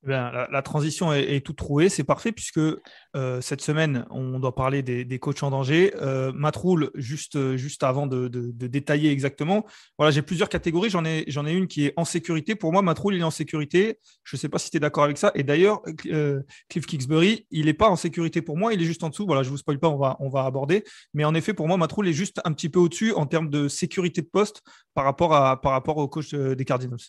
Eh 0.06 0.12
la, 0.12 0.62
transition 0.62 1.12
est, 1.12 1.46
toute 1.46 1.58
trouée, 1.58 1.90
c'est 1.90 2.06
parfait 2.06 2.32
puisque 2.32 2.60
euh, 2.60 3.42
cette 3.42 3.62
semaine, 3.62 4.06
on 4.10 4.40
doit 4.40 4.56
parler 4.56 4.82
des, 4.82 5.20
coachs 5.20 5.44
en 5.44 5.52
danger. 5.52 5.94
Euh, 5.98 6.32
Matroul, 6.32 6.90
juste, 6.96 7.58
juste 7.58 7.84
avant 7.84 8.08
de, 8.08 8.30
détailler 8.54 9.12
exactement, 9.12 9.66
voilà, 9.98 10.12
j'ai 10.12 10.22
plusieurs 10.22 10.48
catégories. 10.48 10.90
J'en 10.90 11.04
ai, 11.04 11.26
j'en 11.28 11.46
ai 11.46 11.52
une 11.52 11.68
qui 11.68 11.86
est 11.86 11.94
en 11.98 12.06
sécurité. 12.06 12.56
Pour 12.56 12.72
moi, 12.72 12.82
Matroul, 12.82 13.16
il 13.16 13.20
est 13.20 13.26
en 13.26 13.32
sécurité. 13.32 14.00
Je 14.24 14.38
ne 14.38 14.40
sais 14.40 14.48
pas 14.48 14.58
si 14.58 14.70
tu 14.70 14.78
es 14.78 14.80
d'accord 14.80 15.04
avec 15.04 15.18
ça. 15.18 15.32
Et 15.36 15.44
d'ailleurs, 15.44 15.82
euh, 16.06 16.42
Cliff 16.70 16.86
Kingsbury, 16.86 17.46
il 17.52 17.66
n'est 17.66 17.74
pas 17.74 17.90
en 17.90 17.98
sécurité 17.98 18.42
pour 18.42 18.58
moi. 18.58 18.74
Il 18.74 18.82
est 18.82 18.86
juste 18.86 19.04
en 19.04 19.10
dessous. 19.10 19.26
Voilà, 19.26 19.44
je 19.44 19.50
ne 19.50 19.52
vous 19.52 19.58
spoil 19.58 19.80
pas, 19.80 19.90
on 19.90 19.98
va, 19.98 20.16
on 20.22 20.30
va 20.30 20.46
aborder. 20.46 20.86
Mais 21.14 21.26
en 21.26 21.36
effet, 21.36 21.54
pour 21.54 21.68
moi, 21.68 21.76
Matroul 21.76 22.08
est 22.08 22.14
juste 22.14 22.40
un 22.46 22.54
petit 22.54 22.70
peu 22.70 22.80
au-dessus 22.80 23.12
en 23.14 23.26
termes 23.26 23.50
de 23.50 23.68
sécurité 23.68 24.22
de 24.22 24.28
poste 24.28 24.62
par 24.94 25.04
rapport, 25.04 25.34
à, 25.34 25.60
par 25.60 25.74
rapport 25.74 25.98
au 25.98 26.08
coach 26.08 26.34
des 26.34 26.66
Cardinals. 26.66 27.00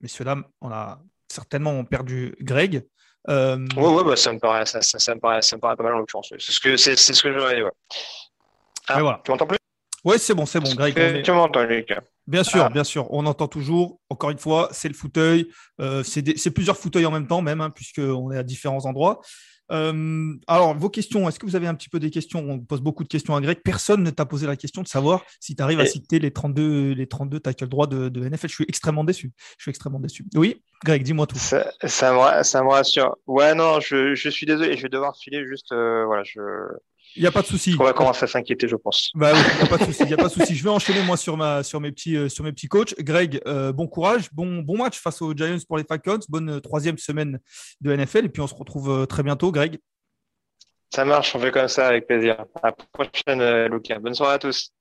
Messieurs, 0.00 0.24
dames, 0.24 0.44
on 0.60 0.70
a 0.70 1.00
certainement 1.28 1.84
perdu 1.84 2.34
Greg. 2.40 2.86
Euh... 3.28 3.58
Oui, 3.76 3.84
ouais, 3.84 4.04
bah, 4.04 4.16
ça, 4.16 4.32
me 4.32 4.38
paraît, 4.38 4.66
ça, 4.66 4.80
ça, 4.82 5.14
me 5.14 5.20
paraît, 5.20 5.42
ça 5.42 5.56
me 5.56 5.60
paraît 5.60 5.76
pas 5.76 5.84
mal 5.84 5.94
en 5.94 5.98
l'occurrence. 5.98 6.32
C'est 6.38 6.52
ce 6.52 6.60
que, 6.60 6.76
c'est, 6.76 6.96
ce 6.96 7.22
que 7.22 7.32
j'aurais 7.32 7.56
dit. 7.56 7.62
Ouais. 7.62 7.70
Ah, 8.88 9.00
voilà. 9.00 9.20
Tu 9.24 9.30
m'entends 9.30 9.46
plus? 9.46 9.58
Oui, 10.04 10.18
c'est 10.18 10.34
bon, 10.34 10.46
c'est 10.46 10.60
bon, 10.60 10.74
Greg. 10.74 11.22
Tu 11.22 11.32
m'entends, 11.32 11.62
Lucas 11.64 12.00
Bien 12.26 12.44
sûr, 12.44 12.64
ah. 12.64 12.70
bien 12.70 12.84
sûr. 12.84 13.12
On 13.12 13.26
entend 13.26 13.48
toujours. 13.48 14.00
Encore 14.08 14.30
une 14.30 14.38
fois, 14.38 14.68
c'est 14.72 14.88
le 14.88 14.94
fauteuil. 14.94 15.50
Euh, 15.80 16.02
c'est, 16.02 16.50
plusieurs 16.50 16.76
fauteuils 16.76 17.06
en 17.06 17.10
même 17.10 17.26
temps, 17.26 17.42
même, 17.42 17.60
hein, 17.60 17.70
puisqu'on 17.70 18.30
est 18.30 18.38
à 18.38 18.42
différents 18.42 18.86
endroits. 18.86 19.20
Euh, 19.70 20.34
alors, 20.46 20.76
vos 20.76 20.90
questions, 20.90 21.28
est-ce 21.28 21.38
que 21.38 21.46
vous 21.46 21.56
avez 21.56 21.66
un 21.66 21.74
petit 21.74 21.88
peu 21.88 22.00
des 22.00 22.10
questions? 22.10 22.40
On 22.48 22.58
pose 22.58 22.80
beaucoup 22.80 23.04
de 23.04 23.08
questions 23.08 23.34
à 23.36 23.40
Greg. 23.40 23.58
Personne 23.62 24.02
ne 24.02 24.10
t'a 24.10 24.26
posé 24.26 24.46
la 24.46 24.56
question 24.56 24.82
de 24.82 24.88
savoir 24.88 25.24
si 25.38 25.54
tu 25.54 25.62
arrives 25.62 25.80
à 25.80 25.86
citer 25.86 26.18
les 26.18 26.32
32, 26.32 26.92
les 26.92 27.06
32 27.06 27.40
tackle 27.40 27.68
droit 27.68 27.86
de, 27.86 28.08
de, 28.08 28.28
NFL. 28.28 28.48
Je 28.48 28.54
suis 28.54 28.66
extrêmement 28.68 29.04
déçu. 29.04 29.32
Je 29.58 29.62
suis 29.62 29.70
extrêmement 29.70 30.00
déçu. 30.00 30.26
Oui, 30.34 30.62
Greg, 30.84 31.02
dis-moi 31.02 31.26
tout. 31.26 31.38
Ça, 31.38 31.70
ça, 31.84 32.12
me, 32.12 32.42
ça 32.42 32.62
me 32.62 32.68
rassure. 32.68 33.16
Ouais, 33.26 33.54
non, 33.54 33.80
je, 33.80 34.14
je, 34.14 34.28
suis 34.28 34.46
désolé. 34.46 34.76
Je 34.76 34.82
vais 34.82 34.88
devoir 34.88 35.16
filer 35.16 35.46
juste. 35.46 35.72
Euh, 35.72 36.04
voilà, 36.04 36.24
je, 36.24 36.40
il 37.16 37.22
n'y 37.22 37.26
a 37.26 37.32
pas 37.32 37.42
de 37.42 37.46
souci. 37.46 37.76
On 37.78 37.84
va 37.84 37.92
commencer 37.92 38.24
à 38.24 38.26
s'inquiéter, 38.26 38.68
je 38.68 38.76
pense. 38.76 39.10
Bah 39.14 39.32
il 39.32 39.56
n'y 39.58 39.62
a 39.62 39.66
pas 39.66 39.78
de 39.78 39.84
souci. 39.84 40.02
Il 40.06 40.14
a 40.14 40.16
pas 40.16 40.28
de 40.28 40.32
souci. 40.32 40.54
Je 40.60 40.62
vais 40.62 40.70
enchaîner 40.70 41.02
moi 41.02 41.16
sur 41.16 41.36
ma 41.36 41.62
sur 41.62 41.80
mes 41.80 41.90
petits 41.90 42.16
euh, 42.16 42.28
sur 42.28 42.44
mes 42.44 42.52
petits 42.52 42.68
coachs. 42.68 42.94
Greg, 43.00 43.40
euh, 43.46 43.72
bon 43.72 43.86
courage, 43.86 44.32
bon 44.32 44.62
bon 44.62 44.78
match 44.78 44.98
face 44.98 45.20
aux 45.22 45.34
Giants 45.34 45.58
pour 45.66 45.78
les 45.78 45.84
Falcons. 45.84 46.20
Bonne 46.28 46.60
troisième 46.60 46.98
semaine 46.98 47.40
de 47.80 47.94
NFL 47.94 48.26
et 48.26 48.28
puis 48.28 48.42
on 48.42 48.46
se 48.46 48.54
retrouve 48.54 49.06
très 49.06 49.22
bientôt, 49.22 49.50
Greg. 49.52 49.78
Ça 50.92 51.04
marche, 51.04 51.36
on 51.36 51.40
fait 51.40 51.52
comme 51.52 51.68
ça 51.68 51.86
avec 51.86 52.08
plaisir. 52.08 52.44
À 52.62 52.68
la 52.68 52.72
prochaine, 52.72 53.40
euh, 53.40 53.68
Lucas. 53.68 54.00
Bonne 54.00 54.14
soirée 54.14 54.34
à 54.34 54.38
tous. 54.38 54.72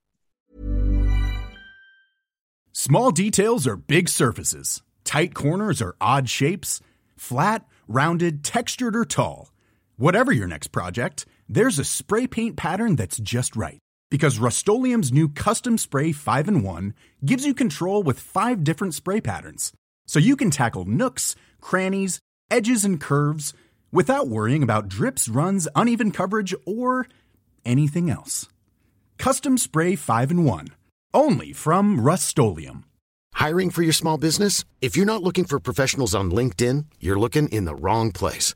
Small 2.73 3.11
details 3.11 3.67
are 3.67 3.77
big 3.77 4.09
surfaces. 4.09 4.81
Tight 5.03 5.35
corners 5.35 5.81
are 5.81 5.95
odd 6.01 6.27
shapes. 6.27 6.81
Flat, 7.15 7.65
rounded, 7.87 8.43
textured, 8.43 8.95
or 8.95 9.05
tall. 9.05 9.51
Whatever 9.97 10.31
your 10.31 10.47
next 10.47 10.69
project, 10.69 11.25
there's 11.49 11.79
a 11.79 11.83
spray 11.83 12.27
paint 12.27 12.55
pattern 12.55 12.95
that's 12.95 13.17
just 13.17 13.55
right. 13.55 13.79
Because 14.09 14.39
Rust 14.39 14.65
new 14.67 15.27
Custom 15.27 15.77
Spray 15.77 16.11
5 16.13 16.47
and 16.47 16.63
1 16.63 16.93
gives 17.25 17.45
you 17.45 17.53
control 17.53 18.03
with 18.03 18.19
five 18.19 18.63
different 18.63 18.93
spray 18.93 19.19
patterns. 19.19 19.73
So 20.07 20.19
you 20.19 20.35
can 20.35 20.51
tackle 20.51 20.85
nooks, 20.85 21.35
crannies, 21.59 22.19
edges, 22.49 22.85
and 22.85 23.01
curves– 23.01 23.53
without 23.91 24.27
worrying 24.27 24.63
about 24.63 24.87
drips, 24.87 25.27
runs, 25.27 25.67
uneven 25.75 26.11
coverage, 26.11 26.53
or 26.65 27.07
anything 27.65 28.09
else. 28.09 28.47
Custom 29.17 29.57
Spray 29.57 29.95
5 29.95 30.31
and 30.31 30.45
1. 30.45 30.67
Only 31.13 31.53
from 31.53 31.99
Rust 31.99 32.37
Hiring 33.33 33.69
for 33.69 33.83
your 33.83 33.93
small 33.93 34.17
business? 34.17 34.65
If 34.81 34.95
you're 34.95 35.05
not 35.05 35.23
looking 35.23 35.45
for 35.45 35.59
professionals 35.59 36.15
on 36.15 36.31
LinkedIn, 36.31 36.85
you're 36.99 37.19
looking 37.19 37.47
in 37.49 37.65
the 37.65 37.75
wrong 37.75 38.11
place. 38.11 38.55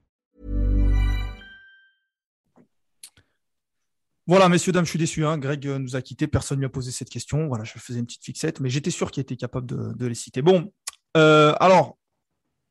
Voilà, 4.27 4.49
messieurs, 4.49 4.71
dames, 4.71 4.85
je 4.85 4.91
suis 4.91 4.99
déçu. 4.99 5.25
Hein. 5.25 5.37
Greg 5.37 5.67
euh, 5.67 5.79
nous 5.79 5.95
a 5.95 6.01
quittés. 6.01 6.27
Personne 6.27 6.57
ne 6.57 6.61
lui 6.61 6.65
a 6.67 6.69
posé 6.69 6.91
cette 6.91 7.09
question. 7.09 7.47
Voilà, 7.47 7.63
je 7.63 7.73
faisais 7.79 7.99
une 7.99 8.05
petite 8.05 8.23
fixette, 8.23 8.59
mais 8.59 8.69
j'étais 8.69 8.91
sûr 8.91 9.09
qu'il 9.09 9.21
était 9.21 9.35
capable 9.35 9.65
de, 9.65 10.05
les 10.05 10.15
citer. 10.15 10.43
Bon, 10.43 10.71
euh, 11.17 11.53
alors, 11.59 11.97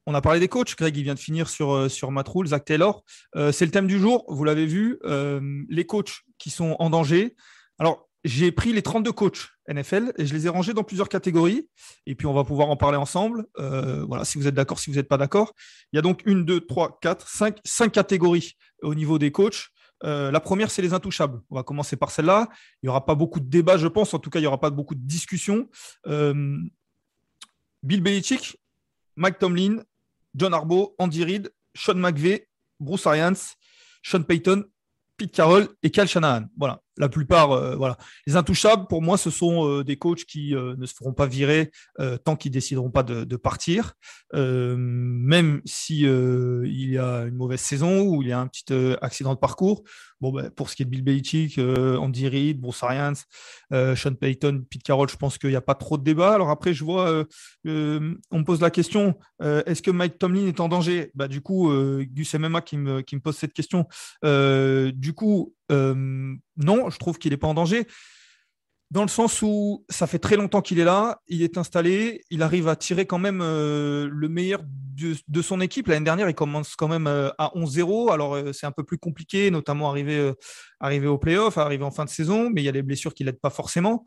on 0.07 0.15
a 0.15 0.21
parlé 0.21 0.39
des 0.39 0.49
coachs. 0.49 0.77
Greg, 0.77 0.97
il 0.97 1.03
vient 1.03 1.15
de 1.15 1.19
finir 1.19 1.49
sur, 1.49 1.73
euh, 1.73 1.89
sur 1.89 2.13
Matroul, 2.13 2.47
Zach 2.47 2.65
Taylor. 2.65 3.05
C'est 3.35 3.65
le 3.65 3.71
thème 3.71 3.89
du 3.89 3.99
jour. 3.99 4.25
Vous 4.29 4.45
l'avez 4.45 4.67
vu, 4.67 4.99
les 5.69 5.87
coachs 5.87 6.21
qui 6.39 6.51
sont 6.51 6.77
en 6.79 6.89
danger. 6.89 7.35
Alors, 7.79 8.09
j'ai 8.23 8.53
pris 8.53 8.73
les 8.73 8.83
32 8.83 9.13
coachs 9.13 9.49
NFL 9.67 10.13
et 10.19 10.27
je 10.27 10.35
les 10.35 10.47
ai 10.47 10.51
rangés 10.51 10.75
dans 10.75 10.85
plusieurs 10.85 11.09
catégories. 11.09 11.69
Et 12.07 12.15
puis, 12.15 12.27
on 12.27 12.35
va 12.35 12.45
pouvoir 12.45 12.69
en 12.69 12.77
parler 12.77 12.97
ensemble. 12.97 13.47
Voilà, 13.57 14.25
si 14.25 14.39
vous 14.39 14.47
êtes 14.47 14.55
d'accord, 14.55 14.79
si 14.79 14.91
vous 14.91 14.97
n'êtes 14.97 15.09
pas 15.09 15.19
d'accord. 15.19 15.53
Il 15.93 15.97
y 15.97 15.99
a 15.99 16.03
donc 16.03 16.23
une, 16.27 16.45
deux, 16.45 16.61
trois, 16.61 16.99
quatre, 17.03 17.29
cinq, 17.29 17.59
cinq 17.65 17.91
catégories 17.93 18.57
au 18.83 18.95
niveau 18.95 19.19
des 19.19 19.33
coachs. 19.33 19.71
Euh, 20.05 20.31
la 20.31 20.41
première, 20.41 20.71
c'est 20.71 20.83
les 20.83 20.93
intouchables. 20.93 21.41
On 21.51 21.57
va 21.57 21.63
commencer 21.63 21.97
par 21.97 22.11
celle-là. 22.11 22.49
Il 22.83 22.87
n'y 22.87 22.89
aura 22.89 23.05
pas 23.05 23.15
beaucoup 23.15 23.41
de 23.41 23.49
débats, 23.49 23.77
je 23.77 23.87
pense. 23.87 24.15
En 24.15 24.19
tout 24.19 24.31
cas, 24.31 24.39
il 24.39 24.43
n'y 24.43 24.49
aura 24.49 24.61
pas 24.61 24.71
beaucoup 24.71 24.95
de 24.95 25.07
discussions. 25.07 25.69
Euh, 26.07 26.59
Bill 27.83 28.03
Belichick, 28.03 28.59
Mike 29.17 29.39
Tomlin, 29.39 29.83
John 30.35 30.55
Harbaugh, 30.55 30.95
Andy 30.99 31.25
Reid, 31.25 31.53
Sean 31.75 31.95
McVay, 31.95 32.49
Bruce 32.79 33.07
Arians, 33.07 33.57
Sean 34.03 34.23
Payton, 34.23 34.65
Pete 35.17 35.33
Carroll 35.33 35.69
et 35.83 35.91
Cal 35.91 36.09
Shanahan. 36.09 36.45
Voilà 36.57 36.83
la 36.97 37.09
plupart, 37.09 37.53
euh, 37.53 37.77
voilà. 37.77 37.97
Les 38.27 38.37
intouchables, 38.37 38.87
pour 38.87 39.03
moi, 39.03 39.17
ce 39.17 39.31
sont 39.31 39.67
euh, 39.67 39.85
des 39.85 39.97
coachs 39.97 40.25
qui 40.25 40.55
euh, 40.55 40.75
ne 40.77 40.87
se 40.87 40.95
feront 40.95 41.13
pas 41.13 41.27
virer 41.27 41.71
tant 42.25 42.37
qu'ils 42.37 42.51
décideront 42.51 42.91
pas 42.91 43.03
de, 43.03 43.37
partir, 43.37 43.95
même 44.33 45.61
si 45.65 46.01
il 46.01 46.91
y 46.91 46.99
a 46.99 47.23
une 47.23 47.35
mauvaise 47.35 47.61
saison 47.61 48.03
ou 48.03 48.23
il 48.23 48.29
y 48.29 48.33
a 48.33 48.41
un 48.41 48.47
petit 48.47 48.73
accident 49.01 49.35
de 49.35 49.39
parcours. 49.39 49.83
Bon, 50.21 50.33
ben, 50.33 50.51
pour 50.51 50.69
ce 50.69 50.77
qui 50.77 50.83
est 50.83 50.85
de 50.85 50.91
Bill 50.91 51.03
Belichick, 51.03 51.59
Andy 51.59 52.29
Reid, 52.29 52.61
Bruce 52.61 52.83
Arians, 52.83 53.15
Sean 53.71 54.15
Payton, 54.15 54.65
Pete 54.69 54.83
Carroll, 54.83 55.09
je 55.09 55.17
pense 55.17 55.39
qu'il 55.39 55.51
n'y 55.51 55.57
a 55.57 55.61
pas 55.61 55.75
trop 55.75 55.99
de 55.99 56.03
débat. 56.03 56.35
Alors 56.35 56.51
après, 56.51 56.73
je 56.73 56.85
vois, 56.85 57.25
on 57.67 57.69
me 57.71 58.45
pose 58.45 58.61
la 58.61 58.71
question, 58.71 59.19
est-ce 59.43 59.83
que 59.83 59.91
Mike 59.91 60.19
Tomlin 60.19 60.47
est 60.47 60.61
en 60.61 60.69
danger? 60.69 61.11
Bah, 61.15 61.29
Du 61.29 61.41
coup, 61.41 61.71
Gus 62.13 62.35
MMA 62.35 62.63
qui 62.63 62.79
me, 62.79 63.03
qui 63.03 63.17
me 63.17 63.21
pose 63.21 63.37
cette 63.37 63.53
question. 63.53 63.87
du 64.23 65.13
coup, 65.15 65.55
euh, 65.71 66.35
non, 66.57 66.91
je 66.91 66.99
trouve 66.99 67.19
qu'il 67.19 67.31
n'est 67.31 67.37
pas 67.37 67.49
en 67.49 67.55
danger. 67.55 67.87
Dans 68.91 69.03
le 69.03 69.09
sens 69.09 69.41
où 69.43 69.85
ça 69.89 70.09
fait 70.09 70.19
très 70.19 70.37
longtemps 70.37 70.63
qu'il 70.63 70.81
est 70.81 70.85
là, 70.85 71.21
il 71.29 71.43
est 71.43 71.59
installé, 71.59 72.25
il 72.31 72.43
arrive 72.43 72.67
à 72.67 72.75
tirer 72.75 73.07
quand 73.07 73.21
même 73.21 73.41
euh, 73.41 74.09
le 74.11 74.29
meilleur 74.29 74.63
de, 74.65 75.43
son 75.43 75.61
équipe. 75.61 75.87
L'année 75.87 76.05
dernière, 76.05 76.29
il 76.29 76.35
commence 76.35 76.75
quand 76.75 76.89
même 76.89 77.07
euh, 77.07 77.31
à 77.39 77.53
11-0. 77.55 78.13
Alors, 78.13 78.37
c'est 78.53 78.67
un 78.67 78.73
peu 78.73 78.83
plus 78.83 78.99
compliqué, 78.99 79.51
notamment 79.53 79.89
arriver, 79.89 80.33
arriver 80.81 81.07
au 81.07 81.19
playoff, 81.19 81.57
arriver 81.57 81.85
en 81.85 81.93
fin 81.93 82.05
de 82.05 82.11
saison, 82.11 82.51
mais 82.51 82.63
il 82.63 82.65
y 82.65 82.69
a 82.69 82.73
des 82.73 82.83
blessures 82.83 83.15
qui 83.15 83.23
ne 83.23 83.31
l'aident 83.31 83.41
pas 83.41 83.51
forcément. 83.51 84.05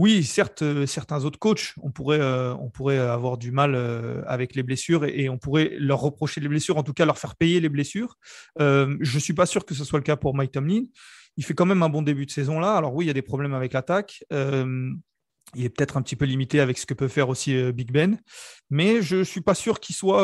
Oui, 0.00 0.24
certes, 0.24 0.64
certains 0.86 1.26
autres 1.26 1.38
coachs, 1.38 1.74
on 1.82 1.90
pourrait, 1.90 2.22
pourrait 2.72 2.96
avoir 2.96 3.36
du 3.36 3.52
mal 3.52 3.74
avec 4.26 4.54
les 4.54 4.62
blessures 4.62 5.04
et, 5.04 5.28
on 5.28 5.36
pourrait 5.36 5.76
leur 5.78 6.00
reprocher 6.00 6.40
les 6.40 6.48
blessures, 6.48 6.78
en 6.78 6.82
tout 6.82 6.94
cas 6.94 7.04
leur 7.04 7.18
faire 7.18 7.36
payer 7.36 7.60
les 7.60 7.68
blessures. 7.68 8.16
je 8.58 8.96
ne 8.96 9.18
suis 9.20 9.34
pas 9.34 9.44
sûr 9.44 9.66
que 9.66 9.74
ce 9.74 9.84
soit 9.84 9.98
le 9.98 10.02
cas 10.02 10.16
pour 10.16 10.34
Mike 10.34 10.52
Tomlin. 10.52 10.84
Il 11.36 11.44
fait 11.44 11.52
quand 11.52 11.66
même 11.66 11.82
un 11.82 11.90
bon 11.90 12.00
début 12.00 12.24
de 12.24 12.30
saison 12.30 12.60
là. 12.60 12.76
Alors 12.76 12.94
oui, 12.94 13.04
il 13.04 13.08
y 13.08 13.10
a 13.10 13.14
des 13.14 13.20
problèmes 13.20 13.52
avec 13.52 13.74
l'attaque. 13.74 14.24
il 14.30 15.64
est 15.64 15.68
peut-être 15.68 15.98
un 15.98 16.02
petit 16.02 16.16
peu 16.16 16.24
limité 16.24 16.60
avec 16.60 16.78
ce 16.78 16.86
que 16.86 16.94
peut 16.94 17.08
faire 17.08 17.28
aussi 17.28 17.70
Big 17.70 17.92
Ben, 17.92 18.18
mais 18.70 19.02
je 19.02 19.16
ne 19.16 19.24
suis 19.24 19.42
pas 19.42 19.54
sûr 19.54 19.80
qu'il 19.80 19.94
soit, 19.94 20.22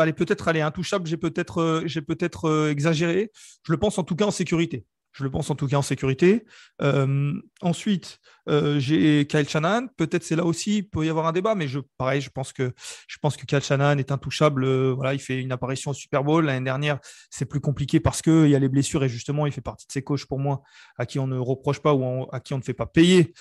allez 0.00 0.14
peut-être 0.14 0.48
aller 0.48 0.62
intouchable. 0.62 1.06
J'ai 1.06 1.16
peut-être 1.16 2.68
exagéré. 2.68 3.30
Je 3.64 3.70
le 3.70 3.78
pense 3.78 3.98
en 3.98 4.02
tout 4.02 4.16
cas 4.16 4.24
en 4.24 4.32
sécurité. 4.32 4.84
Je 5.12 5.24
le 5.24 5.30
pense 5.30 5.50
en 5.50 5.54
tout 5.54 5.66
cas 5.66 5.76
en 5.76 5.82
sécurité. 5.82 6.44
Euh, 6.80 7.32
ensuite, 7.60 8.18
euh, 8.48 8.78
j'ai 8.78 9.26
Kyle 9.26 9.48
Shanahan. 9.48 9.86
Peut-être 9.96 10.24
c'est 10.24 10.36
là 10.36 10.44
aussi, 10.44 10.78
il 10.78 10.88
peut 10.88 11.04
y 11.04 11.08
avoir 11.08 11.26
un 11.26 11.32
débat, 11.32 11.54
mais 11.54 11.68
je, 11.68 11.80
pareil, 11.98 12.20
je 12.20 12.30
pense 12.30 12.52
que, 12.52 12.72
je 13.06 13.18
pense 13.20 13.36
que 13.36 13.44
Kyle 13.44 13.60
Shanahan 13.60 13.98
est 13.98 14.10
intouchable. 14.10 14.64
Euh, 14.64 14.92
voilà, 14.94 15.14
il 15.14 15.20
fait 15.20 15.40
une 15.40 15.52
apparition 15.52 15.90
au 15.90 15.94
Super 15.94 16.24
Bowl. 16.24 16.44
L'année 16.44 16.64
dernière, 16.64 16.98
c'est 17.30 17.44
plus 17.44 17.60
compliqué 17.60 18.00
parce 18.00 18.22
qu'il 18.22 18.48
y 18.48 18.54
a 18.54 18.58
les 18.58 18.68
blessures 18.68 19.04
et 19.04 19.08
justement, 19.08 19.46
il 19.46 19.52
fait 19.52 19.60
partie 19.60 19.86
de 19.86 19.92
ces 19.92 20.02
coachs 20.02 20.26
pour 20.26 20.38
moi 20.38 20.62
à 20.96 21.06
qui 21.06 21.18
on 21.18 21.26
ne 21.26 21.38
reproche 21.38 21.80
pas 21.80 21.94
ou 21.94 22.26
à 22.32 22.40
qui 22.40 22.54
on 22.54 22.58
ne 22.58 22.62
fait 22.62 22.74
pas 22.74 22.86
payer 22.86 23.34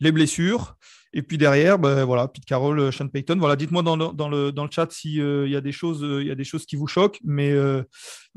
les 0.00 0.12
blessures. 0.12 0.76
Et 1.12 1.22
puis 1.22 1.38
derrière, 1.38 1.78
ben, 1.78 2.04
voilà, 2.04 2.28
Pete 2.28 2.44
Carroll, 2.44 2.78
euh, 2.78 2.92
Sean 2.92 3.08
Payton. 3.08 3.36
Voilà, 3.38 3.56
dites-moi 3.56 3.82
dans 3.82 3.96
le, 3.96 4.52
chat 4.70 4.92
s'il 4.92 5.20
euh, 5.20 5.48
y, 5.48 5.56
a 5.56 5.60
des 5.60 5.72
choses, 5.72 6.04
euh, 6.04 6.22
il 6.22 6.28
y 6.28 6.30
a 6.30 6.36
des 6.36 6.44
choses 6.44 6.66
qui 6.66 6.76
vous 6.76 6.86
choquent. 6.86 7.18
Mais 7.24 7.52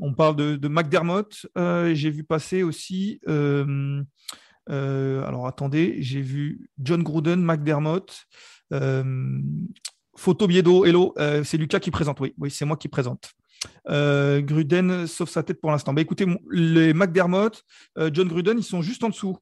on 0.00 0.12
parle 0.14 0.36
de, 0.36 0.56
de 0.56 0.68
McDermott. 0.68 1.46
j'ai 1.56 2.10
vu 2.10 2.24
passer 2.24 2.62
aussi. 2.62 3.20
alors 4.66 5.46
attendez, 5.46 5.96
j'ai 6.00 6.20
vu 6.20 6.68
John 6.78 7.02
Gruden, 7.02 7.42
McDermott. 7.42 8.24
Photo 10.16 10.46
Biedo, 10.46 10.84
hello, 10.84 11.14
c'est 11.44 11.56
Lucas 11.56 11.80
qui 11.80 11.90
présente. 11.90 12.20
Oui, 12.20 12.34
oui 12.38 12.50
c'est 12.50 12.64
moi 12.64 12.76
qui 12.76 12.88
présente. 12.88 13.32
Gruden 13.86 15.06
sauf 15.06 15.30
sa 15.30 15.44
tête 15.44 15.60
pour 15.60 15.70
l'instant. 15.70 15.94
Bah, 15.94 16.02
écoutez, 16.02 16.26
les 16.50 16.92
McDermott, 16.92 17.62
John 18.12 18.26
Gruden, 18.26 18.58
ils 18.58 18.64
sont 18.64 18.82
juste 18.82 19.04
en 19.04 19.10
dessous. 19.10 19.38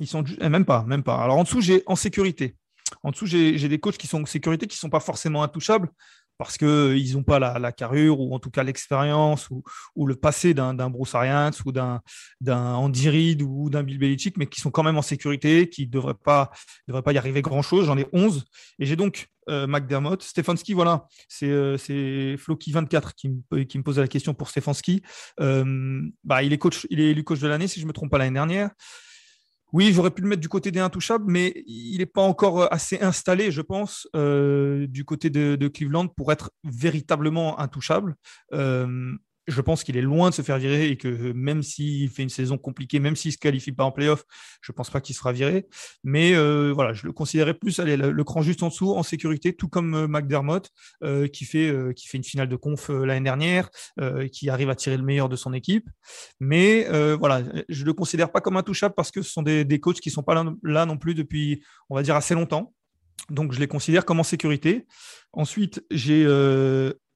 Ils 0.00 0.06
sont 0.06 0.24
eh, 0.40 0.48
même 0.48 0.64
pas, 0.64 0.84
même 0.84 1.02
pas. 1.02 1.16
Alors 1.16 1.38
en 1.38 1.44
dessous, 1.44 1.60
j'ai 1.60 1.82
en 1.86 1.96
sécurité. 1.96 2.56
En 3.02 3.10
dessous, 3.10 3.26
j'ai 3.26 3.68
des 3.68 3.78
coachs 3.78 3.96
qui 3.96 4.06
sont 4.06 4.22
en 4.22 4.26
sécurité, 4.26 4.66
qui 4.66 4.76
ne 4.76 4.80
sont 4.80 4.90
pas 4.90 5.00
forcément 5.00 5.42
intouchables 5.42 5.90
parce 6.40 6.56
qu'ils 6.56 7.12
n'ont 7.12 7.22
pas 7.22 7.38
la, 7.38 7.70
carrure 7.70 8.18
ou 8.18 8.34
en 8.34 8.38
tout 8.38 8.50
cas 8.50 8.62
l'expérience 8.62 9.50
ou, 9.50 10.06
le 10.06 10.16
passé 10.16 10.54
d'un 10.54 10.88
Bruce 10.88 11.14
Arians 11.14 11.50
ou 11.66 11.70
d'un 11.70 12.00
Andy 12.48 13.10
Reid 13.10 13.42
ou 13.42 13.68
d'un 13.68 13.82
Bill 13.82 13.98
Belichick, 13.98 14.38
mais 14.38 14.46
qui 14.46 14.58
sont 14.58 14.70
quand 14.70 14.82
même 14.82 14.96
en 14.96 15.02
sécurité, 15.02 15.68
qui 15.68 15.84
ne 15.84 15.90
devraient 15.90 16.14
pas, 16.14 16.50
devraient 16.88 17.02
pas 17.02 17.12
y 17.12 17.18
arriver 17.18 17.42
grand-chose. 17.42 17.84
J'en 17.84 17.98
ai 17.98 18.06
11. 18.14 18.46
Et 18.78 18.86
j'ai 18.86 18.96
donc 18.96 19.28
euh, 19.50 19.66
McDermott, 19.66 20.22
Stefanski, 20.22 20.72
voilà, 20.72 21.06
c'est 21.28 21.50
euh, 21.50 21.76
Floki24 21.76 23.12
qui 23.14 23.28
me, 23.28 23.64
qui 23.64 23.78
me 23.78 24.00
la 24.00 24.08
question 24.08 24.32
pour 24.32 24.48
Stefanski. 24.48 25.02
Euh, 25.40 26.00
bah, 26.24 26.42
il, 26.42 26.54
est 26.54 26.86
il 26.88 27.00
est 27.00 27.10
élu 27.10 27.22
coach 27.22 27.40
de 27.40 27.48
l'année, 27.48 27.68
si 27.68 27.80
je 27.80 27.84
ne 27.84 27.88
me 27.88 27.92
trompe 27.92 28.10
pas, 28.10 28.16
l'année 28.16 28.32
dernière. 28.32 28.70
Oui, 29.72 29.92
j'aurais 29.92 30.10
pu 30.10 30.22
le 30.22 30.28
mettre 30.28 30.40
du 30.40 30.48
côté 30.48 30.70
des 30.70 30.80
intouchables, 30.80 31.24
mais 31.26 31.62
il 31.66 31.98
n'est 31.98 32.06
pas 32.06 32.22
encore 32.22 32.72
assez 32.72 33.00
installé, 33.00 33.50
je 33.50 33.62
pense, 33.62 34.08
euh, 34.16 34.86
du 34.88 35.04
côté 35.04 35.30
de, 35.30 35.68
Cleveland 35.68 36.08
pour 36.08 36.32
être 36.32 36.50
véritablement 36.64 37.60
intouchable. 37.60 38.16
Euh, 38.52 39.12
je 39.50 39.60
pense 39.60 39.84
qu'il 39.84 39.96
est 39.96 40.02
loin 40.02 40.30
de 40.30 40.34
se 40.34 40.42
faire 40.42 40.58
virer 40.58 40.88
et 40.88 40.96
que 40.96 41.32
même 41.32 41.62
s'il 41.62 42.08
fait 42.08 42.22
une 42.22 42.30
saison 42.30 42.56
compliquée, 42.56 43.00
même 43.00 43.16
s'il 43.16 43.30
ne 43.30 43.34
se 43.34 43.38
qualifie 43.38 43.72
pas 43.72 43.84
en 43.84 43.90
playoff, 43.90 44.24
je 44.62 44.72
ne 44.72 44.74
pense 44.74 44.90
pas 44.90 45.00
qu'il 45.00 45.14
sera 45.14 45.32
viré. 45.32 45.66
Mais 46.04 46.34
euh, 46.34 46.72
voilà, 46.72 46.92
je 46.92 47.06
le 47.06 47.12
considérais 47.12 47.54
plus 47.54 47.78
aller 47.80 47.96
le, 47.96 48.24
cran 48.24 48.42
juste 48.42 48.62
en 48.62 48.68
dessous, 48.68 48.94
en 48.94 49.02
sécurité, 49.02 49.54
tout 49.54 49.68
comme 49.68 49.94
euh, 49.94 50.06
McDermott, 50.06 50.70
euh, 51.02 51.26
qui, 51.26 51.44
fait, 51.44 51.74
qui 51.94 52.06
fait 52.08 52.18
une 52.18 52.24
finale 52.24 52.48
de 52.48 52.56
conf 52.56 52.88
l'année 52.88 53.24
dernière, 53.24 53.68
qui 54.32 54.48
arrive 54.48 54.70
à 54.70 54.74
tirer 54.74 54.96
le 54.96 55.02
meilleur 55.02 55.28
de 55.28 55.36
son 55.36 55.52
équipe. 55.52 55.88
Mais 56.38 56.86
voilà, 57.16 57.42
je 57.68 57.84
le 57.84 57.92
considère 57.92 58.30
pas 58.32 58.40
comme 58.40 58.56
intouchable 58.56 58.94
parce 58.94 59.10
que 59.10 59.22
ce 59.22 59.30
sont 59.30 59.42
des, 59.42 59.64
des 59.64 59.80
coachs 59.80 60.00
qui 60.00 60.08
ne 60.08 60.14
sont 60.14 60.22
pas 60.22 60.34
là, 60.34 60.44
là 60.62 60.86
non 60.86 60.96
plus 60.96 61.14
depuis, 61.14 61.62
on 61.88 61.96
va 61.96 62.02
dire, 62.02 62.16
assez 62.16 62.34
longtemps. 62.34 62.72
Donc, 63.28 63.52
je 63.52 63.60
les 63.60 63.68
considère 63.68 64.04
comme 64.04 64.20
en 64.20 64.24
sécurité. 64.24 64.86
Ensuite, 65.32 65.84
j'ai. 65.90 66.22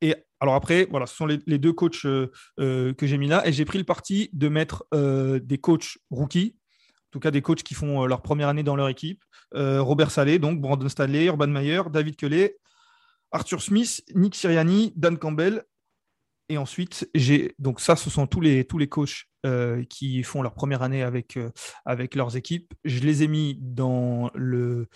et 0.00 0.14
alors 0.44 0.56
après, 0.56 0.86
voilà, 0.90 1.06
ce 1.06 1.16
sont 1.16 1.24
les, 1.24 1.58
deux 1.58 1.72
coachs 1.72 2.04
euh, 2.04 2.30
euh, 2.60 2.92
que 2.92 3.06
j'ai 3.06 3.16
mis 3.16 3.28
là. 3.28 3.46
Et 3.48 3.52
j'ai 3.52 3.64
pris 3.64 3.78
le 3.78 3.84
parti 3.84 4.28
de 4.34 4.48
mettre 4.48 4.84
euh, 4.92 5.40
des 5.42 5.56
coachs 5.56 5.96
rookies, 6.10 6.54
en 6.58 7.10
tout 7.12 7.18
cas 7.18 7.30
des 7.30 7.40
coachs 7.40 7.62
qui 7.62 7.72
font 7.72 8.04
leur 8.04 8.20
première 8.20 8.48
année 8.48 8.62
dans 8.62 8.76
leur 8.76 8.90
équipe. 8.90 9.24
Robert 9.54 10.10
Salé, 10.10 10.38
donc 10.38 10.60
Brandon 10.60 10.88
Stanley, 10.88 11.24
Urban 11.26 11.46
Meyer, 11.46 11.82
David 11.90 12.16
Kelly, 12.16 12.50
Arthur 13.30 13.62
Smith, 13.62 14.02
Nick 14.14 14.34
Siriani, 14.34 14.92
Dan 14.96 15.16
Campbell. 15.16 15.64
Et 16.50 16.58
ensuite, 16.58 17.08
j'ai 17.14 17.54
donc 17.58 17.80
ça, 17.80 17.96
ce 17.96 18.10
sont 18.10 18.26
tous 18.26 18.42
les, 18.42 18.66
tous 18.66 18.76
les 18.76 18.88
coachs 18.88 19.24
qui 19.88 20.22
font 20.24 20.42
leur 20.42 20.54
première 20.54 20.82
année 20.82 21.02
avec, 21.02 21.38
leurs 22.14 22.36
équipes. 22.36 22.74
Je 22.84 23.00
les 23.00 23.22
ai 23.22 23.28
mis 23.28 23.56
dans 23.60 24.30
le, 24.34 24.88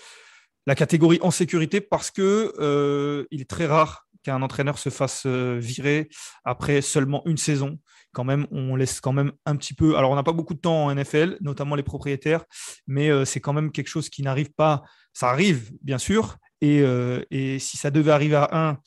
la 0.66 0.74
catégorie 0.74 1.20
en 1.22 1.30
sécurité 1.30 1.80
parce 1.80 2.10
que 2.10 3.26
il 3.30 3.40
est 3.40 3.48
très 3.48 3.66
rare 3.66 4.07
qu'un 4.28 4.42
entraîneur 4.42 4.78
se 4.78 4.90
fasse 4.90 5.24
euh, 5.24 5.58
virer 5.58 6.10
après 6.44 6.82
seulement 6.82 7.22
une 7.24 7.38
saison. 7.38 7.78
Quand 8.12 8.24
même, 8.24 8.46
on 8.50 8.76
laisse 8.76 9.00
quand 9.00 9.12
même 9.12 9.32
un 9.46 9.56
petit 9.56 9.72
peu. 9.72 9.96
Alors, 9.96 10.10
on 10.10 10.16
n'a 10.16 10.22
pas 10.22 10.32
beaucoup 10.32 10.54
de 10.54 10.60
temps 10.60 10.86
en 10.86 10.94
NFL, 10.94 11.38
notamment 11.40 11.76
les 11.76 11.82
propriétaires, 11.82 12.44
mais 12.86 13.10
euh, 13.10 13.24
c'est 13.24 13.40
quand 13.40 13.54
même 13.54 13.72
quelque 13.72 13.88
chose 13.88 14.10
qui 14.10 14.22
n'arrive 14.22 14.50
pas. 14.52 14.82
Ça 15.14 15.30
arrive, 15.30 15.72
bien 15.82 15.98
sûr. 15.98 16.36
Et, 16.60 16.80
euh, 16.80 17.22
et 17.30 17.58
si 17.58 17.78
ça 17.78 17.90
devait 17.90 18.12
arriver 18.12 18.36
à 18.36 18.48
un, 18.52 18.78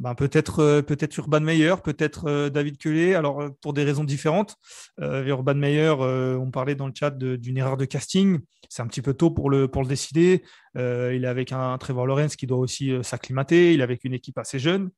ben, 0.00 0.14
peut-être 0.14 0.60
euh, 0.60 0.80
peut-être 0.80 1.18
Urban 1.18 1.40
Meyer, 1.40 1.74
peut-être 1.84 2.26
euh, 2.26 2.48
David 2.48 2.78
Kelly, 2.78 3.14
alors 3.14 3.42
euh, 3.42 3.50
pour 3.60 3.74
des 3.74 3.84
raisons 3.84 4.02
différentes. 4.02 4.56
Urban 4.98 5.54
Meyer, 5.54 5.90
on 5.90 6.50
parlait 6.50 6.74
dans 6.74 6.86
le 6.86 6.92
chat 6.98 7.10
d'une 7.10 7.58
erreur 7.58 7.76
de 7.76 7.84
casting. 7.84 8.40
C'est 8.68 8.82
un 8.82 8.86
petit 8.86 9.02
peu 9.02 9.14
tôt 9.14 9.30
pour 9.30 9.50
le, 9.50 9.68
pour 9.68 9.82
le 9.82 9.88
décider. 9.88 10.42
il 10.74 10.80
est 11.24 11.26
avec 11.26 11.52
un 11.52 11.76
Trevor 11.78 12.06
Lawrence 12.06 12.36
qui 12.36 12.46
doit 12.46 12.58
aussi 12.58 12.92
s'acclimater. 13.02 13.74
Il 13.74 13.80
est 13.80 13.82
avec 13.82 14.04
une 14.04 14.14
équipe 14.14 14.38
assez 14.38 14.58
jeune. 14.58 14.90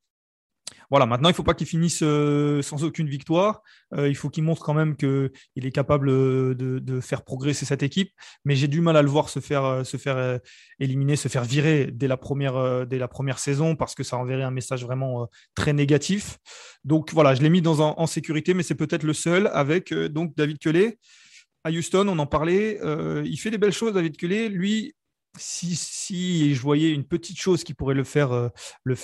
Voilà, 0.92 1.06
maintenant, 1.06 1.30
il 1.30 1.32
ne 1.32 1.36
faut 1.36 1.42
pas 1.42 1.54
qu'il 1.54 1.66
finisse 1.66 2.00
euh, 2.02 2.60
sans 2.60 2.84
aucune 2.84 3.08
victoire. 3.08 3.62
Euh, 3.94 4.10
il 4.10 4.14
faut 4.14 4.28
qu'il 4.28 4.44
montre 4.44 4.62
quand 4.62 4.74
même 4.74 4.94
qu'il 4.94 5.30
est 5.56 5.70
capable 5.70 6.10
euh, 6.10 6.54
de, 6.54 7.00
faire 7.00 7.24
progresser 7.24 7.64
cette 7.64 7.82
équipe. 7.82 8.10
Mais 8.44 8.56
j'ai 8.56 8.68
du 8.68 8.82
mal 8.82 8.98
à 8.98 9.00
le 9.00 9.08
voir 9.08 9.30
se 9.30 9.40
faire, 9.40 9.86
se 9.86 9.96
faire 9.96 10.38
éliminer, 10.80 11.16
se 11.16 11.28
faire 11.28 11.44
virer 11.44 11.88
dès 11.90 12.08
la, 12.08 12.18
première, 12.18 12.86
dès 12.86 12.98
la 12.98 13.08
première 13.08 13.38
saison 13.38 13.74
parce 13.74 13.94
que 13.94 14.02
ça 14.02 14.18
enverrait 14.18 14.42
un 14.42 14.50
message 14.50 14.84
vraiment 14.84 15.28
très 15.54 15.72
négatif. 15.72 16.36
Donc 16.84 17.10
voilà, 17.14 17.34
je 17.34 17.40
l'ai 17.40 17.48
mis 17.48 17.62
dans, 17.62 17.80
en, 17.80 18.06
sécurité, 18.06 18.52
mais 18.52 18.62
c'est 18.62 18.74
peut-être 18.74 19.04
le 19.04 19.14
seul 19.14 19.46
avec 19.54 19.94
donc 19.94 20.36
David 20.36 20.58
Kelly. 20.58 20.92
à 21.64 21.70
Houston, 21.70 22.06
on 22.06 22.18
en 22.18 22.26
parlait. 22.26 22.78
il 23.24 23.36
fait 23.38 23.50
des 23.50 23.56
belles 23.56 23.72
choses, 23.72 23.94
David 23.94 24.18
Culé. 24.18 24.50
Lui, 24.50 24.94
si, 25.38 26.54
je 26.54 26.60
voyais 26.60 26.90
une 26.90 27.04
petite 27.04 27.38
chose 27.38 27.64
qui 27.64 27.74
pourrait 27.74 27.94
le 27.94 28.04
faire, 28.04 28.32
euh, 28.32 28.48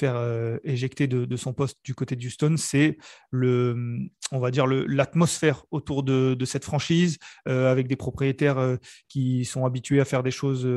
euh, 0.03 0.59
éjecter 0.62 1.07
de, 1.07 1.37
son 1.37 1.53
poste 1.53 1.79
du 1.85 1.95
côté 1.95 2.16
de 2.16 2.26
Houston, 2.26 2.57
c'est 2.59 2.99
le, 3.31 4.09
on 4.33 4.39
va 4.39 4.51
dire 4.51 4.66
l'atmosphère 4.66 5.64
autour 5.70 6.03
de, 6.03 6.37
cette 6.45 6.64
franchise, 6.64 7.18
euh, 7.49 7.70
avec 7.70 7.89
des 7.89 7.97
propriétaires 7.97 8.79
qui 9.09 9.45
sont 9.45 9.64
habitués 9.64 10.01
à 10.01 10.05
faire 10.05 10.22
des 10.22 10.31
choses, 10.31 10.68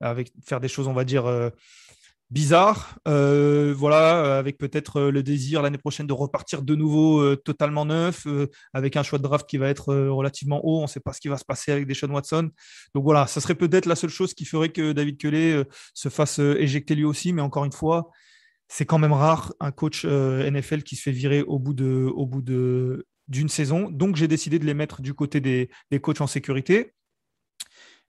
avec 0.00 0.32
faire 0.44 0.60
des 0.60 0.68
choses, 0.68 0.88
on 0.88 0.92
va 0.92 1.04
dire 1.04 1.50
bizarre. 2.30 2.98
Euh, 3.08 3.74
voilà, 3.76 4.24
euh, 4.24 4.38
avec 4.38 4.58
peut-être 4.58 5.00
euh, 5.00 5.10
le 5.10 5.22
désir 5.22 5.62
l'année 5.62 5.78
prochaine 5.78 6.06
de 6.06 6.12
repartir 6.12 6.62
de 6.62 6.74
nouveau 6.74 7.36
totalement 7.36 7.84
neuf, 7.84 8.26
avec 8.72 8.96
un 8.96 9.02
choix 9.02 9.18
de 9.18 9.22
draft 9.22 9.48
qui 9.48 9.56
va 9.56 9.68
être 9.68 9.94
relativement 9.94 10.64
haut. 10.64 10.78
On 10.78 10.82
ne 10.82 10.86
sait 10.86 11.00
pas 11.00 11.12
ce 11.12 11.20
qui 11.20 11.28
va 11.28 11.38
se 11.38 11.44
passer 11.44 11.72
avec 11.72 11.86
Deshaun 11.86 12.10
Watson. 12.10 12.50
Donc 12.94 13.04
voilà, 13.04 13.26
ça 13.26 13.40
serait 13.40 13.54
peut-être 13.54 13.86
la 13.86 13.96
seule 13.96 14.10
chose 14.10 14.34
qui 14.34 14.44
ferait 14.44 14.70
que 14.70 14.92
David 14.92 15.18
Kelly 15.18 15.64
se 15.94 16.08
fasse 16.08 16.38
éjecter 16.38 16.94
lui 16.94 17.04
aussi. 17.04 17.32
Mais 17.32 17.42
encore 17.42 17.64
une 17.64 17.72
fois, 17.72 18.10
c'est 18.68 18.86
quand 18.86 18.98
même 18.98 19.12
rare 19.12 19.54
un 19.60 19.72
coach 19.72 20.04
NFL 20.04 20.82
qui 20.82 20.96
se 20.96 21.02
fait 21.02 21.12
virer 21.12 21.42
au 21.42 21.58
bout 21.58 21.74
de, 21.74 22.10
au 22.14 22.26
bout 22.26 22.42
de 22.42 23.06
d'une 23.28 23.48
saison. 23.50 23.90
Donc 23.90 24.16
j'ai 24.16 24.28
décidé 24.28 24.58
de 24.58 24.64
les 24.64 24.74
mettre 24.74 25.02
du 25.02 25.12
côté 25.12 25.40
des, 25.40 25.68
des 25.90 26.00
coachs 26.00 26.22
en 26.22 26.26
sécurité. 26.26 26.94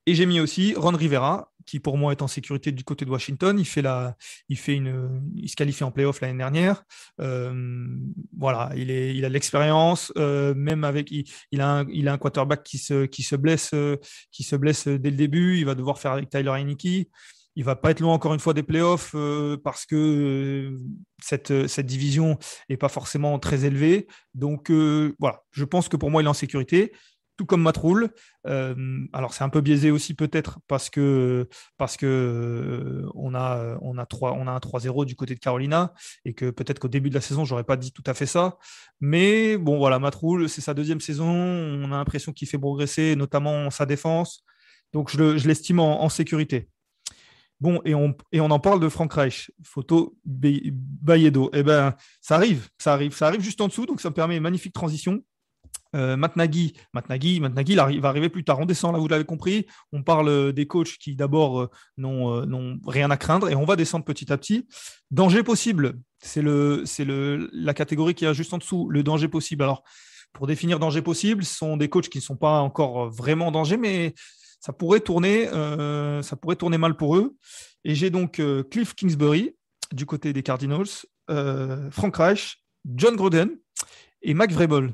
Et 0.06 0.16
j'ai 0.16 0.26
mis 0.26 0.40
aussi 0.40 0.74
Ron 0.76 0.96
Rivera, 0.96 1.52
qui 1.66 1.80
pour 1.80 1.98
moi 1.98 2.12
est 2.12 2.22
en 2.22 2.28
sécurité 2.28 2.72
du 2.72 2.84
côté 2.84 3.06
de 3.06 3.12
Washington. 3.12 3.58
Il, 3.60 3.66
fait 3.66 3.82
la, 3.82 4.16
il, 4.50 4.58
fait 4.58 4.76
une, 4.76 5.22
il 5.36 5.50
se 5.50 5.56
qualifie 5.56 5.84
en 5.84 5.92
playoff 5.92 6.22
l'année 6.22 6.38
dernière. 6.38 6.84
Euh, 7.20 7.86
voilà, 8.38 8.72
il, 8.76 8.92
est, 8.92 9.16
il 9.16 9.26
a 9.26 9.30
l'expérience, 9.30 10.12
euh, 10.18 10.54
même 10.56 10.84
avec. 10.84 11.12
Il, 11.12 11.62
a 11.62 11.80
un, 11.80 11.88
il 11.90 12.08
a 12.08 12.14
un 12.14 12.18
quarterback 12.18 12.64
qui 12.64 12.78
se, 12.78 13.06
qui, 13.06 13.24
se 13.24 13.36
blesse, 13.36 13.72
euh, 13.74 13.98
qui 14.32 14.44
se 14.44 14.56
blesse 14.56 14.88
dès 14.88 15.12
le 15.12 15.18
début. 15.18 15.58
Il 15.58 15.66
va 15.66 15.76
devoir 15.76 16.00
faire 16.00 16.12
avec 16.12 16.30
Tyler 16.30 16.52
Heineke. 16.52 17.10
Il 17.56 17.64
va 17.64 17.76
pas 17.76 17.92
être 17.92 18.00
loin 18.00 18.14
encore 18.14 18.34
une 18.34 18.40
fois 18.40 18.54
des 18.54 18.64
playoffs 18.64 19.14
parce 19.64 19.86
que 19.86 20.80
cette, 21.22 21.68
cette 21.68 21.88
division 21.88 22.38
n'est 22.70 22.78
pas 22.78 22.88
forcément 22.88 23.38
très 23.38 23.66
élevée. 23.66 24.08
Donc 24.34 24.72
voilà, 25.20 25.42
je 25.52 25.66
pense 25.66 25.90
que 25.90 25.98
pour 25.98 26.10
moi, 26.10 26.22
il 26.22 26.26
est 26.26 26.30
en 26.30 26.34
sécurité 26.34 26.94
tout 27.40 27.46
comme 27.46 27.62
Matroul. 27.62 28.10
Euh, 28.48 28.76
alors 29.14 29.34
c'est 29.34 29.46
un 29.46 29.50
peu 29.50 29.62
biaisé 29.62 29.92
aussi 29.92 30.14
peut-être 30.14 30.60
parce 30.68 30.90
que 30.90 31.48
parce 31.78 31.96
que 31.96 32.06
euh, 32.06 33.10
on 33.16 33.34
a 33.34 33.78
on 33.82 33.98
a 33.98 34.06
on 34.22 34.46
a 34.46 34.52
un 34.52 34.58
3-0 34.58 35.06
du 35.06 35.16
côté 35.16 35.36
de 35.36 35.40
Carolina 35.40 35.94
et 36.26 36.34
que 36.34 36.50
peut-être 36.50 36.80
qu'au 36.80 36.90
début 36.90 37.10
de 37.10 37.16
la 37.16 37.22
saison 37.22 37.46
j'aurais 37.46 37.64
pas 37.64 37.78
dit 37.78 37.94
tout 37.94 38.04
à 38.06 38.14
fait 38.14 38.26
ça. 38.26 38.58
Mais 39.00 39.58
bon 39.58 39.78
voilà 39.78 40.00
Matroul 40.00 40.50
c'est 40.50 40.60
sa 40.60 40.74
deuxième 40.74 41.00
saison, 41.00 41.30
on 41.30 41.86
a 41.94 41.98
l'impression 41.98 42.34
qu'il 42.34 42.50
fait 42.50 42.58
progresser 42.58 43.16
notamment 43.16 43.70
sa 43.70 43.86
défense. 43.86 44.44
Donc 44.92 45.10
je 45.10 45.48
l'estime 45.48 45.80
en, 45.80 46.10
sécurité. 46.10 46.68
Bon, 47.62 47.80
et 47.86 47.96
on, 47.96 48.16
et 48.34 48.42
on 48.42 48.52
en 48.52 48.60
parle 48.60 48.82
de 48.82 48.90
Frank 48.90 49.14
Reich, 49.14 49.52
photo 49.64 50.18
Bayedo. 50.26 51.52
Eh 51.54 51.64
ben, 51.64 51.96
ça 52.20 52.36
arrive, 52.36 52.68
ça 52.78 52.94
arrive, 52.94 53.14
ça 53.14 53.28
arrive 53.28 53.42
juste 53.42 53.62
en 53.62 53.68
dessous, 53.68 53.86
donc 53.86 54.02
ça 54.02 54.10
me 54.10 54.14
permet 54.14 54.36
une 54.36 54.44
magnifique 54.44 54.74
transition. 54.74 55.22
Euh, 55.96 56.18
Matt 56.18 56.36
Nagy, 56.36 56.74
il, 56.94 57.42
va 57.42 58.10
arriver 58.10 58.30
plus 58.30 58.44
tard. 58.44 58.60
On 58.60 58.66
descend 58.66 58.94
là, 58.94 59.00
vous 59.00 59.08
l'avez 59.08 59.26
compris. 59.26 59.66
On 59.92 60.04
parle 60.04 60.30
euh, 60.30 60.52
des 60.52 60.68
coachs 60.68 60.98
qui 61.00 61.16
d'abord 61.16 61.62
euh, 61.62 61.70
n'ont 61.98 62.80
rien 62.86 63.10
à 63.10 63.18
craindre 63.18 63.50
et 63.50 63.56
on 63.56 63.66
va 63.66 63.76
descendre 63.76 64.06
petit 64.06 64.32
à 64.32 64.38
petit. 64.38 64.68
Danger 65.12 65.44
possible, 65.44 66.00
c'est 66.22 66.44
la 66.44 67.74
catégorie 67.74 68.14
qui 68.14 68.26
est 68.26 68.34
juste 68.34 68.54
en 68.54 68.60
dessous, 68.60 68.90
le 68.90 69.04
danger 69.04 69.28
possible. 69.28 69.64
Alors, 69.64 69.84
pour 70.34 70.46
définir 70.46 70.80
danger 70.80 71.02
possible, 71.02 71.44
ce 71.44 71.56
sont 71.56 71.78
des 71.78 71.90
coachs 71.90 72.10
qui 72.10 72.20
ne 72.20 72.24
sont 72.24 72.36
pas 72.36 72.60
encore 72.60 73.10
vraiment 73.10 73.48
en 73.48 73.52
danger, 73.52 73.78
mais 73.78 74.14
ça 74.60 74.74
pourrait 74.74 75.00
tourner, 75.00 75.50
mal 76.78 76.98
pour 76.98 77.16
eux. 77.18 77.36
Et 77.84 77.96
j'ai 77.96 78.12
donc 78.12 78.42
Cliff 78.70 78.94
Kingsbury 78.94 79.56
du 79.92 80.06
côté 80.06 80.34
des 80.34 80.44
Cardinals, 80.44 81.08
Frank 81.90 82.16
Reich, 82.16 82.58
John 82.86 83.16
Gruden 83.16 83.58
et 84.22 84.36
Mac 84.36 84.52
Vrabel. 84.52 84.94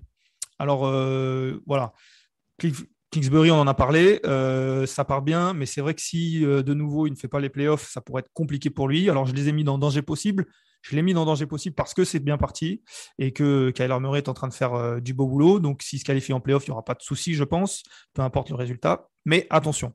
Alors 0.59 0.87
euh, 0.87 1.61
voilà, 1.65 1.93
Kingsbury, 3.11 3.51
on 3.51 3.59
en 3.59 3.67
a 3.67 3.73
parlé, 3.73 4.19
euh, 4.25 4.85
ça 4.85 5.05
part 5.05 5.21
bien, 5.21 5.53
mais 5.53 5.65
c'est 5.65 5.81
vrai 5.81 5.93
que 5.93 6.01
si 6.01 6.45
euh, 6.45 6.63
de 6.63 6.73
nouveau 6.73 7.07
il 7.07 7.11
ne 7.11 7.17
fait 7.17 7.27
pas 7.27 7.39
les 7.39 7.49
playoffs, 7.49 7.89
ça 7.89 8.01
pourrait 8.01 8.21
être 8.21 8.31
compliqué 8.33 8.69
pour 8.69 8.87
lui. 8.87 9.09
Alors 9.09 9.25
je 9.25 9.33
les 9.33 9.49
ai 9.49 9.51
mis 9.51 9.63
dans 9.63 9.77
danger 9.77 10.01
possible. 10.01 10.45
Je 10.81 10.95
l'ai 10.95 11.01
mis 11.01 11.15
dans 11.15 11.25
danger 11.25 11.47
possible 11.47 11.73
parce 11.73 11.95
que 11.95 12.03
c'est 12.03 12.19
bien 12.19 12.37
parti 12.37 12.83
et 13.17 13.31
que 13.31 13.71
Kyler 13.71 13.99
Murray 13.99 14.19
est 14.19 14.29
en 14.29 14.35
train 14.35 14.47
de 14.47 14.53
faire 14.53 15.01
du 15.01 15.15
beau 15.15 15.25
boulot. 15.25 15.59
Donc 15.59 15.81
s'il 15.81 15.97
se 15.97 16.05
qualifie 16.05 16.31
en 16.31 16.39
playoff, 16.39 16.67
il 16.67 16.69
n'y 16.69 16.73
aura 16.73 16.85
pas 16.85 16.93
de 16.93 17.01
souci, 17.01 17.33
je 17.33 17.43
pense, 17.43 17.81
peu 18.13 18.21
importe 18.21 18.51
le 18.51 18.55
résultat. 18.55 19.09
Mais 19.25 19.47
attention, 19.49 19.93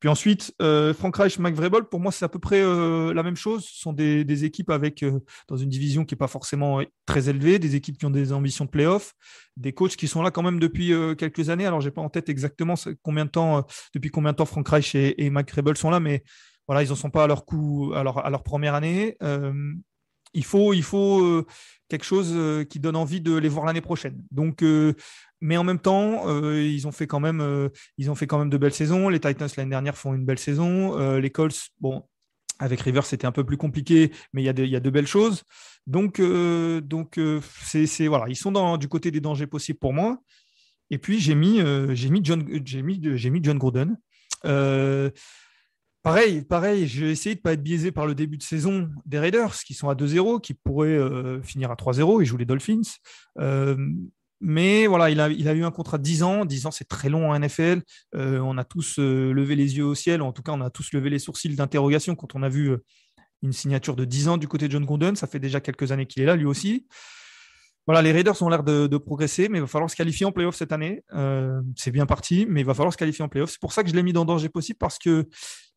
puis 0.00 0.08
ensuite, 0.08 0.54
euh, 0.62 0.94
Frank 0.94 1.16
Reich, 1.16 1.38
Mike 1.40 1.56
pour 1.90 1.98
moi, 1.98 2.12
c'est 2.12 2.24
à 2.24 2.28
peu 2.28 2.38
près 2.38 2.60
euh, 2.60 3.12
la 3.12 3.24
même 3.24 3.34
chose. 3.34 3.64
Ce 3.64 3.80
sont 3.80 3.92
des, 3.92 4.44
équipes 4.44 4.70
avec, 4.70 5.02
euh, 5.02 5.18
dans 5.48 5.56
une 5.56 5.68
division 5.68 6.04
qui 6.04 6.14
n'est 6.14 6.18
pas 6.18 6.28
forcément 6.28 6.80
très 7.04 7.28
élevée, 7.28 7.58
des 7.58 7.74
équipes 7.74 7.98
qui 7.98 8.06
ont 8.06 8.10
des 8.10 8.32
ambitions 8.32 8.64
de 8.64 8.70
playoff, 8.70 9.14
des 9.56 9.72
coachs 9.72 9.96
qui 9.96 10.06
sont 10.06 10.22
là 10.22 10.30
quand 10.30 10.42
même 10.42 10.60
depuis 10.60 10.92
quelques 11.16 11.50
années. 11.50 11.66
Alors, 11.66 11.80
je 11.80 11.88
n'ai 11.88 11.92
pas 11.92 12.02
en 12.02 12.10
tête 12.10 12.28
exactement 12.28 12.74
combien 13.02 13.24
de 13.24 13.30
temps, 13.30 13.66
depuis 13.92 14.10
combien 14.10 14.30
de 14.30 14.36
temps 14.36 14.46
Frank 14.46 14.68
Reich 14.68 14.94
et, 14.94 15.30
Mike 15.30 15.50
Vrabel 15.50 15.76
sont 15.76 15.90
là, 15.90 15.98
mais 15.98 16.22
voilà, 16.68 16.84
ils 16.84 16.90
n'en 16.90 16.94
sont 16.94 17.10
pas 17.10 17.24
à 17.24 17.26
leur 17.26 17.44
coup, 17.44 17.92
à 17.94 18.04
leur, 18.04 18.24
à 18.24 18.30
leur 18.30 18.44
première 18.44 18.74
année. 18.74 19.16
il 20.32 20.44
faut, 20.44 20.74
il 20.74 20.84
faut 20.84 21.44
quelque 21.88 22.04
chose 22.04 22.66
qui 22.68 22.78
donne 22.78 22.96
envie 22.96 23.20
de 23.20 23.34
les 23.34 23.48
voir 23.48 23.66
l'année 23.66 23.80
prochaine. 23.80 24.22
Donc, 24.30 24.62
mais 25.40 25.56
en 25.56 25.64
même 25.64 25.78
temps, 25.78 26.28
euh, 26.28 26.62
ils, 26.62 26.86
ont 26.86 26.92
fait 26.92 27.06
quand 27.06 27.20
même, 27.20 27.40
euh, 27.40 27.68
ils 27.96 28.10
ont 28.10 28.14
fait 28.14 28.26
quand 28.26 28.38
même 28.38 28.50
de 28.50 28.56
belles 28.56 28.74
saisons. 28.74 29.08
Les 29.08 29.20
Titans 29.20 29.48
l'année 29.56 29.70
dernière 29.70 29.96
font 29.96 30.14
une 30.14 30.24
belle 30.24 30.38
saison. 30.38 30.98
Euh, 30.98 31.20
les 31.20 31.30
Colts, 31.30 31.70
bon, 31.80 32.04
avec 32.58 32.80
Rivers, 32.80 33.06
c'était 33.06 33.26
un 33.26 33.32
peu 33.32 33.44
plus 33.44 33.56
compliqué, 33.56 34.12
mais 34.32 34.42
il 34.42 34.46
y 34.46 34.48
a 34.48 34.52
de, 34.52 34.64
y 34.64 34.76
a 34.76 34.80
de 34.80 34.90
belles 34.90 35.06
choses. 35.06 35.44
Donc, 35.86 36.20
donc 36.20 37.18
c'est, 37.62 38.08
voilà, 38.08 38.26
ils 38.28 38.36
sont 38.36 38.52
dans, 38.52 38.76
du 38.76 38.88
côté 38.88 39.10
des 39.10 39.20
dangers 39.20 39.46
possibles 39.46 39.78
pour 39.78 39.92
moi. 39.92 40.18
Et 40.90 40.98
puis, 40.98 41.20
j'ai 41.20 41.34
mis, 41.34 41.60
j'ai 41.94 42.10
mis, 42.10 42.20
John, 42.22 42.44
j'ai 42.64 42.82
mis, 42.82 42.98
mis 42.98 43.40
John 43.42 43.58
Gruden. 43.58 43.96
Pareil, 46.02 46.42
pareil, 46.42 46.86
j'ai 46.86 47.10
essayé 47.10 47.34
de 47.34 47.40
ne 47.40 47.42
pas 47.42 47.52
être 47.52 47.62
biaisé 47.62 47.92
par 47.92 48.06
le 48.06 48.14
début 48.14 48.38
de 48.38 48.42
saison 48.42 48.90
des 49.06 49.18
Raiders, 49.18 49.54
qui 49.54 49.74
sont 49.74 49.88
à 49.88 49.94
2-0, 49.94 50.40
qui 50.40 50.54
pourraient 50.54 50.98
finir 51.42 51.70
à 51.70 51.74
3-0. 51.74 52.22
Ils 52.22 52.26
jouent 52.26 52.38
les 52.38 52.44
Dolphins. 52.44 52.82
Mais 54.40 54.86
voilà, 54.86 55.10
il 55.10 55.20
a, 55.20 55.52
eu 55.52 55.64
un 55.64 55.70
contrat 55.70 55.98
de 55.98 56.02
10 56.02 56.22
ans. 56.22 56.44
10 56.44 56.66
ans, 56.66 56.70
c'est 56.70 56.86
très 56.86 57.08
long 57.08 57.30
en 57.30 57.38
NFL. 57.38 57.82
Euh, 58.14 58.38
on 58.38 58.56
a 58.56 58.64
tous 58.64 58.98
euh, 58.98 59.32
levé 59.32 59.56
les 59.56 59.76
yeux 59.76 59.84
au 59.84 59.94
ciel, 59.94 60.22
en 60.22 60.32
tout 60.32 60.42
cas, 60.42 60.52
on 60.52 60.60
a 60.60 60.70
tous 60.70 60.92
levé 60.92 61.10
les 61.10 61.18
sourcils 61.18 61.54
d'interrogation 61.54 62.14
quand 62.14 62.34
on 62.36 62.42
a 62.42 62.48
vu 62.48 62.70
euh, 62.70 62.84
une 63.42 63.52
signature 63.52 63.96
de 63.96 64.04
10 64.04 64.28
ans 64.28 64.36
du 64.36 64.46
côté 64.46 64.68
de 64.68 64.72
John 64.72 64.84
Gruden. 64.84 65.16
Ça 65.16 65.26
fait 65.26 65.40
déjà 65.40 65.60
quelques 65.60 65.90
années 65.90 66.06
qu'il 66.06 66.22
est 66.22 66.26
là, 66.26 66.36
lui 66.36 66.44
aussi. 66.44 66.86
Voilà, 67.86 68.02
les 68.02 68.12
Raiders 68.12 68.40
ont 68.42 68.48
l'air 68.50 68.62
de, 68.62 68.98
progresser, 68.98 69.48
mais 69.48 69.58
il 69.58 69.62
va 69.62 69.66
falloir 69.66 69.90
se 69.90 69.96
qualifier 69.96 70.26
en 70.26 70.32
playoff 70.32 70.54
cette 70.54 70.72
année. 70.72 71.02
c'est 71.74 71.90
bien 71.90 72.04
parti, 72.04 72.44
mais 72.46 72.60
il 72.60 72.66
va 72.66 72.74
falloir 72.74 72.92
se 72.92 72.98
qualifier 72.98 73.24
en 73.24 73.30
playoff. 73.30 73.50
C'est 73.50 73.60
pour 73.60 73.72
ça 73.72 73.82
que 73.82 73.88
je 73.88 73.94
l'ai 73.94 74.02
mis 74.02 74.12
dans 74.12 74.26
danger 74.26 74.50
possible, 74.50 74.76
parce 74.78 74.98
que 74.98 75.26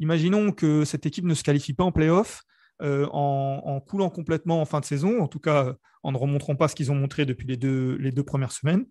imaginons 0.01 0.51
que 0.51 0.83
cette 0.83 1.05
équipe 1.05 1.23
ne 1.23 1.33
se 1.33 1.41
qualifie 1.41 1.73
pas 1.73 1.85
en 1.85 1.93
playoff. 1.93 2.43
Euh, 2.81 3.07
en, 3.11 3.79
coulant 3.79 4.09
complètement 4.09 4.61
en 4.61 4.65
fin 4.65 4.79
de 4.79 4.85
saison, 4.85 5.21
en 5.21 5.27
tout 5.27 5.39
cas 5.39 5.75
en 6.03 6.11
ne 6.11 6.17
remontrant 6.17 6.55
pas 6.55 6.67
ce 6.67 6.75
qu'ils 6.75 6.91
ont 6.91 6.95
montré 6.95 7.25
depuis 7.25 7.45
les 7.47 7.57
deux, 7.57 8.23
premières 8.25 8.51
semaines. 8.51 8.85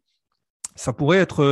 Ça 0.76 0.92
pourrait, 0.92 1.18
être, 1.18 1.42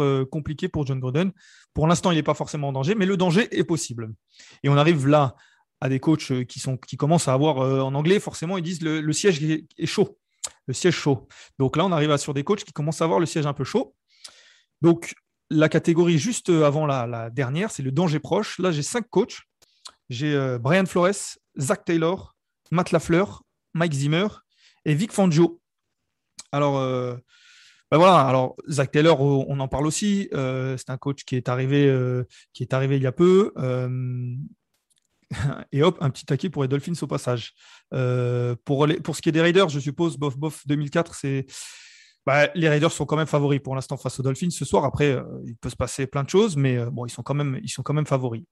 euh, 0.00 0.24
compliqué 0.24 0.68
pour 0.68 0.86
John 0.86 0.98
Gruden. 0.98 1.32
Pour 1.74 1.86
l'instant, 1.86 2.10
il 2.10 2.14
n'est 2.14 2.22
pas 2.22 2.34
forcément 2.34 2.68
en 2.68 2.72
danger, 2.72 2.94
mais 2.94 3.04
le 3.04 3.18
danger 3.18 3.48
est 3.56 3.64
possible. 3.64 4.14
Et 4.62 4.70
on 4.70 4.76
arrive 4.76 5.06
là 5.06 5.36
à 5.82 5.90
des 5.90 6.00
coachs 6.00 6.30
euh, 6.30 6.44
qui, 6.44 6.96
commencent 6.96 7.28
à 7.28 7.34
avoir, 7.34 7.58
en 7.58 7.94
anglais, 7.94 8.20
forcément, 8.20 8.56
ils 8.56 8.62
disent 8.62 8.82
le, 8.82 9.12
siège 9.12 9.42
est, 9.44 9.86
chaud. 9.86 10.18
Le 10.66 10.72
siège 10.72 10.94
chaud. 10.94 11.28
Donc 11.58 11.76
là, 11.76 11.84
on 11.84 11.92
arrive 11.92 12.16
sur 12.16 12.32
des 12.32 12.44
coachs 12.44 12.64
qui 12.64 12.72
commencent 12.72 13.02
à 13.02 13.04
avoir 13.04 13.20
le 13.20 13.26
siège 13.26 13.46
un 13.46 13.52
peu 13.52 13.64
chaud. 13.64 13.94
Donc, 14.80 15.14
la 15.50 15.68
catégorie 15.68 16.18
juste 16.18 16.48
avant 16.48 16.86
la, 16.86 17.06
la 17.06 17.28
dernière, 17.28 17.70
c'est 17.70 17.82
le 17.82 17.92
danger 17.92 18.18
proche. 18.18 18.58
Là, 18.58 18.72
j'ai 18.72 18.82
cinq 18.82 19.08
coachs. 19.10 19.42
J'ai 20.08 20.58
Brian 20.60 20.86
Flores, 20.86 21.38
Zach 21.58 21.84
Taylor, 21.84 22.36
Matt 22.70 22.92
Lafleur, 22.92 23.42
Mike 23.74 23.92
Zimmer 23.92 24.28
et 24.84 24.94
Vic 24.94 25.12
Fangio. 25.12 25.60
Alors, 26.52 26.78
euh, 26.78 27.16
ben 27.90 27.98
voilà, 27.98 28.20
alors 28.22 28.56
Zach 28.68 28.90
Taylor, 28.90 29.20
on 29.20 29.60
en 29.60 29.68
parle 29.68 29.86
aussi. 29.86 30.28
Euh, 30.32 30.76
c'est 30.76 30.90
un 30.90 30.96
coach 30.96 31.24
qui 31.24 31.36
est 31.36 31.48
arrivé, 31.48 31.86
euh, 31.86 32.24
qui 32.52 32.62
est 32.62 32.72
arrivé 32.72 32.96
il 32.96 33.02
y 33.02 33.06
a 33.06 33.12
peu. 33.12 33.52
et 35.72 35.82
hop, 35.82 35.98
un 36.00 36.10
petit 36.10 36.24
taquet 36.24 36.50
pour 36.50 36.62
les 36.62 36.68
Dolphins 36.68 36.94
au 37.02 37.06
passage. 37.06 37.52
pour, 37.90 38.88
pour 39.04 39.16
ce 39.16 39.22
qui 39.22 39.28
est 39.28 39.32
des 39.32 39.42
Raiders, 39.42 39.68
je 39.68 39.80
suppose, 39.80 40.16
bof, 40.16 40.36
bof, 40.36 40.66
2004, 40.66 41.14
c'est 41.14 41.46
bah, 42.26 42.48
les 42.56 42.68
Raiders 42.68 42.90
sont 42.90 43.06
quand 43.06 43.16
même 43.16 43.28
favoris 43.28 43.60
pour 43.60 43.76
l'instant 43.76 43.96
face 43.96 44.18
aux 44.18 44.22
Dolphins 44.24 44.50
ce 44.50 44.64
soir. 44.64 44.84
Après, 44.84 45.12
euh, 45.12 45.22
il 45.46 45.54
peut 45.54 45.70
se 45.70 45.76
passer 45.76 46.08
plein 46.08 46.24
de 46.24 46.28
choses, 46.28 46.56
mais 46.56 46.76
euh, 46.76 46.90
bon, 46.90 47.06
ils 47.06 47.10
sont 47.10 47.22
quand 47.22 47.34
même, 47.34 47.60
ils 47.62 47.68
sont 47.68 47.84
quand 47.84 47.94
même 47.94 48.06
favoris. 48.06 48.42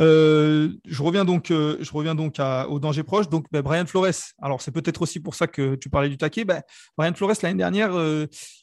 Euh, 0.00 0.70
je 0.84 1.02
reviens 1.04 1.24
donc, 1.24 1.46
je 1.50 1.92
reviens 1.92 2.16
donc 2.16 2.40
au 2.40 2.80
danger 2.80 3.04
proche. 3.04 3.28
Donc, 3.28 3.46
bah, 3.52 3.62
Brian 3.62 3.86
Flores. 3.86 4.34
Alors, 4.40 4.60
c'est 4.60 4.72
peut-être 4.72 5.02
aussi 5.02 5.20
pour 5.20 5.36
ça 5.36 5.46
que 5.46 5.76
tu 5.76 5.88
parlais 5.88 6.08
du 6.08 6.18
taquet. 6.18 6.44
Bah, 6.44 6.62
Brian 6.98 7.14
Flores 7.14 7.34
l'année 7.44 7.58
dernière, 7.58 7.92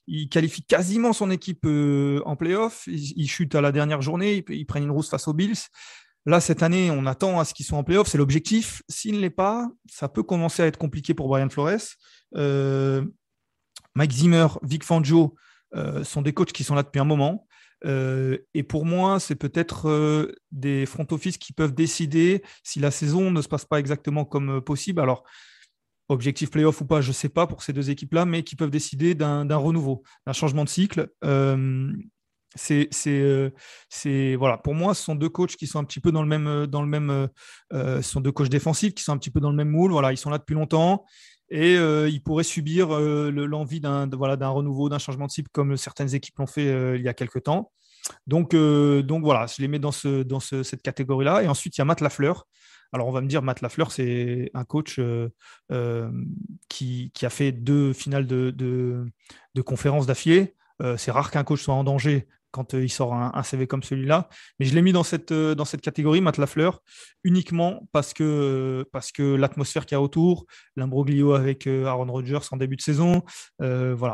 il 0.07 0.27
qualifie 0.27 0.63
quasiment 0.63 1.13
son 1.13 1.31
équipe 1.31 1.65
en 1.65 2.35
playoff. 2.35 2.83
Il, 2.87 3.27
chute 3.29 3.55
à 3.55 3.61
la 3.61 3.71
dernière 3.71 4.01
journée. 4.01 4.43
Il, 4.49 4.65
prend 4.65 4.79
une 4.79 4.91
rousse 4.91 5.09
face 5.09 5.29
aux 5.29 5.33
Bills. 5.33 5.69
Là, 6.25 6.41
cette 6.41 6.63
année, 6.63 6.91
on 6.91 7.05
attend 7.05 7.39
à 7.39 7.45
ce 7.45 7.53
qu'ils 7.53 7.65
soient 7.65 7.77
en 7.77 7.85
playoff. 7.85 8.09
C'est 8.09 8.17
l'objectif. 8.17 8.81
S'il 8.89 9.15
ne 9.15 9.21
l'est 9.21 9.29
pas, 9.29 9.69
ça 9.89 10.09
peut 10.09 10.23
commencer 10.23 10.63
à 10.63 10.65
être 10.65 10.77
compliqué 10.77 11.13
pour 11.13 11.29
Brian 11.29 11.49
Flores. 11.49 11.79
Mike 13.99 14.13
Zimmer, 14.13 14.47
Vic 14.63 14.85
Fangio 14.85 15.35
euh, 15.75 16.05
sont 16.05 16.21
des 16.21 16.31
coachs 16.31 16.53
qui 16.53 16.63
sont 16.63 16.73
là 16.73 16.83
depuis 16.83 17.01
un 17.01 17.05
moment. 17.05 17.45
Euh, 17.85 18.37
et 18.53 18.63
pour 18.63 18.85
moi, 18.85 19.19
c'est 19.19 19.35
peut-être 19.35 19.89
euh, 19.89 20.31
des 20.53 20.85
front 20.85 21.05
office 21.11 21.37
qui 21.37 21.51
peuvent 21.51 21.73
décider 21.73 22.41
si 22.63 22.79
la 22.79 22.91
saison 22.91 23.29
ne 23.29 23.41
se 23.41 23.49
passe 23.49 23.65
pas 23.65 23.77
exactement 23.77 24.23
comme 24.23 24.61
possible. 24.61 25.01
Alors, 25.01 25.23
objectif 26.07 26.49
playoff 26.49 26.79
ou 26.79 26.85
pas, 26.85 27.01
je 27.01 27.09
ne 27.09 27.13
sais 27.13 27.27
pas 27.27 27.45
pour 27.45 27.61
ces 27.61 27.73
deux 27.73 27.89
équipes-là, 27.89 28.23
mais 28.23 28.43
qui 28.43 28.55
peuvent 28.55 28.69
décider 28.69 29.15
d'un 29.15 29.43
renouveau, 29.57 30.01
d'un 30.25 30.31
changement 30.31 30.63
de 30.63 30.69
cycle. 30.69 31.09
c'est, 32.55 34.35
voilà. 34.37 34.57
Pour 34.59 34.75
moi, 34.75 34.93
ce 34.93 35.03
sont 35.03 35.15
deux 35.15 35.27
coachs 35.27 35.57
qui 35.57 35.67
sont 35.67 35.79
un 35.79 35.83
petit 35.83 35.99
peu 35.99 36.13
dans 36.13 36.23
le 36.23 36.29
même, 36.29 36.67
dans 36.67 36.81
le 36.81 36.87
même, 36.87 37.27
sont 38.01 38.21
deux 38.21 38.31
coachs 38.31 38.47
défensifs 38.47 38.93
qui 38.93 39.03
sont 39.03 39.11
un 39.11 39.17
petit 39.17 39.29
peu 39.29 39.41
dans 39.41 39.51
le 39.51 39.57
même 39.57 39.69
moule. 39.69 39.91
Voilà, 39.91 40.13
ils 40.13 40.17
sont 40.17 40.29
là 40.29 40.37
depuis 40.37 40.55
longtemps 40.55 41.03
et 41.51 41.75
euh, 41.77 42.09
il 42.09 42.21
pourrait 42.21 42.43
subir 42.43 42.95
euh, 42.95 43.31
l'envie 43.31 43.79
d'un 43.79 44.07
voilà, 44.09 44.35
renouveau, 44.47 44.89
d'un 44.89 44.99
changement 44.99 45.25
de 45.25 45.31
cible 45.31 45.49
comme 45.51 45.77
certaines 45.77 46.13
équipes 46.13 46.37
l'ont 46.37 46.47
fait 46.47 46.67
euh, 46.67 46.97
il 46.97 47.03
y 47.03 47.07
a 47.07 47.13
quelques 47.13 47.43
temps. 47.43 47.71
Donc, 48.27 48.55
donc 48.55 49.23
voilà, 49.23 49.45
je 49.45 49.61
les 49.61 49.67
mets 49.67 49.77
dans, 49.77 49.91
ce, 49.91 50.23
dans 50.23 50.39
cette 50.39 50.81
catégorie-là. 50.81 51.43
Et 51.43 51.47
ensuite, 51.47 51.77
il 51.77 51.79
y 51.79 51.83
a 51.83 51.85
Matt 51.85 51.99
Lafleur. 52.01 52.47
Alors, 52.93 53.07
on 53.07 53.11
va 53.11 53.21
me 53.21 53.27
dire, 53.27 53.41
Matt 53.41 53.61
Lafleur, 53.61 53.91
c'est 53.91 54.49
un 54.53 54.63
coach 54.63 54.99
qui, 56.69 57.11
a 57.21 57.29
fait 57.29 57.51
deux 57.51 57.91
finales 57.91 58.25
de, 58.25 58.51
de, 58.51 59.05
de 59.53 59.61
conférences 59.61 60.07
d'affilée. 60.07 60.55
c'est 60.97 61.11
rare 61.11 61.29
qu'un 61.29 61.43
coach 61.43 61.61
soit 61.61 61.73
en 61.73 61.83
danger 61.83 62.27
quand 62.51 62.73
euh, 62.73 62.83
il 62.83 62.89
sort 62.89 63.13
un, 63.13 63.43
CV 63.43 63.67
comme 63.67 63.83
celui-là. 63.83 64.29
Mais 64.59 64.65
je 64.65 64.73
l'ai 64.75 64.81
mis 64.81 64.91
dans 64.91 65.03
cette, 65.03 65.31
euh, 65.31 65.55
catégorie, 65.81 66.21
Matt 66.21 66.37
Lafleur, 66.37 66.81
uniquement 67.23 67.87
parce 67.91 68.13
que, 68.13 68.23
euh, 68.23 68.89
parce 68.91 69.11
que 69.11 69.35
l'atmosphère 69.35 69.85
qu'il 69.85 69.95
y 69.95 69.97
a 69.97 70.01
autour, 70.01 70.45
l'imbroglio 70.75 71.33
avec 71.33 71.67
Aaron 71.67 72.11
Rodgers 72.11 72.39
en 72.51 72.57
début 72.57 72.75
de 72.75 72.81
saison, 72.81 73.23
on 73.59 73.65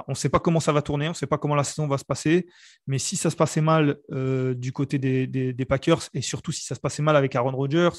ne 0.08 0.14
sait 0.16 0.30
pas 0.30 0.40
comment 0.40 0.60
ça 0.60 0.72
va 0.72 0.82
tourner, 0.82 1.08
on 1.08 1.12
ne 1.12 1.16
sait 1.16 1.28
pas 1.28 1.38
comment 1.38 1.56
la 1.56 1.64
saison 1.64 1.88
va 1.88 1.98
se 1.98 2.06
passer. 2.06 2.48
Mais 2.88 3.00
si 3.00 3.16
ça 3.16 3.30
se 3.30 3.36
passait 3.36 3.62
mal 3.62 3.98
du 4.10 4.72
côté 4.72 5.00
des, 5.00 5.28
des, 5.28 5.66
Packers, 5.66 6.10
et 6.14 6.22
surtout 6.22 6.52
si 6.52 6.64
ça 6.64 6.76
se 6.76 6.80
passait 6.80 7.04
mal 7.04 7.16
avec 7.16 7.36
Aaron 7.36 7.56
Rodgers, 7.56 7.98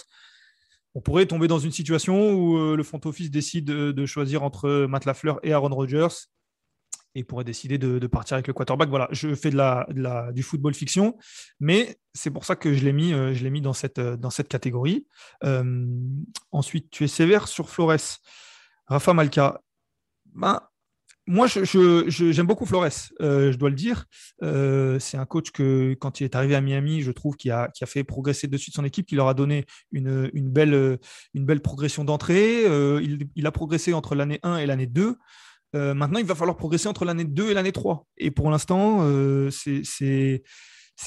on 0.95 1.01
pourrait 1.01 1.27
tomber 1.27 1.49
dans 1.49 1.59
une 1.59 1.73
situation 1.73 2.33
où 2.33 2.75
le 2.75 2.83
front 2.83 3.01
office 3.05 3.31
décide 3.31 3.67
de 3.67 4.07
choisir 4.07 4.43
entre 4.43 4.87
Matt 4.87 5.05
Lafleur 5.05 5.41
et 5.43 5.53
Aaron 5.53 5.75
Rodgers 5.75 6.09
et 7.17 7.25
pourrait 7.25 7.45
décider 7.45 7.79
de, 7.79 8.07
partir 8.07 8.35
avec 8.35 8.47
le 8.47 8.53
quarterback. 8.53 8.91
Voilà, 8.91 9.09
je 9.11 9.35
fais 9.35 9.51
de 9.51 9.57
la, 9.57 10.33
du 10.33 10.43
football 10.43 10.75
fiction, 10.75 11.17
mais 11.59 11.99
c'est 12.13 12.31
pour 12.31 12.45
ça 12.45 12.57
que 12.57 12.75
je 12.75 12.85
l'ai 12.85 12.93
mis, 12.93 13.13
euh, 13.13 13.35
je 13.35 13.43
l'ai 13.43 13.51
mis 13.51 13.63
dans 13.63 13.73
cette, 13.73 13.99
euh, 13.99 14.17
dans 14.17 14.31
cette 14.31 14.49
catégorie. 14.49 15.07
Euh, 15.43 15.87
ensuite, 16.53 16.91
tu 16.91 17.05
es 17.05 17.09
sévère 17.09 17.49
sur 17.49 17.71
Flores. 17.71 18.21
Rafa 18.87 19.15
Malka. 19.15 19.63
Ben, 20.35 20.61
moi, 21.27 21.47
j'aime 21.49 21.65
je, 21.65 22.43
beaucoup 22.43 22.67
Flores, 22.67 23.11
je 23.19 23.57
dois 23.57 23.71
le 23.71 23.75
dire. 23.75 24.05
c'est 25.01 25.17
un 25.17 25.27
coach 25.27 25.51
que, 25.51 25.95
quand 25.95 26.21
il 26.21 26.25
est 26.25 26.37
arrivé 26.37 26.55
à 26.55 26.61
Miami, 26.61 27.01
je 27.01 27.11
trouve 27.11 27.35
qu'il 27.35 27.51
a, 27.51 27.73
a, 27.81 27.87
fait 27.87 28.05
progresser 28.05 28.47
de 28.47 28.57
suite 28.57 28.77
son 28.77 28.85
équipe, 28.85 29.07
qui 29.07 29.17
leur 29.17 29.27
a 29.27 29.35
donné 29.35 29.65
une, 29.91 30.31
une, 30.35 30.49
belle, 30.51 30.99
une 31.35 31.45
belle 31.47 31.63
progression 31.63 32.05
d'entrée. 32.05 32.63
il, 33.03 33.27
il, 33.35 33.47
a 33.47 33.51
progressé 33.51 33.93
entre 33.93 34.15
l'année 34.15 34.39
1 34.45 34.59
et 34.59 34.67
l'année 34.67 34.87
2. 34.87 35.17
Euh, 35.77 35.95
maintenant, 35.95 36.19
il 36.19 36.25
va 36.25 36.35
falloir 36.35 36.57
progresser 36.57 36.89
entre 36.89 37.05
l'année 37.05 37.25
2 37.25 37.51
et 37.51 37.55
l'année 37.55 37.73
3. 37.73 38.07
Et 38.17 38.31
pour 38.31 38.51
l'instant, 38.51 39.01
euh, 39.03 39.51
c'est 39.51 40.43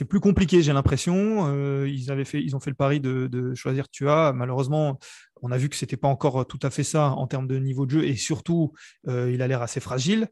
plus 0.07 0.19
compliqué, 0.19 0.61
j'ai 0.61 0.73
l'impression. 0.73 1.47
Euh, 1.47 1.89
ils, 1.89 2.11
ont 2.11 2.59
fait 2.59 2.69
le 2.69 2.75
pari 2.75 2.99
de, 2.99 3.53
choisir 3.55 3.89
Tua. 3.89 4.31
Malheureusement, 4.33 4.99
on 5.41 5.51
a 5.51 5.57
vu 5.57 5.69
que 5.69 5.75
ce 5.75 5.85
n'était 5.85 5.97
pas 5.97 6.07
encore 6.07 6.45
tout 6.47 6.59
à 6.61 6.69
fait 6.69 6.83
ça 6.83 7.11
en 7.11 7.25
termes 7.25 7.47
de 7.47 7.57
niveau 7.57 7.85
de 7.85 7.91
jeu. 7.91 8.03
Et 8.05 8.15
surtout, 8.15 8.73
il 9.07 9.41
a 9.41 9.47
l'air 9.47 9.61
assez 9.61 9.79
fragile. 9.79 10.27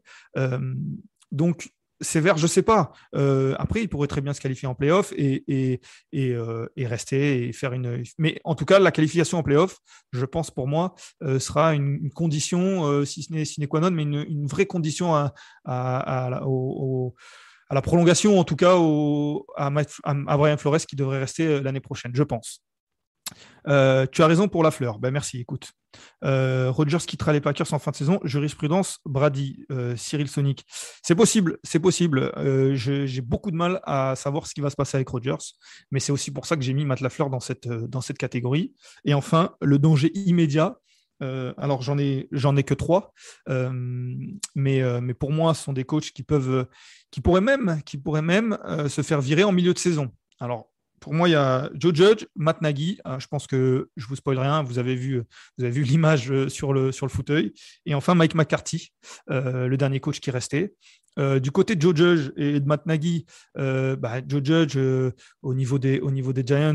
donc, 1.32 1.70
sévère, 2.00 2.36
je 2.36 2.44
ne 2.44 2.48
sais 2.48 2.62
pas. 2.62 2.92
Euh, 3.14 3.54
après, 3.58 3.82
il 3.82 3.88
pourrait 3.88 4.08
très 4.08 4.20
bien 4.20 4.32
se 4.32 4.40
qualifier 4.40 4.68
en 4.68 4.74
playoff 4.74 5.12
et, 5.16 5.44
et, 5.48 5.80
et, 6.12 6.32
euh, 6.32 6.66
et, 6.76 6.86
rester 6.86 7.48
et 7.48 7.52
faire 7.52 7.72
une. 7.72 8.02
Mais 8.18 8.40
en 8.44 8.54
tout 8.54 8.64
cas, 8.64 8.78
la 8.78 8.90
qualification 8.90 9.38
en 9.38 9.42
playoff, 9.42 9.78
je 10.12 10.24
pense 10.24 10.50
pour 10.50 10.68
moi, 10.68 10.94
euh, 11.22 11.38
sera 11.38 11.74
une, 11.74 12.10
condition, 12.10 13.04
si 13.04 13.22
ce 13.22 13.32
n'est 13.32 13.44
sine 13.44 13.66
qua 13.66 13.80
non, 13.80 13.90
mais 13.90 14.02
une, 14.02 14.46
vraie 14.46 14.66
condition 14.66 15.14
à, 15.14 15.34
à, 15.64 16.26
à, 16.26 17.74
la 17.74 17.82
prolongation, 17.82 18.38
en 18.38 18.44
tout 18.44 18.56
cas 18.56 18.76
au, 18.76 19.46
à, 19.56 19.70
à 20.04 20.36
Brian 20.36 20.56
Flores 20.56 20.78
qui 20.78 20.96
devrait 20.96 21.18
rester 21.18 21.60
l'année 21.60 21.80
prochaine, 21.80 22.12
je 22.14 22.22
pense. 22.22 22.62
Euh, 23.68 24.06
tu 24.10 24.22
as 24.22 24.26
raison 24.26 24.48
pour 24.48 24.62
la 24.62 24.70
fleur. 24.70 24.98
Ben 24.98 25.10
merci, 25.10 25.40
écoute. 25.40 25.72
Euh, 26.24 26.70
Rogers 26.70 26.98
quittera 27.06 27.32
les 27.32 27.40
Packers 27.40 27.72
en 27.72 27.78
fin 27.78 27.90
de 27.90 27.96
saison. 27.96 28.20
Jurisprudence, 28.24 29.00
Brady, 29.04 29.64
euh, 29.70 29.96
Cyril 29.96 30.28
Sonic. 30.28 30.64
C'est 31.02 31.14
possible, 31.14 31.58
c'est 31.62 31.80
possible. 31.80 32.32
j'ai 32.74 33.20
beaucoup 33.20 33.50
de 33.50 33.56
mal 33.56 33.80
à 33.84 34.14
savoir 34.16 34.46
ce 34.46 34.54
qui 34.54 34.60
va 34.60 34.70
se 34.70 34.76
passer 34.76 34.96
avec 34.96 35.08
Rogers, 35.08 35.36
mais 35.90 36.00
c'est 36.00 36.12
aussi 36.12 36.30
pour 36.30 36.46
ça 36.46 36.56
que 36.56 36.62
j'ai 36.62 36.74
mis 36.74 36.84
Matt 36.84 37.00
Lafleur 37.00 37.30
dans 37.30 37.40
cette, 37.40 37.68
dans 37.68 38.00
cette 38.00 38.18
catégorie. 38.18 38.74
Et 39.04 39.14
enfin, 39.14 39.54
le 39.60 39.78
danger 39.78 40.10
immédiat. 40.14 40.78
alors 41.20 41.82
j'en 41.82 41.98
ai 41.98 42.28
ai 42.30 42.62
que 42.62 42.74
trois, 42.74 43.12
mais, 43.46 45.00
mais 45.00 45.14
pour 45.14 45.32
moi, 45.32 45.54
ce 45.54 45.64
sont 45.64 45.72
des 45.72 45.84
coachs 45.84 46.12
qui 46.12 46.22
peuvent, 46.22 46.66
qui 47.10 47.20
pourraient 47.20 47.40
même, 47.40 47.80
qui 47.84 47.98
pourraient 47.98 48.22
même 48.22 48.58
se 48.88 49.02
faire 49.02 49.20
virer 49.20 49.44
en 49.44 49.52
milieu 49.52 49.74
de 49.74 49.78
saison. 49.78 50.10
Alors 50.40 50.67
pour 51.00 51.14
moi, 51.14 51.28
il 51.28 51.32
y 51.32 51.36
a 51.36 51.70
Joe 51.74 51.94
Judge, 51.94 52.26
Matt 52.36 52.60
Nagy. 52.62 52.98
Euh, 53.06 53.18
je 53.18 53.26
pense 53.26 53.46
que 53.46 53.90
je 53.96 54.06
vous 54.06 54.16
spoil 54.16 54.38
rien. 54.38 54.62
Vous 54.62 54.78
avez 54.78 54.94
vu, 54.94 55.22
vous 55.56 55.64
avez 55.64 55.72
vu 55.72 55.82
l'image 55.82 56.30
euh, 56.30 56.48
sur 56.48 56.72
le, 56.72 56.92
sur 56.92 57.06
le 57.06 57.10
fauteuil. 57.10 57.52
Et 57.86 57.94
enfin, 57.94 58.14
Mike 58.14 58.34
McCarthy, 58.34 58.92
euh, 59.30 59.66
le 59.66 59.76
dernier 59.76 60.00
coach 60.00 60.20
qui 60.20 60.30
restait. 60.30 60.74
du 61.18 61.50
côté 61.50 61.74
de 61.74 61.82
Joe 61.82 61.96
Judge 61.96 62.30
et 62.36 62.60
de 62.60 62.66
Matt 62.66 62.86
Nagy, 62.86 63.26
bah, 63.56 64.20
Joe 64.26 64.40
Judge, 64.44 64.78
au, 65.42 65.54
niveau 65.54 65.78
des, 65.78 65.98
au 65.98 66.12
niveau 66.12 66.32
des 66.32 66.44
Giants, 66.46 66.74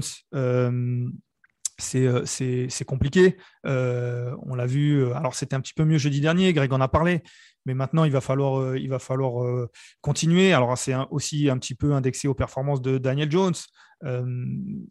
c'est 1.78 2.86
compliqué. 2.86 3.38
on 3.64 4.56
l'a 4.56 4.66
vu. 4.66 5.12
Alors, 5.14 5.34
c'était 5.36 5.56
un 5.56 5.62
petit 5.62 5.74
peu 5.74 5.86
mieux 5.86 5.98
jeudi 5.98 6.20
dernier. 6.20 6.52
Greg 6.52 6.74
en 6.74 6.82
a 6.82 6.90
parlé. 6.90 7.24
Mais 7.66 7.74
maintenant, 7.74 8.04
il 8.04 8.12
va 8.12 8.20
falloir, 8.20 8.76
il 8.76 8.90
va 8.90 9.00
falloir 9.00 9.68
continuer. 10.02 10.52
Alors, 10.52 10.78
c'est 10.78 10.96
aussi 11.10 11.50
un 11.50 11.58
petit 11.58 11.76
peu 11.76 11.94
indexé 11.94 12.28
aux 12.28 12.36
performances 12.36 12.82
de 12.82 12.98
Daniel 12.98 13.32
Jones. 13.32 13.56
Euh, 14.06 14.26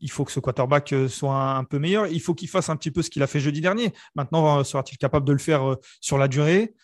il 0.00 0.10
faut 0.10 0.24
que 0.24 0.32
ce 0.32 0.40
quarterback 0.40 0.92
euh, 0.92 1.08
soit 1.08 1.56
un, 1.56 1.64
peu 1.64 1.78
meilleur. 1.78 2.06
Il 2.06 2.20
faut 2.20 2.34
qu'il 2.34 2.48
fasse 2.48 2.68
un 2.68 2.76
petit 2.76 2.90
peu 2.90 3.02
ce 3.02 3.10
qu'il 3.10 3.22
a 3.22 3.26
fait 3.26 3.40
jeudi 3.40 3.60
dernier. 3.60 3.92
Maintenant, 4.14 4.58
euh, 4.58 4.64
sera-t-il 4.64 4.98
capable 4.98 5.26
de 5.26 5.32
le 5.32 5.38
faire 5.38 5.76
sur 6.00 6.18
la 6.18 6.28
durée? 6.28 6.74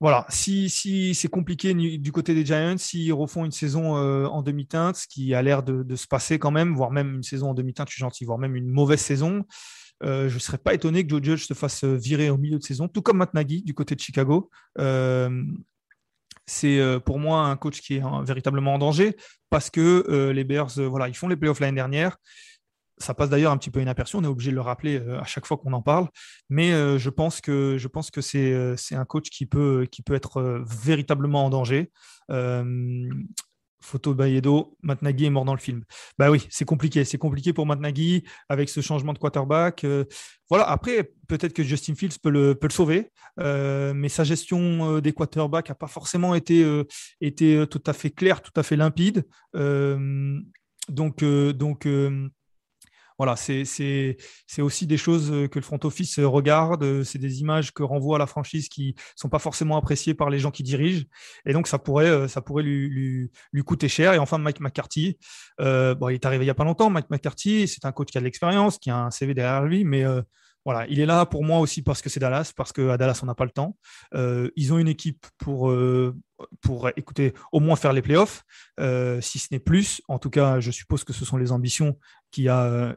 Voilà, 0.00 0.24
si, 0.30 0.70
si 0.70 1.14
c'est 1.14 1.28
compliqué 1.28 1.74
du 1.74 2.10
côté 2.10 2.34
des 2.34 2.44
Giants, 2.44 2.78
s'ils 2.78 3.12
refont 3.12 3.44
une 3.44 3.50
saison 3.50 3.96
en 3.96 4.40
demi-teinte, 4.40 4.96
ce 4.96 5.06
qui 5.06 5.34
a 5.34 5.42
l'air 5.42 5.62
de, 5.62 5.94
se 5.94 6.06
passer 6.06 6.38
quand 6.38 6.50
même, 6.50 6.74
voire 6.74 6.90
même 6.90 7.16
une 7.16 7.22
saison 7.22 7.50
en 7.50 7.54
demi-teinte, 7.54 7.88
je 7.88 7.96
suis 7.96 8.00
gentil, 8.00 8.24
voire 8.24 8.38
même 8.38 8.56
une 8.56 8.66
mauvaise 8.66 9.00
saison, 9.00 9.44
je 10.02 10.32
ne 10.32 10.38
serais 10.38 10.56
pas 10.56 10.72
étonné 10.72 11.06
que 11.06 11.10
Joe 11.10 11.22
Judge 11.22 11.44
se 11.46 11.52
fasse 11.52 11.84
virer 11.84 12.30
au 12.30 12.38
milieu 12.38 12.58
de 12.58 12.64
saison, 12.64 12.88
tout 12.88 13.02
comme 13.02 13.18
Matt 13.18 13.34
Nagy 13.34 13.60
du 13.60 13.74
côté 13.74 13.94
de 13.94 14.00
Chicago 14.00 14.48
c'est 16.50 16.80
euh, 16.80 16.98
pour 16.98 17.20
moi 17.20 17.44
un 17.44 17.56
coach 17.56 17.80
qui 17.80 17.96
est 17.96 18.02
véritablement 18.24 18.74
en 18.74 18.78
danger 18.78 19.16
parce 19.50 19.70
que 19.70 20.04
euh, 20.08 20.32
les 20.32 20.42
Bears, 20.42 20.78
euh, 20.78 20.88
voilà, 20.88 21.08
ils 21.08 21.14
font 21.14 21.28
les 21.28 21.36
playoffs 21.36 21.60
l'année 21.60 21.76
dernière. 21.76 22.16
Ça 22.98 23.14
passe 23.14 23.30
d'ailleurs 23.30 23.52
un 23.52 23.56
petit 23.56 23.70
peu 23.70 23.80
inaperçu, 23.80 24.16
on 24.16 24.24
est 24.24 24.26
obligé 24.26 24.50
de 24.50 24.56
le 24.56 24.60
rappeler 24.60 24.98
à 24.98 25.24
chaque 25.24 25.46
fois 25.46 25.56
qu'on 25.56 25.72
en 25.72 25.80
parle. 25.80 26.08
Mais 26.50 26.70
je 26.98 27.08
pense 27.08 27.40
que, 27.40 27.78
c'est, 28.20 28.94
un 28.94 29.04
coach 29.06 29.30
qui 29.30 29.46
peut 29.46 29.88
être 30.10 30.62
véritablement 30.66 31.46
en 31.46 31.48
danger 31.48 31.90
photo 33.80 34.14
Bayedo, 34.14 34.76
Matt 34.82 35.02
Nagy 35.02 35.26
est 35.26 35.30
mort 35.30 35.44
dans 35.44 35.54
le 35.54 35.60
film. 35.60 35.84
Bah 36.18 36.30
oui, 36.30 36.46
c'est 36.50 36.64
compliqué. 36.64 37.04
C'est 37.04 37.18
compliqué 37.18 37.52
pour 37.52 37.66
Matt 37.66 37.80
Nagy 37.80 38.24
avec 38.48 38.68
ce 38.68 38.80
changement 38.80 39.12
de 39.12 39.18
quarterback. 39.18 39.84
Euh, 39.84 40.04
voilà, 40.48 40.68
après, 40.68 41.10
peut-être 41.28 41.52
que 41.52 41.62
Justin 41.62 41.94
Fields 41.94 42.18
peut 42.22 42.30
le, 42.30 42.54
peut 42.54 42.66
le 42.66 42.72
sauver, 42.72 43.10
euh, 43.38 43.92
mais 43.94 44.08
sa 44.08 44.24
gestion 44.24 44.96
euh, 44.96 45.00
des 45.00 45.12
quarterbacks 45.12 45.68
n'a 45.68 45.74
pas 45.74 45.86
forcément 45.86 46.34
été, 46.34 46.64
été 47.20 47.64
tout 47.70 47.82
à 47.86 47.92
fait 47.92 48.10
claire, 48.10 48.42
tout 48.42 48.52
à 48.56 48.62
fait 48.62 48.76
limpide. 48.76 49.24
donc, 49.54 51.24
donc 51.24 51.86
Voilà, 53.20 53.36
c'est 53.36 54.16
aussi 54.60 54.86
des 54.86 54.96
choses 54.96 55.28
que 55.50 55.58
le 55.58 55.62
front 55.62 55.78
office 55.84 56.18
regarde. 56.18 57.02
C'est 57.02 57.18
des 57.18 57.42
images 57.42 57.70
que 57.74 57.82
renvoie 57.82 58.16
la 58.18 58.26
franchise 58.26 58.70
qui 58.70 58.94
sont 59.14 59.28
pas 59.28 59.38
forcément 59.38 59.76
appréciées 59.76 60.14
par 60.14 60.30
les 60.30 60.38
gens 60.38 60.50
qui 60.50 60.62
dirigent. 60.62 61.04
Et 61.44 61.52
donc, 61.52 61.66
ça 61.66 61.78
pourrait, 61.78 62.28
ça 62.28 62.40
pourrait 62.40 62.62
lui, 62.62 63.28
lui, 63.52 63.62
coûter 63.62 63.88
cher. 63.88 64.14
Et 64.14 64.18
enfin, 64.18 64.38
Mike 64.38 64.60
McCarthy, 64.60 65.18
bon, 65.58 66.08
il 66.08 66.14
est 66.14 66.24
arrivé 66.24 66.44
il 66.44 66.46
n'y 66.46 66.50
a 66.50 66.54
pas 66.54 66.64
longtemps. 66.64 66.88
Mike 66.88 67.10
McCarthy, 67.10 67.68
c'est 67.68 67.84
un 67.84 67.92
coach 67.92 68.08
qui 68.08 68.16
a 68.16 68.22
de 68.22 68.24
l'expérience, 68.24 68.78
qui 68.78 68.88
a 68.88 68.96
un 68.96 69.10
CV 69.10 69.34
derrière 69.34 69.64
lui, 69.64 69.84
mais 69.84 70.02
voilà, 70.64 70.86
il 70.88 71.00
est 71.00 71.06
là 71.06 71.24
pour 71.24 71.42
moi 71.42 71.58
aussi 71.58 71.80
parce 71.80 72.02
que 72.02 72.10
c'est 72.10 72.20
Dallas, 72.20 72.52
parce 72.54 72.72
qu'à 72.72 72.98
Dallas, 72.98 73.20
on 73.22 73.26
n'a 73.26 73.34
pas 73.34 73.46
le 73.46 73.50
temps. 73.50 73.76
Euh, 74.14 74.50
ils 74.56 74.72
ont 74.74 74.78
une 74.78 74.88
équipe 74.88 75.26
pour, 75.38 75.70
euh, 75.70 76.14
pour 76.60 76.90
écouter, 76.96 77.32
au 77.50 77.60
moins 77.60 77.76
faire 77.76 77.94
les 77.94 78.02
playoffs, 78.02 78.42
euh, 78.78 79.22
si 79.22 79.38
ce 79.38 79.48
n'est 79.52 79.58
plus. 79.58 80.02
En 80.08 80.18
tout 80.18 80.28
cas, 80.28 80.60
je 80.60 80.70
suppose 80.70 81.02
que 81.02 81.14
ce 81.14 81.24
sont 81.24 81.38
les 81.38 81.50
ambitions 81.50 81.98
qu'il 82.30 82.44
y 82.44 82.48
a, 82.48 82.94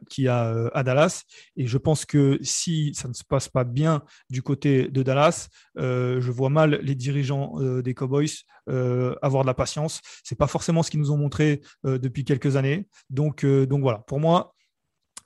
à 0.74 0.82
Dallas. 0.82 1.22
Et 1.56 1.66
je 1.66 1.78
pense 1.78 2.04
que 2.04 2.38
si 2.42 2.92
ça 2.94 3.08
ne 3.08 3.14
se 3.14 3.24
passe 3.24 3.48
pas 3.48 3.64
bien 3.64 4.02
du 4.28 4.42
côté 4.42 4.88
de 4.88 5.02
Dallas, 5.02 5.48
je 5.76 6.30
vois 6.30 6.50
mal 6.50 6.80
les 6.82 6.94
dirigeants 6.94 7.58
des 7.80 7.94
Cowboys 7.94 8.30
avoir 8.66 9.42
de 9.42 9.46
la 9.46 9.54
patience. 9.54 10.00
Ce 10.22 10.34
n'est 10.34 10.36
pas 10.36 10.46
forcément 10.46 10.82
ce 10.82 10.90
qu'ils 10.90 11.00
nous 11.00 11.10
ont 11.10 11.16
montré 11.16 11.62
depuis 11.82 12.24
quelques 12.24 12.56
années. 12.56 12.86
Donc, 13.10 13.44
donc 13.44 13.80
voilà, 13.80 13.98
pour 14.06 14.20
moi, 14.20 14.54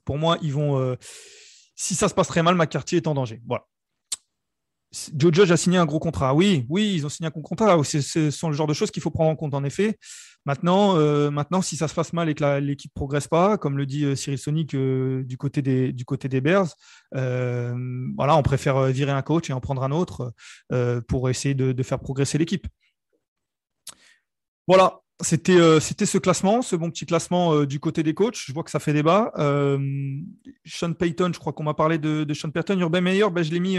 pour 0.05 0.16
moi 0.16 0.39
ils 0.41 0.53
vont 0.53 0.97
si 1.79 1.95
ça 1.95 2.09
se 2.09 2.14
passe 2.14 2.26
très 2.26 2.43
mal, 2.43 2.57
McCarthy 2.57 2.97
est 2.97 3.07
en 3.07 3.14
danger. 3.14 3.41
Voilà. 3.47 3.64
Joe 5.14 5.33
Judge 5.33 5.53
a 5.53 5.57
signé 5.57 5.79
un 5.79 5.87
gros 5.87 6.01
contrat. 6.01 6.35
Oui, 6.35 6.66
oui, 6.68 6.93
ils 6.95 7.07
ont 7.07 7.09
signé 7.09 7.29
un 7.29 7.31
gros 7.31 7.43
contrat. 7.43 7.81
Ce 7.85 8.31
sont 8.33 8.49
le 8.49 8.57
genre 8.57 8.66
de 8.66 8.74
choses 8.74 8.91
qu'il 8.91 9.03
faut 9.03 9.12
prendre 9.12 9.31
en 9.31 9.37
compte, 9.37 9.55
en 9.55 9.62
effet. 9.62 9.97
Maintenant, 10.45 10.97
euh, 10.97 11.31
si 11.62 11.76
ça 11.76 11.87
se 11.87 11.95
passe 11.95 12.12
mal 12.12 12.29
et 12.29 12.35
que 12.35 12.59
l'équipe 12.59 12.91
ne 12.91 12.99
progresse 12.99 13.29
pas, 13.29 13.59
comme 13.59 13.79
le 13.79 13.87
dit 13.87 14.05
euh, 14.05 14.16
Cyril 14.16 14.39
Sonic 14.39 14.74
euh, 14.74 15.22
du, 15.24 15.37
côté 15.37 15.62
des, 15.62 15.93
du 15.93 16.05
côté 16.05 16.29
Bears, 16.41 16.74
on 17.12 18.43
préfère 18.43 18.87
virer 18.87 19.12
un 19.12 19.22
coach 19.22 19.49
et 19.49 19.53
en 19.53 19.61
prendre 19.61 19.85
un 19.85 19.93
autre 19.93 20.33
pour 21.07 21.31
essayer 21.31 21.55
de 21.55 21.83
faire 21.85 22.01
progresser 22.01 22.39
l'équipe. 22.39 22.66
Voilà, 24.66 25.01
c'était 25.21 25.59
euh, 25.59 25.81
ce 25.81 26.19
classement, 26.19 26.62
ce 26.62 26.77
bon 26.77 26.91
petit 26.91 27.05
classement 27.05 27.53
euh, 27.53 27.66
du 27.66 27.81
côté 27.81 28.05
des 28.05 28.14
coachs. 28.14 28.37
Je 28.37 28.53
vois 28.53 28.62
que 28.62 28.71
ça 28.71 28.79
fait 28.79 28.93
débat. 28.93 29.33
Euh, 29.37 29.79
Sean 30.64 30.93
Payton, 30.93 31.33
je 31.35 31.41
crois 31.41 31.53
qu'on 31.53 31.64
m'a 31.64 31.75
parlé 31.75 31.99
de, 31.99 32.33
Sean 32.35 32.51
Payton. 32.51 32.79
Urbain 32.79 33.01
Meyer, 33.01 33.29
ben, 33.31 33.43
je 33.43 33.51
l'ai 33.51 33.59
mis 33.59 33.79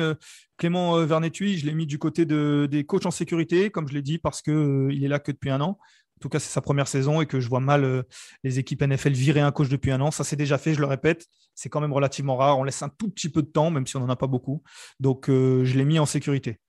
Clément 0.58 0.98
Vernetui, 1.06 1.58
je 1.58 1.66
l'ai 1.66 1.74
mis 1.74 1.86
du 1.86 1.98
côté 1.98 2.26
de, 2.26 2.68
des 2.70 2.86
coachs 2.86 3.06
en 3.06 3.12
sécurité, 3.12 3.70
comme 3.72 3.88
je 3.88 3.94
l'ai 3.94 4.02
dit, 4.02 4.18
parce 4.18 4.42
qu'il 4.42 4.90
il 4.92 5.04
est 5.04 5.08
là 5.08 5.20
que 5.20 5.32
depuis 5.32 5.50
un 5.50 5.62
an. 5.62 5.78
En 6.18 6.22
tout 6.22 6.28
cas, 6.28 6.40
c'est 6.40 6.52
sa 6.52 6.60
première 6.60 6.90
saison 6.90 7.22
et 7.22 7.26
que 7.26 7.40
je 7.40 7.48
vois 7.48 7.62
mal 7.62 8.04
les 8.44 8.60
équipes 8.60 8.82
NFL 8.82 9.12
virer 9.12 9.40
un 9.40 9.54
coach 9.54 9.70
depuis 9.70 9.92
un 9.92 10.02
an. 10.02 10.12
Ça, 10.12 10.26
c'est 10.26 10.36
déjà 10.36 10.58
fait, 10.58 10.74
je 10.74 10.82
le 10.82 10.88
répète. 10.88 11.28
C'est 11.56 11.70
quand 11.70 11.80
même 11.80 11.94
relativement 11.94 12.36
rare. 12.36 12.60
On 12.60 12.66
laisse 12.66 12.82
un 12.82 12.90
tout 12.90 13.10
petit 13.10 13.30
peu 13.30 13.42
de 13.42 13.48
temps, 13.48 13.72
même 13.72 13.88
si 13.88 13.96
on 13.96 14.02
n'en 14.02 14.10
a 14.10 14.18
pas 14.18 14.28
beaucoup. 14.28 14.62
Donc, 15.00 15.28
je 15.28 15.78
l'ai 15.78 15.86
mis 15.86 16.00
en 16.00 16.06
sécurité. 16.06 16.60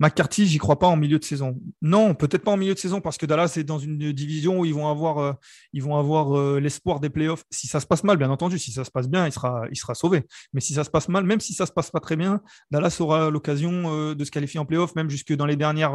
McCarthy, 0.00 0.46
j'y 0.46 0.58
crois 0.58 0.78
pas 0.78 0.86
en 0.86 0.96
milieu 0.96 1.18
de 1.18 1.24
saison. 1.24 1.58
Non, 1.82 2.14
peut-être 2.14 2.44
pas 2.44 2.52
en 2.52 2.56
milieu 2.56 2.74
de 2.74 2.78
saison 2.78 3.00
parce 3.00 3.18
que 3.18 3.26
Dallas 3.26 3.54
est 3.56 3.64
dans 3.64 3.80
une 3.80 4.12
division 4.12 4.60
où 4.60 4.64
ils 4.64 4.74
vont 4.74 4.88
avoir, 4.88 5.18
euh, 5.18 5.32
ils 5.72 5.82
vont 5.82 5.96
avoir 5.96 6.38
euh, 6.38 6.60
l'espoir 6.60 7.00
des 7.00 7.10
playoffs. 7.10 7.44
Si 7.50 7.66
ça 7.66 7.80
se 7.80 7.86
passe 7.86 8.04
mal, 8.04 8.16
bien 8.16 8.30
entendu, 8.30 8.58
si 8.58 8.70
ça 8.70 8.84
se 8.84 8.92
passe 8.92 9.08
bien, 9.08 9.26
il 9.26 9.32
sera, 9.32 9.64
il 9.70 9.76
sera 9.76 9.94
sauvé. 9.94 10.24
Mais 10.52 10.60
si 10.60 10.72
ça 10.72 10.84
se 10.84 10.90
passe 10.90 11.08
mal, 11.08 11.24
même 11.24 11.40
si 11.40 11.52
ça 11.52 11.66
se 11.66 11.72
passe 11.72 11.90
pas 11.90 11.98
très 11.98 12.14
bien, 12.14 12.40
Dallas 12.70 12.96
aura 13.00 13.30
l'occasion 13.30 13.92
euh, 13.92 14.14
de 14.14 14.24
se 14.24 14.30
qualifier 14.30 14.60
en 14.60 14.64
playoffs, 14.64 14.94
même 14.94 15.10
jusque 15.10 15.32
dans 15.34 15.46
les 15.46 15.56
dernières, 15.56 15.94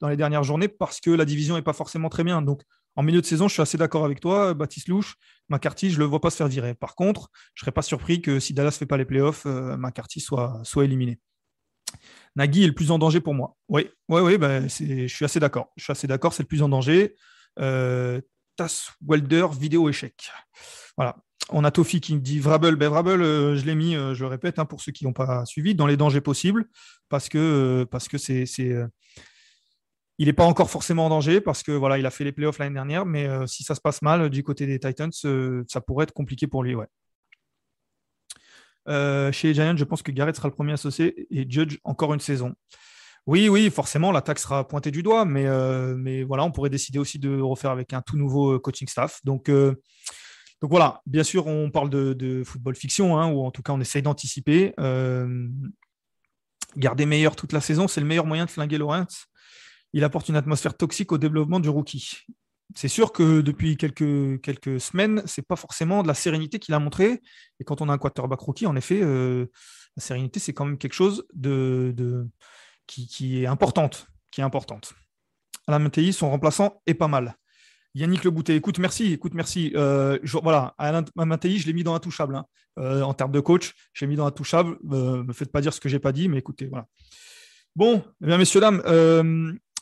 dans 0.00 0.08
les 0.08 0.16
dernières 0.16 0.44
journées, 0.44 0.68
parce 0.68 1.00
que 1.00 1.10
la 1.10 1.24
division 1.24 1.56
est 1.56 1.62
pas 1.62 1.72
forcément 1.72 2.10
très 2.10 2.24
bien. 2.24 2.42
Donc, 2.42 2.62
en 2.96 3.02
milieu 3.02 3.20
de 3.20 3.26
saison, 3.26 3.48
je 3.48 3.54
suis 3.54 3.62
assez 3.62 3.78
d'accord 3.78 4.04
avec 4.04 4.20
toi, 4.20 4.52
Baptiste 4.54 4.88
Louche. 4.88 5.14
McCarthy, 5.48 5.90
je 5.90 5.98
le 5.98 6.04
vois 6.04 6.20
pas 6.20 6.30
se 6.30 6.36
faire 6.36 6.48
virer. 6.48 6.74
Par 6.74 6.94
contre, 6.94 7.30
je 7.54 7.60
serais 7.60 7.72
pas 7.72 7.82
surpris 7.82 8.20
que 8.20 8.40
si 8.40 8.52
Dallas 8.52 8.72
fait 8.72 8.86
pas 8.86 8.96
les 8.96 9.04
playoffs, 9.04 9.46
McCarthy 9.46 10.20
soit, 10.20 10.60
soit 10.64 10.84
éliminé. 10.84 11.18
Nagui 12.36 12.64
est 12.64 12.68
le 12.68 12.74
plus 12.74 12.90
en 12.90 12.98
danger 12.98 13.20
pour 13.20 13.34
moi. 13.34 13.56
Oui, 13.68 13.90
oui, 14.08 14.20
oui, 14.20 14.38
ben, 14.38 14.68
je 14.68 15.06
suis 15.06 15.24
assez 15.24 15.40
d'accord. 15.40 15.72
Je 15.76 15.84
suis 15.84 15.90
assez 15.90 16.06
d'accord, 16.06 16.32
c'est 16.32 16.42
le 16.42 16.48
plus 16.48 16.62
en 16.62 16.68
danger. 16.68 17.16
Euh, 17.58 18.20
Tass 18.56 18.92
Welder, 19.06 19.46
vidéo 19.58 19.88
échec. 19.88 20.30
Voilà. 20.96 21.16
On 21.50 21.64
a 21.64 21.70
Tofi 21.70 22.00
qui 22.00 22.14
me 22.14 22.20
dit 22.20 22.40
Vrabel. 22.40 22.76
Ben, 22.76 22.88
Vrabel, 22.88 23.22
euh, 23.22 23.56
je 23.56 23.64
l'ai 23.64 23.74
mis, 23.74 23.96
euh, 23.96 24.14
je 24.14 24.22
le 24.22 24.28
répète, 24.28 24.58
hein, 24.58 24.66
pour 24.66 24.80
ceux 24.80 24.92
qui 24.92 25.04
n'ont 25.04 25.12
pas 25.12 25.46
suivi, 25.46 25.74
dans 25.74 25.86
les 25.86 25.96
dangers 25.96 26.20
possibles, 26.20 26.66
parce 27.08 27.28
que 27.28 27.38
euh, 27.38 27.86
parce 27.86 28.08
que 28.08 28.18
c'est, 28.18 28.44
il 30.18 30.26
n'est 30.26 30.32
pas 30.32 30.44
encore 30.44 30.68
forcément 30.68 31.06
en 31.06 31.10
danger 31.10 31.40
parce 31.40 31.62
que 31.62 31.70
voilà, 31.70 31.96
il 31.96 32.04
a 32.04 32.10
fait 32.10 32.24
les 32.24 32.32
playoffs 32.32 32.58
l'année 32.58 32.74
dernière, 32.74 33.06
mais 33.06 33.28
si 33.46 33.62
ça 33.62 33.76
se 33.76 33.80
passe 33.80 34.02
mal 34.02 34.28
du 34.30 34.42
côté 34.42 34.66
des 34.66 34.80
Titans, 34.80 35.12
ça 35.12 35.80
pourrait 35.80 36.02
être 36.02 36.12
compliqué 36.12 36.48
pour 36.48 36.64
lui. 36.64 36.74
Euh, 38.88 39.30
chez 39.32 39.48
les 39.48 39.54
Giants, 39.54 39.76
je 39.76 39.84
pense 39.84 40.02
que 40.02 40.12
Garrett 40.12 40.34
sera 40.34 40.48
le 40.48 40.54
premier 40.54 40.72
associé 40.72 41.26
et 41.30 41.48
Judge 41.48 41.78
encore 41.84 42.14
une 42.14 42.20
saison. 42.20 42.54
Oui, 43.26 43.48
oui, 43.48 43.68
forcément, 43.70 44.10
l'attaque 44.10 44.38
sera 44.38 44.66
pointée 44.66 44.90
du 44.90 45.02
doigt, 45.02 45.26
mais, 45.26 45.46
euh, 45.46 46.24
voilà, 46.26 46.44
on 46.44 46.50
pourrait 46.50 46.70
décider 46.70 46.98
aussi 46.98 47.18
de 47.18 47.38
refaire 47.38 47.70
avec 47.70 47.92
un 47.92 48.00
tout 48.00 48.16
nouveau 48.16 48.54
euh, 48.54 48.58
coaching 48.58 48.88
staff. 48.88 49.20
Donc, 49.24 49.50
donc 49.50 50.70
voilà, 50.70 51.02
bien 51.06 51.22
sûr, 51.22 51.46
on 51.46 51.70
parle 51.70 51.90
de, 51.90 52.42
football 52.44 52.74
fiction, 52.74 53.18
hein, 53.18 53.30
ou 53.30 53.44
en 53.44 53.50
tout 53.50 53.62
cas, 53.62 53.72
on 53.72 53.80
essaye 53.80 54.02
d'anticiper. 54.02 54.72
garder 56.76 57.06
meilleur 57.06 57.36
toute 57.36 57.52
la 57.52 57.60
saison, 57.60 57.88
c'est 57.88 58.00
le 58.00 58.06
meilleur 58.06 58.26
moyen 58.26 58.46
de 58.46 58.50
flinguer 58.50 58.78
Lawrence. 58.78 59.26
Il 59.92 60.04
apporte 60.04 60.28
une 60.28 60.36
atmosphère 60.36 60.76
toxique 60.76 61.12
au 61.12 61.18
développement 61.18 61.60
du 61.60 61.68
rookie 61.68 62.26
c'est 62.74 62.88
sûr 62.88 63.12
que 63.12 63.40
depuis 63.40 63.76
quelques, 63.76 64.40
quelques 64.42 64.80
semaines, 64.80 65.22
c'est 65.24 65.46
pas 65.46 65.56
forcément 65.56 66.02
de 66.02 66.08
la 66.08 66.14
sérénité 66.14 66.58
qu'il 66.58 66.74
a 66.74 66.78
montré. 66.78 67.22
Et 67.60 67.64
quand 67.64 67.80
on 67.80 67.88
a 67.88 67.92
un 67.92 67.98
quarterback 67.98 68.40
rookie, 68.40 68.66
en 68.66 68.76
effet, 68.76 69.00
euh, 69.02 69.46
la 69.96 70.02
sérénité, 70.02 70.38
c'est 70.38 70.52
quand 70.52 70.66
même 70.66 70.78
quelque 70.78 70.92
chose 70.92 71.26
de, 71.32 71.94
qui, 72.86 73.42
est 73.42 73.46
importante. 73.46 74.06
Qui 74.30 74.42
est 74.42 74.44
importante. 74.44 74.92
Alain 75.66 75.78
Mattei, 75.78 76.12
son 76.12 76.30
remplaçant 76.30 76.82
est 76.86 76.94
pas 76.94 77.08
mal. 77.08 77.36
Yannick 77.94 78.22
Le 78.24 78.30
Boutet, 78.30 78.56
écoute, 78.56 78.78
merci, 78.78 79.14
écoute, 79.14 79.32
merci. 79.34 79.72
Euh, 79.74 80.18
voilà, 80.42 80.74
Alain 80.76 81.04
Mattei, 81.16 81.58
je 81.58 81.66
l'ai 81.66 81.72
mis 81.72 81.84
dans 81.84 81.94
Intouchable. 81.94 82.36
Hein. 82.36 82.44
Euh, 82.78 83.02
en 83.02 83.14
termes 83.14 83.32
de 83.32 83.40
coach, 83.40 83.72
je 83.94 84.04
l'ai 84.04 84.10
mis 84.10 84.16
dans 84.16 84.26
Intouchable. 84.26 84.78
Ne 84.84 85.22
me 85.22 85.32
faites 85.32 85.50
pas 85.50 85.62
dire 85.62 85.72
ce 85.72 85.80
que 85.80 85.88
j'ai 85.88 85.98
pas 85.98 86.12
dit, 86.12 86.28
mais 86.28 86.38
écoutez, 86.38 86.66
voilà. 86.66 86.86
Bon, 87.74 88.04
eh 88.22 88.36
messieurs, 88.36 88.60
dames, 88.60 88.82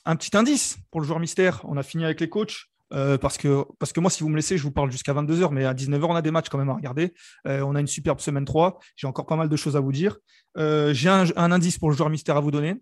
un 0.05 0.16
petit 0.16 0.37
indice 0.37 0.78
pour 0.93 1.01
le 1.01 1.07
joueur 1.07 1.18
mystère. 1.18 1.61
On 1.64 1.76
a 1.76 1.82
fini 1.82 2.05
avec 2.05 2.20
les 2.20 2.28
coachs. 2.28 2.68
Euh, 2.93 3.18
parce, 3.18 3.37
que, 3.37 3.64
parce 3.78 3.93
que 3.93 4.01
moi, 4.01 4.11
si 4.11 4.22
vous 4.22 4.28
me 4.28 4.37
laissez, 4.37 4.57
je 4.57 4.62
vous 4.62 4.70
parle 4.70 4.91
jusqu'à 4.91 5.12
22h, 5.12 5.51
mais 5.53 5.64
à 5.64 5.74
19h, 5.74 6.05
on 6.05 6.14
a 6.14 6.22
des 6.22 6.30
matchs 6.30 6.49
quand 6.49 6.59
même 6.59 6.68
à 6.68 6.74
regarder. 6.74 7.14
Euh, 7.47 7.61
on 7.62 7.74
a 7.74 7.80
une 7.80 7.87
superbe 7.87 8.20
semaine 8.20 8.45
3. 8.45 8.78
J'ai 8.97 9.07
encore 9.07 9.26
pas 9.26 9.37
mal 9.37 9.49
de 9.49 9.57
choses 9.57 9.76
à 9.76 9.80
vous 9.80 9.93
dire. 9.93 10.18
Euh, 10.57 10.95
j'ai 10.95 11.09
un, 11.09 11.26
indice 11.37 11.78
pour 11.78 11.91
le 11.91 11.97
joueur 11.97 12.11
mystère 12.11 12.37
à 12.37 12.41
vous 12.41 12.51
donner. 12.51 12.76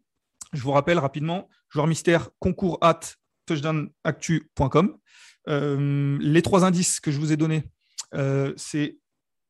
Je 0.52 0.62
vous 0.62 0.72
rappelle 0.72 0.98
rapidement, 0.98 1.48
joueur 1.70 1.86
mystère 1.86 2.30
concours 2.38 2.78
at 2.80 3.00
touchdownactu.com. 3.46 4.98
les 5.46 6.42
trois 6.42 6.64
indices 6.64 7.00
que 7.00 7.10
je 7.10 7.18
vous 7.18 7.32
ai 7.32 7.36
donnés, 7.36 7.64
c'est 8.56 8.98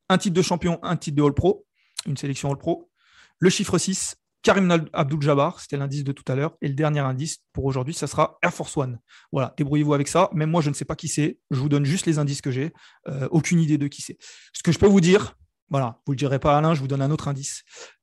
un 0.08 0.18
titre 0.18 0.34
de 0.34 0.42
champion, 0.42 0.78
un 0.82 0.96
titre 0.96 1.16
de 1.16 1.22
All 1.22 1.34
Pro, 1.34 1.66
une 2.06 2.16
sélection 2.16 2.50
All 2.50 2.56
Pro, 2.56 2.90
le 3.38 3.50
chiffre 3.50 3.76
6 3.76 4.16
Karim 4.44 4.86
Abdul-Jabbar, 4.92 5.58
c'était 5.58 5.78
l'indice 5.78 6.04
de 6.04 6.12
tout 6.12 6.30
à 6.30 6.36
l'heure. 6.36 6.54
Et 6.60 6.68
le 6.68 6.74
dernier 6.74 7.00
indice 7.00 7.38
pour 7.54 7.64
aujourd'hui, 7.64 7.94
ça 7.94 8.06
sera 8.06 8.38
Air 8.42 8.52
Force 8.52 8.76
One. 8.76 8.98
Voilà, 9.32 9.54
débrouillez-vous 9.56 9.94
avec 9.94 10.06
ça. 10.06 10.28
Même 10.34 10.50
moi, 10.50 10.60
je 10.60 10.68
ne 10.68 10.74
sais 10.74 10.84
pas 10.84 10.96
qui 10.96 11.08
c'est. 11.08 11.38
Je 11.50 11.58
vous 11.58 11.70
donne 11.70 11.86
juste 11.86 12.04
les 12.04 12.18
indices 12.18 12.42
que 12.42 12.50
j'ai. 12.50 12.74
Euh, 13.08 13.26
aucune 13.30 13.58
idée 13.58 13.78
de 13.78 13.88
qui 13.88 14.02
c'est. 14.02 14.18
Ce 14.52 14.62
que 14.62 14.70
je 14.70 14.78
peux 14.78 14.86
vous 14.86 15.00
dire, 15.00 15.34
voilà, 15.70 15.98
vous 16.06 16.12
ne 16.12 16.16
le 16.16 16.18
direz 16.18 16.38
pas 16.38 16.54
à 16.54 16.58
Alain, 16.58 16.74
je 16.74 16.80
vous 16.80 16.88
donne 16.88 17.00
un 17.00 17.10
autre 17.10 17.26
indice. 17.26 17.62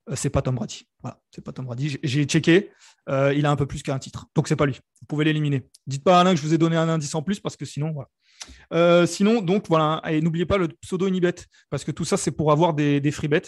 Euh, 0.09 0.15
c'est 0.15 0.31
pas 0.31 0.41
Tom 0.41 0.55
Brady. 0.55 0.87
Voilà, 1.03 1.21
c'est 1.29 1.43
pas 1.43 1.51
Tom 1.51 1.65
Brady. 1.65 1.99
J'ai 2.01 2.25
checké. 2.25 2.71
Euh, 3.07 3.35
il 3.35 3.45
a 3.45 3.51
un 3.51 3.55
peu 3.55 3.67
plus 3.67 3.83
qu'un 3.83 3.99
titre. 3.99 4.25
Donc, 4.33 4.47
c'est 4.47 4.55
pas 4.55 4.65
lui. 4.65 4.79
Vous 4.99 5.05
pouvez 5.07 5.25
l'éliminer. 5.25 5.69
Dites 5.85 6.03
pas 6.03 6.17
à 6.17 6.21
Alain 6.21 6.31
que 6.31 6.37
je 6.37 6.43
vous 6.43 6.55
ai 6.55 6.57
donné 6.57 6.75
un 6.75 6.89
indice 6.89 7.13
en 7.13 7.21
plus 7.21 7.39
parce 7.39 7.55
que 7.55 7.65
sinon, 7.65 7.93
voilà. 7.93 9.05
sinon, 9.05 9.43
donc 9.43 9.67
voilà, 9.67 10.01
et 10.09 10.21
n'oubliez 10.21 10.47
pas 10.47 10.57
le 10.57 10.69
pseudo 10.69 11.05
Unibet, 11.05 11.35
parce 11.69 11.83
que 11.83 11.91
tout 11.91 12.05
ça, 12.05 12.17
c'est 12.17 12.31
pour 12.31 12.51
avoir 12.51 12.73
des, 12.73 12.99
des 12.99 13.11
free 13.11 13.27
bets. 13.27 13.43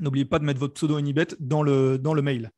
N'oubliez 0.00 0.24
pas 0.24 0.38
de 0.38 0.44
mettre 0.44 0.60
votre 0.60 0.74
pseudo 0.74 0.98
Unibet 0.98 1.28
dans 1.40 1.62
le, 1.62 1.98
dans 1.98 2.14
le 2.14 2.22
mail. 2.22 2.50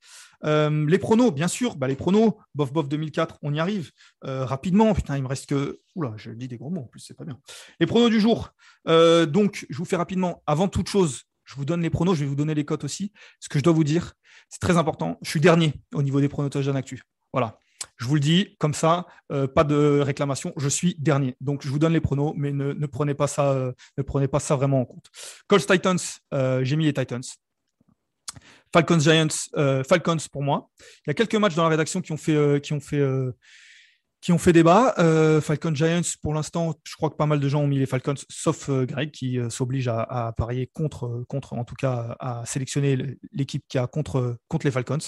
Euh, 0.45 0.87
les 0.89 0.99
pronos, 0.99 1.33
bien 1.33 1.49
sûr, 1.49 1.77
bah, 1.77 1.89
les 1.89 1.97
pronos, 1.97 2.35
bof 2.55 2.73
bof 2.73 2.89
2004, 2.89 3.39
on 3.43 3.53
y 3.53 3.61
arrive 3.61 3.91
euh, 4.25 4.45
rapidement. 4.45 4.95
Putain, 4.95 5.17
il 5.17 5.23
me 5.23 5.29
reste 5.29 5.47
que. 5.47 5.81
Oula, 5.95 6.15
je 6.17 6.31
dis 6.31 6.49
des 6.49 6.59
gros 6.59 6.71
mots 6.71 6.83
en 6.83 6.87
plus, 6.87 7.01
c'est 7.01 7.17
pas 7.17 7.25
bien. 7.25 7.39
Les 7.81 7.87
pronos 7.87 8.11
du 8.11 8.21
jour. 8.21 8.51
Euh, 8.87 9.27
donc, 9.27 9.67
je 9.69 9.77
vous 9.77 9.85
fais 9.85 9.97
rapidement. 9.97 10.43
Avant 10.47 10.69
toute 10.69 10.89
chose, 10.89 11.23
je 11.45 11.55
vous 11.57 11.65
donne 11.65 11.83
les 11.83 11.91
pronos, 11.91 12.15
je 12.15 12.21
vais 12.21 12.29
vous 12.29 12.37
donner 12.37 12.55
les 12.55 12.65
cotes 12.65 12.85
aussi. 12.85 13.13
Ce 13.41 13.49
que 13.49 13.59
je 13.59 13.65
dois 13.65 13.73
vous 13.73 13.85
dire, 13.85 14.15
c'est 14.49 14.61
très 14.61 14.77
important. 14.77 15.19
Je 15.23 15.31
suis 15.31 15.41
dernier 15.41 15.75
au 15.95 16.03
niveau 16.03 16.21
des 16.21 16.29
pronos 16.29 16.51
touchdown 16.51 16.77
actu. 16.77 17.03
Voilà. 17.33 17.59
Je 17.97 18.07
vous 18.07 18.15
le 18.15 18.21
dis, 18.21 18.57
comme 18.59 18.75
ça, 18.75 19.07
euh, 19.33 19.47
pas 19.47 19.65
de 19.65 20.01
réclamation. 20.01 20.53
Je 20.57 20.69
suis 20.69 20.95
dernier. 20.99 21.37
Donc, 21.41 21.63
je 21.63 21.69
vous 21.69 21.79
donne 21.79 21.93
les 21.93 22.01
pronos, 22.01 22.33
mais 22.37 22.53
ne, 22.53 22.87
prenez, 22.87 23.15
pas 23.15 23.27
ça, 23.27 23.53
euh, 23.53 23.73
ne 23.97 24.03
prenez 24.03 24.29
pas 24.29 24.41
ça 24.41 24.57
vraiment 24.57 24.81
en 24.81 24.85
compte. 24.85 25.07
Colts 25.47 25.67
Titans, 25.67 25.99
euh, 26.35 26.65
j'ai 26.65 26.77
mis 26.77 26.85
les 26.85 26.93
Titans. 26.93 27.23
Falcons 28.73 29.01
Giants, 29.01 29.83
Falcons 29.89 30.19
pour 30.31 30.43
moi. 30.43 30.69
Il 31.07 31.09
y 31.09 31.11
a 31.11 31.15
quelques 31.15 31.35
matchs 31.37 31.55
dans 31.55 31.63
la 31.63 31.71
rédaction 31.71 32.03
qui 32.03 32.13
ont 32.13 32.19
fait, 32.19 32.61
qui 34.21 34.33
ont 34.33 34.39
fait 34.39 34.53
débat. 34.53 34.95
Euh, 34.99 35.41
Falcon 35.41 35.75
Giants, 35.75 36.01
pour 36.23 36.35
l'instant, 36.35 36.75
je 36.85 36.95
crois 36.97 37.11
que 37.11 37.17
pas 37.17 37.27
mal 37.27 37.41
de 37.41 37.49
gens 37.49 37.63
ont 37.63 37.67
mis 37.67 37.79
les 37.79 37.87
Falcons, 37.87 38.15
sauf 38.29 38.69
euh, 38.69 38.85
Greg, 38.85 39.11
qui 39.11 39.39
euh, 39.39 39.49
s'oblige 39.51 39.89
à, 39.89 40.33
parier 40.37 40.71
contre, 40.73 41.25
contre, 41.29 41.53
en 41.55 41.65
tout 41.65 41.77
cas, 41.77 42.17
à 42.19 42.45
sélectionner 42.45 43.17
l'équipe 43.33 43.65
qui 43.69 43.79
a 43.79 43.87
contre, 43.87 44.37
contre 44.49 44.67
les 44.67 44.73
Falcons. 44.73 44.99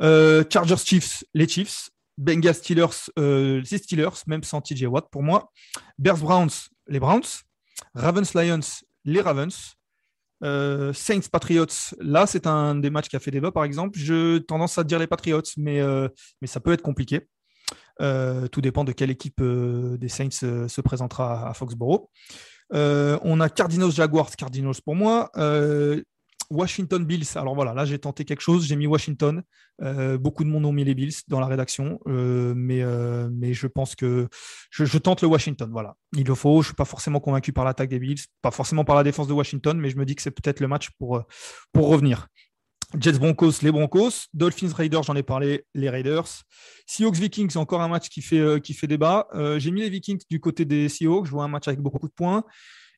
Chargers 0.00 0.84
Chiefs, 0.84 1.24
les 1.34 1.48
Chiefs. 1.48 1.90
Bengals 2.16 2.54
Steelers, 2.54 3.10
les 3.16 3.78
Steelers, 3.78 4.22
même 4.28 4.44
sans 4.44 4.60
TJ 4.60 4.84
Watt 4.84 5.08
pour 5.10 5.24
moi. 5.24 5.50
Bears 5.98 6.18
Browns, 6.18 6.68
les 6.86 7.00
Browns. 7.00 7.42
Ravens 7.92 8.34
Lions, 8.34 8.60
les 9.04 9.20
Ravens. 9.20 9.74
Saints 10.40 11.28
Patriots, 11.32 11.94
là 11.98 12.26
c'est 12.28 12.46
un 12.46 12.76
des 12.76 12.90
matchs 12.90 13.08
qui 13.08 13.16
a 13.16 13.18
fait 13.18 13.32
débat 13.32 13.50
par 13.50 13.64
exemple. 13.64 13.98
Je 13.98 14.38
tendance 14.38 14.78
à 14.78 14.84
dire 14.84 15.00
les 15.00 15.08
Patriots, 15.08 15.42
mais, 15.56 15.80
mais 16.40 16.46
ça 16.46 16.60
peut 16.60 16.72
être 16.72 16.82
compliqué. 16.82 17.26
Euh, 18.00 18.48
tout 18.48 18.60
dépend 18.60 18.84
de 18.84 18.92
quelle 18.92 19.10
équipe 19.10 19.40
euh, 19.40 19.96
des 19.98 20.08
Saints 20.08 20.28
euh, 20.42 20.68
se 20.68 20.80
présentera 20.80 21.48
à 21.48 21.54
Foxborough. 21.54 22.08
on 22.72 23.40
a 23.40 23.48
Cardinals 23.48 23.92
Jaguars, 23.92 24.30
Cardinals 24.36 24.80
pour 24.84 24.94
moi. 24.94 25.30
Washington 26.50 27.04
Bills. 27.04 27.26
Alors 27.36 27.54
voilà, 27.54 27.72
là 27.72 27.84
j'ai 27.86 27.98
tenté 27.98 28.24
quelque 28.26 28.42
chose, 28.42 28.66
j'ai 28.66 28.76
mis 28.76 28.86
Washington. 28.86 29.42
beaucoup 30.20 30.44
de 30.44 30.48
monde 30.48 30.66
ont 30.66 30.72
mis 30.72 30.84
les 30.84 30.94
Bills 30.94 31.14
dans 31.26 31.40
la 31.40 31.46
rédaction, 31.46 31.98
mais, 32.06 32.80
je 32.80 33.66
pense 33.66 33.94
que 33.94 34.28
je, 34.70 34.98
tente 34.98 35.22
le 35.22 35.28
Washington. 35.28 35.70
Voilà, 35.72 35.96
il 36.12 36.26
le 36.26 36.34
faut. 36.34 36.60
Je 36.60 36.68
suis 36.68 36.74
pas 36.74 36.84
forcément 36.84 37.20
convaincu 37.20 37.52
par 37.52 37.64
l'attaque 37.64 37.88
des 37.88 37.98
Bills, 37.98 38.20
pas 38.42 38.50
forcément 38.50 38.84
par 38.84 38.96
la 38.96 39.04
défense 39.04 39.26
de 39.26 39.32
Washington, 39.32 39.78
mais 39.78 39.88
je 39.88 39.96
me 39.96 40.04
dis 40.04 40.14
que 40.14 40.22
c'est 40.22 40.30
peut-être 40.30 40.60
le 40.60 40.68
match 40.68 40.90
pour 40.98 41.24
revenir. 41.74 42.28
Jets 42.98 43.18
Broncos, 43.18 43.62
les 43.62 43.72
Broncos. 43.72 44.28
Dolphins 44.32 44.72
Raiders, 44.74 45.02
j'en 45.02 45.16
ai 45.16 45.22
parlé, 45.22 45.64
les 45.74 45.90
Raiders. 45.90 46.26
Seahawks 46.86 47.16
Vikings, 47.16 47.56
encore 47.56 47.82
un 47.82 47.88
match 47.88 48.08
qui 48.08 48.22
fait, 48.22 48.38
euh, 48.38 48.58
qui 48.58 48.74
fait 48.74 48.86
débat. 48.86 49.26
Euh, 49.34 49.58
j'ai 49.58 49.70
mis 49.70 49.80
les 49.80 49.90
Vikings 49.90 50.22
du 50.30 50.40
côté 50.40 50.64
des 50.64 50.88
Seahawks. 50.88 51.26
Je 51.26 51.30
vois 51.30 51.44
un 51.44 51.48
match 51.48 51.66
avec 51.66 51.80
beaucoup 51.80 52.06
de 52.08 52.12
points. 52.12 52.44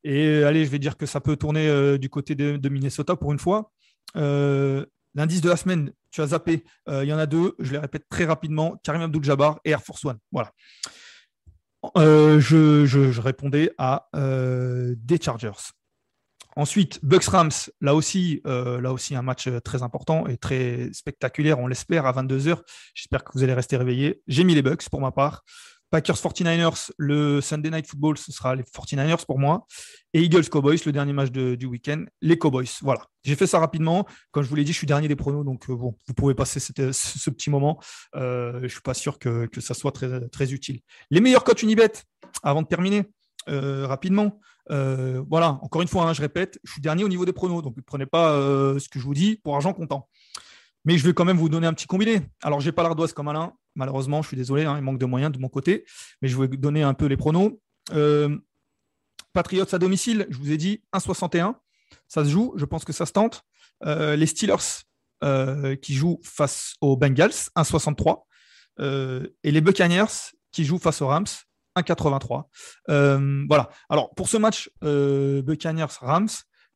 Et 0.05 0.45
allez, 0.45 0.65
je 0.65 0.71
vais 0.71 0.79
dire 0.79 0.97
que 0.97 1.07
ça 1.07 1.21
peut 1.21 1.37
tourner 1.37 1.69
euh, 1.69 1.99
du 1.99 2.11
côté 2.11 2.35
de, 2.35 2.69
Minnesota 2.69 3.17
pour 3.17 3.33
une 3.33 3.39
fois. 3.39 3.73
L'indice 4.15 5.41
de 5.41 5.49
la 5.49 5.57
semaine, 5.57 5.93
tu 6.11 6.21
as 6.21 6.29
zappé. 6.29 6.65
Il 6.89 7.05
y 7.05 7.13
en 7.13 7.19
a 7.19 7.27
deux. 7.27 7.55
Je 7.59 7.73
les 7.73 7.79
répète 7.79 8.07
très 8.09 8.25
rapidement. 8.25 8.79
Karim 8.83 9.03
Abdul-Jabbar 9.03 9.61
et 9.65 9.71
Air 9.71 9.83
Force 9.83 10.05
One. 10.05 10.19
Voilà. 10.31 10.53
je, 11.95 13.21
répondais 13.21 13.73
à 13.79 14.09
des 14.13 15.19
Chargers. 15.21 15.73
Ensuite, 16.57 17.05
Bucks 17.05 17.27
Rams, 17.27 17.51
là 17.83 17.95
aussi, 17.95 18.41
euh, 18.47 18.81
là 18.81 18.91
aussi 18.91 19.15
un 19.15 19.21
match 19.21 19.47
euh, 19.47 19.61
très 19.61 19.83
important 19.83 20.27
et 20.27 20.39
très 20.39 20.89
spectaculaire, 20.95 21.59
on 21.59 21.67
l'espère, 21.67 22.07
à 22.07 22.13
22h. 22.13 22.61
J'espère 22.95 23.25
que 23.25 23.33
vous 23.35 23.45
allez 23.45 23.53
rester 23.53 23.77
réveillés. 23.77 24.23
J'ai 24.27 24.43
mis 24.43 24.55
les 24.55 24.63
Bucks 24.63 24.89
pour 24.89 25.03
ma 25.03 25.13
part. 25.13 25.45
Packers 25.91 26.17
49ers, 26.17 26.91
le 26.97 27.43
Sunday 27.43 27.71
Night 27.71 27.87
Football, 27.87 28.17
ce 28.17 28.33
sera 28.33 28.57
les 28.57 28.63
49ers 28.63 29.27
pour 29.27 29.39
moi. 29.39 29.67
Et 30.15 30.23
Eagles 30.23 30.49
Cowboys, 30.49 30.79
le 30.87 30.93
dernier 30.93 31.13
match 31.13 31.31
du 31.31 31.67
week-end, 31.67 32.07
les 32.23 32.39
Cowboys. 32.39 32.67
Voilà. 32.81 33.07
J'ai 33.23 33.37
fait 33.37 33.47
ça 33.47 33.59
rapidement. 33.59 34.07
Comme 34.33 34.43
je 34.43 34.49
vous 34.49 34.57
l'ai 34.57 34.65
dit, 34.65 34.73
je 34.73 34.79
suis 34.79 34.87
dernier 34.87 35.09
des 35.09 35.15
pronos, 35.15 35.45
donc 35.45 35.69
euh, 35.69 35.77
bon, 35.77 35.95
vous 36.09 36.15
pouvez 36.15 36.35
passer 36.35 36.59
ce, 36.59 36.73
petit 37.31 37.51
moment. 37.51 37.79
je 38.15 38.63
ne 38.63 38.69
suis 38.69 38.81
pas 38.81 38.95
sûr 38.95 39.19
que, 39.19 39.47
ça 39.59 39.75
soit 39.75 39.93
très, 39.93 40.27
très 40.31 40.55
utile. 40.55 40.81
Les 41.11 41.21
meilleurs 41.21 41.45
coachs 41.45 41.63
Unibet, 41.63 41.93
avant 42.43 42.63
de 42.63 42.67
terminer, 42.67 43.05
rapidement. 43.49 44.41
Euh, 44.71 45.23
voilà, 45.29 45.59
encore 45.63 45.83
une 45.83 45.89
fois, 45.89 46.05
hein, 46.05 46.13
je 46.13 46.21
répète, 46.21 46.59
je 46.65 46.73
suis 46.73 46.81
dernier 46.81 47.05
au 47.05 47.09
niveau 47.09 47.25
des 47.25 47.33
pronos, 47.33 47.63
donc 47.63 47.77
ne 47.77 47.83
prenez 47.83 48.07
pas 48.07 48.33
euh, 48.33 48.79
ce 48.79 48.89
que 48.89 48.99
je 48.99 49.05
vous 49.05 49.15
dis 49.15 49.37
pour 49.43 49.55
argent 49.55 49.73
comptant. 49.73 50.09
Mais 50.85 50.99
je 50.99 51.07
vais 51.07 51.15
quand 51.15 51.25
même 51.25 51.37
vous 51.37 51.49
donner 51.49 51.67
un 51.67 51.73
petit 51.73 51.87
combiné. 51.87 52.23
Alors, 52.43 52.61
je 52.61 52.67
n'ai 52.67 52.73
pas 52.73 52.83
l'ardoise 52.83 53.13
comme 53.13 53.29
Alain, 53.29 53.53
malheureusement, 53.75 54.23
je 54.23 54.29
suis 54.29 54.37
désolé, 54.37 54.65
hein, 54.65 54.77
il 54.77 54.83
manque 54.83 54.99
de 54.99 55.07
moyens 55.07 55.33
de 55.33 55.39
mon 55.39 55.49
côté, 55.49 55.85
mais 56.23 56.29
je 56.29 56.37
vais 56.39 56.47
vous 56.47 56.57
donner 56.57 56.83
un 56.83 56.95
peu 56.95 57.07
les 57.07 57.17
pronos. 57.17 57.53
Euh, 57.93 58.37
Patriots 59.33 59.75
à 59.75 59.79
domicile, 59.79 60.27
je 60.31 60.39
vous 60.39 60.51
ai 60.51 60.57
dit 60.57 60.83
1,61, 60.93 61.55
ça 62.09 62.25
se 62.25 62.31
joue, 62.31 62.55
je 62.57 62.65
pense 62.65 62.85
que 62.85 62.93
ça 62.93 63.05
se 63.07 63.13
tente. 63.13 63.45
les 63.85 64.27
Steelers 64.27 64.85
qui 65.83 65.95
jouent 65.95 66.21
face 66.25 66.75
aux 66.81 66.97
Bengals, 66.97 67.35
1,63. 67.55 68.23
et 68.81 69.51
les 69.51 69.61
Buccaneers 69.61 70.33
qui 70.53 70.65
jouent 70.65 70.79
face 70.79 71.03
aux 71.03 71.09
Rams, 71.09 71.27
1,83. 71.77 72.45
Euh, 72.91 73.45
voilà. 73.49 73.69
Alors, 73.89 74.15
pour 74.15 74.29
ce 74.29 74.37
match 74.37 74.71
euh, 74.85 75.43
Buccaneers-Rams, 75.43 76.29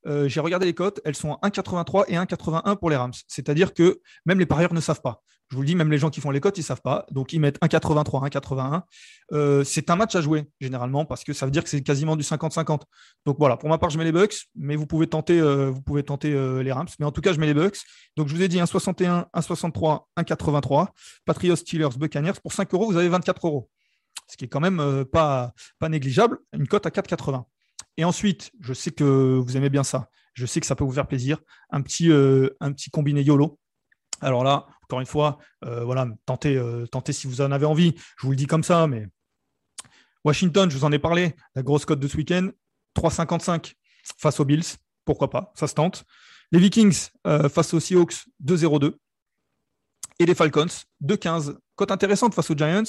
euh, 0.07 0.29
j'ai 0.29 0.41
regardé 0.41 0.67
les 0.67 0.75
cotes, 0.75 1.01
elles 1.05 1.17
sont 1.17 1.35
à 1.43 1.49
1,83 1.49 2.05
et 2.09 2.17
1,81 2.17 2.77
pour 2.77 2.91
les 2.91 2.97
Rams. 2.97 3.13
C'est-à-dire 3.29 3.75
que 3.75 4.01
même 4.25 4.39
les 4.39 4.47
parieurs 4.47 4.73
ne 4.73 4.81
savent 4.81 5.03
pas. 5.03 5.23
Je 5.51 5.57
vous 5.57 5.63
le 5.63 5.67
dis, 5.67 5.75
même 5.75 5.91
les 5.91 5.99
gens 5.99 6.11
qui 6.11 6.21
font 6.21 6.31
les 6.31 6.39
cotes, 6.39 6.59
ils 6.59 6.61
ne 6.61 6.67
savent 6.67 6.81
pas. 6.81 7.07
Donc, 7.11 7.33
ils 7.33 7.41
mettent 7.41 7.59
1,83, 7.61 8.31
1,81. 8.31 9.65
c'est 9.65 9.91
un 9.91 9.97
match 9.97 10.15
à 10.15 10.21
jouer, 10.21 10.49
généralement, 10.61 11.05
parce 11.05 11.25
que 11.25 11.33
ça 11.33 11.45
veut 11.45 11.51
dire 11.51 11.65
que 11.65 11.69
c'est 11.69 11.83
quasiment 11.83 12.15
du 12.15 12.23
50-50. 12.23 12.83
Donc, 13.27 13.37
voilà, 13.37 13.57
pour 13.57 13.69
ma 13.69 13.77
part, 13.77 13.91
je 13.91 13.99
mets 13.99 14.05
les 14.05 14.13
Bucks, 14.13 14.47
mais 14.55 14.77
vous 14.77 14.87
pouvez 14.87 15.09
tenter, 15.09 15.43
vous 15.43 15.83
pouvez 15.83 16.05
tenter 16.05 16.31
les 16.63 16.71
Rams. 16.71 16.87
Mais 17.01 17.05
en 17.05 17.11
tout 17.11 17.21
cas, 17.21 17.33
je 17.33 17.41
mets 17.41 17.47
les 17.47 17.55
Bucks. 17.55 17.79
Donc, 18.17 18.29
je 18.29 18.35
vous 18.37 18.43
ai 18.43 18.47
dit 18.47 18.59
1,61, 18.59 19.25
1,63, 19.35 20.05
1,83. 20.19 20.87
Patriots, 21.25 21.57
Steelers, 21.57 21.99
Buccaneers. 21.99 22.39
Pour 22.41 22.53
5 22.53 22.73
euros, 22.73 22.87
vous 22.87 22.97
avez 22.97 23.09
24 23.09 23.45
euros 23.49 23.69
ce 24.31 24.37
qui 24.37 24.45
est 24.45 24.49
quand 24.49 24.61
même 24.61 24.81
euh, 24.81 25.05
pas, 25.05 25.53
pas 25.79 25.89
négligeable, 25.89 26.39
une 26.53 26.69
cote 26.69 26.87
à 26.87 26.91
4,80. 26.91 27.45
Et 27.97 28.05
ensuite, 28.05 28.53
je 28.61 28.73
sais 28.73 28.93
que 28.93 29.05
vous 29.05 29.57
aimez 29.57 29.71
bien 29.71 29.83
ça, 29.83 30.09
je 30.35 30.47
sais 30.47 30.61
que 30.61 30.67
ça 30.67 30.77
peut 30.77 30.85
vous 30.85 30.93
faire 30.93 31.09
plaisir, 31.09 31.39
un 31.71 31.83
petit, 31.83 32.11
euh, 32.11 32.57
un 32.61 32.73
petit 32.73 32.91
combiné 32.91 33.23
YOLO. 33.23 33.59
Alors 34.21 34.45
là, 34.45 34.67
encore 34.85 35.01
une 35.01 35.07
fois, 35.07 35.39
euh, 35.65 35.85
voilà, 35.85 36.07
tentez, 36.27 36.61
tentez 36.93 37.13
si 37.13 37.27
vous 37.27 37.41
en 37.41 37.51
avez 37.51 37.67
envie. 37.67 37.95
Je 38.19 38.27
vous 38.27 38.31
le 38.31 38.37
dis 38.37 38.47
comme 38.47 38.63
ça, 38.63 38.87
mais 38.87 39.09
Washington, 40.25 40.71
je 40.71 40.77
vous 40.77 40.85
en 40.85 40.93
ai 40.93 40.99
parlé, 40.99 41.35
la 41.55 41.63
grosse 41.63 41.85
cote 41.85 42.01
de 42.01 42.07
ce 42.09 42.17
week-end, 42.17 42.51
3,55 42.97 43.75
face 44.19 44.39
aux 44.39 44.45
Bills, 44.45 44.77
pourquoi 45.05 45.31
pas, 45.31 45.53
ça 45.55 45.67
se 45.67 45.75
tente. 45.75 46.05
Les 46.53 46.59
Vikings 46.59 47.09
face 47.25 47.75
aux 47.75 47.81
Seahawks, 47.81 48.27
2,02. 48.45 48.95
Et 50.19 50.27
les 50.27 50.35
Falcons, 50.35 50.67
2,15. 51.03 51.57
Cote 51.77 51.91
intéressante 51.91 52.35
face 52.35 52.51
aux 52.51 52.57
Giants, 52.57 52.83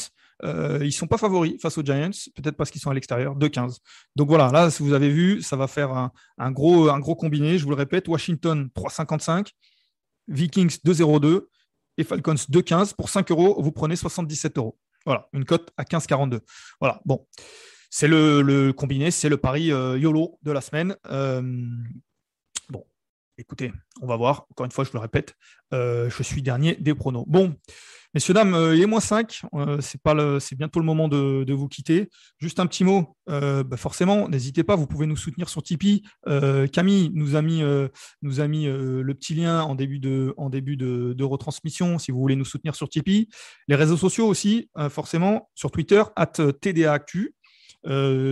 euh, 0.44 0.80
ils 0.82 0.88
ne 0.88 0.92
sont 0.92 1.08
pas 1.08 1.18
favoris 1.18 1.60
face 1.62 1.78
aux 1.78 1.84
Giants, 1.84 2.12
peut-être 2.36 2.56
parce 2.56 2.72
qu'ils 2.72 2.82
sont 2.82 2.90
à 2.90 2.94
l'extérieur, 2.94 3.36
2-15. 3.38 3.78
Donc 4.16 4.28
voilà, 4.28 4.52
là, 4.52 4.70
si 4.70 4.84
vous 4.84 4.94
avez 4.94 5.10
vu, 5.10 5.42
ça 5.42 5.56
va 5.56 5.68
faire 5.68 6.10
un, 6.38 6.52
gros, 6.52 6.90
un 6.90 7.00
gros 7.00 7.16
combiné. 7.16 7.58
Je 7.58 7.64
vous 7.64 7.70
le 7.70 7.76
répète, 7.76 8.08
Washington 8.08 8.70
3,55, 8.76 9.50
Vikings 10.28 10.78
2,02 10.86 11.46
et 11.98 12.04
Falcons 12.04 12.34
2,15. 12.34 12.96
Pour 12.96 13.10
5 13.10 13.30
euros, 13.32 13.62
vous 13.62 13.72
prenez 13.72 13.96
77 13.96 14.58
euros. 14.58 14.78
Voilà, 15.06 15.28
une 15.34 15.46
cote 15.46 15.72
à 15.78 15.84
15,42. 15.84 16.40
Voilà, 16.80 17.02
bon. 17.06 17.28
C'est 17.94 18.08
le, 18.08 18.72
combiné, 18.72 19.12
c'est 19.12 19.28
le 19.28 19.36
pari 19.36 19.72
euh, 19.72 20.00
YOLO 20.00 20.40
de 20.44 20.52
la 20.52 20.62
semaine. 20.62 20.96
Euh, 21.08 21.42
bon, 22.70 22.86
écoutez, 23.38 23.74
on 24.02 24.08
va 24.08 24.16
voir. 24.16 24.48
Encore 24.52 24.66
une 24.66 24.72
fois, 24.72 24.86
je 24.86 24.92
vous 24.92 24.98
le 24.98 25.02
répète, 25.02 25.36
je 25.74 26.24
suis 26.24 26.42
dernier 26.42 26.76
des 26.76 26.96
pronos. 26.96 27.26
Bon, 27.28 27.54
Messieurs, 28.14 28.34
dames, 28.34 28.54
euh, 28.56 28.76
il 28.76 28.82
est 28.82 28.88
moins 28.88 29.00
5. 29.00 29.44
Euh, 29.54 29.80
c'est, 29.80 30.56
bientôt 30.58 30.82
le 30.82 30.86
moment 30.86 31.08
de, 31.08 31.54
vous 31.54 31.70
quitter. 31.70 32.10
Juste 32.40 32.60
un 32.60 32.68
petit 32.68 32.84
mot. 32.84 33.16
Euh, 33.30 33.64
bah, 33.64 33.78
forcément, 33.78 34.28
n'hésitez 34.28 34.64
pas, 34.64 34.76
vous 34.76 34.86
pouvez 34.86 35.06
nous 35.06 35.16
soutenir 35.16 35.48
sur 35.48 35.64
Tipeee. 35.64 36.04
Camille 36.74 37.12
nous 37.14 37.38
a 37.38 37.42
mis, 37.42 37.64
nous 38.22 38.40
a 38.42 38.48
mis 38.48 38.66
le 38.66 39.14
petit 39.14 39.34
lien 39.34 39.62
en 39.62 39.76
début, 39.76 40.00
de, 40.00 40.34
en 40.36 40.50
début 40.50 40.76
de, 40.76 41.24
retransmission 41.24 42.00
si 42.00 42.12
vous 42.12 42.20
voulez 42.20 42.36
nous 42.36 42.46
soutenir 42.46 42.76
sur 42.76 42.90
Tipeee. 42.90 43.30
Les 43.70 43.76
réseaux 43.76 43.98
sociaux 43.98 44.28
aussi, 44.28 44.70
forcément, 44.90 45.50
sur 45.56 45.72
Twitter, 45.72 46.04
at 46.18 46.34
TDAactu. 46.62 47.34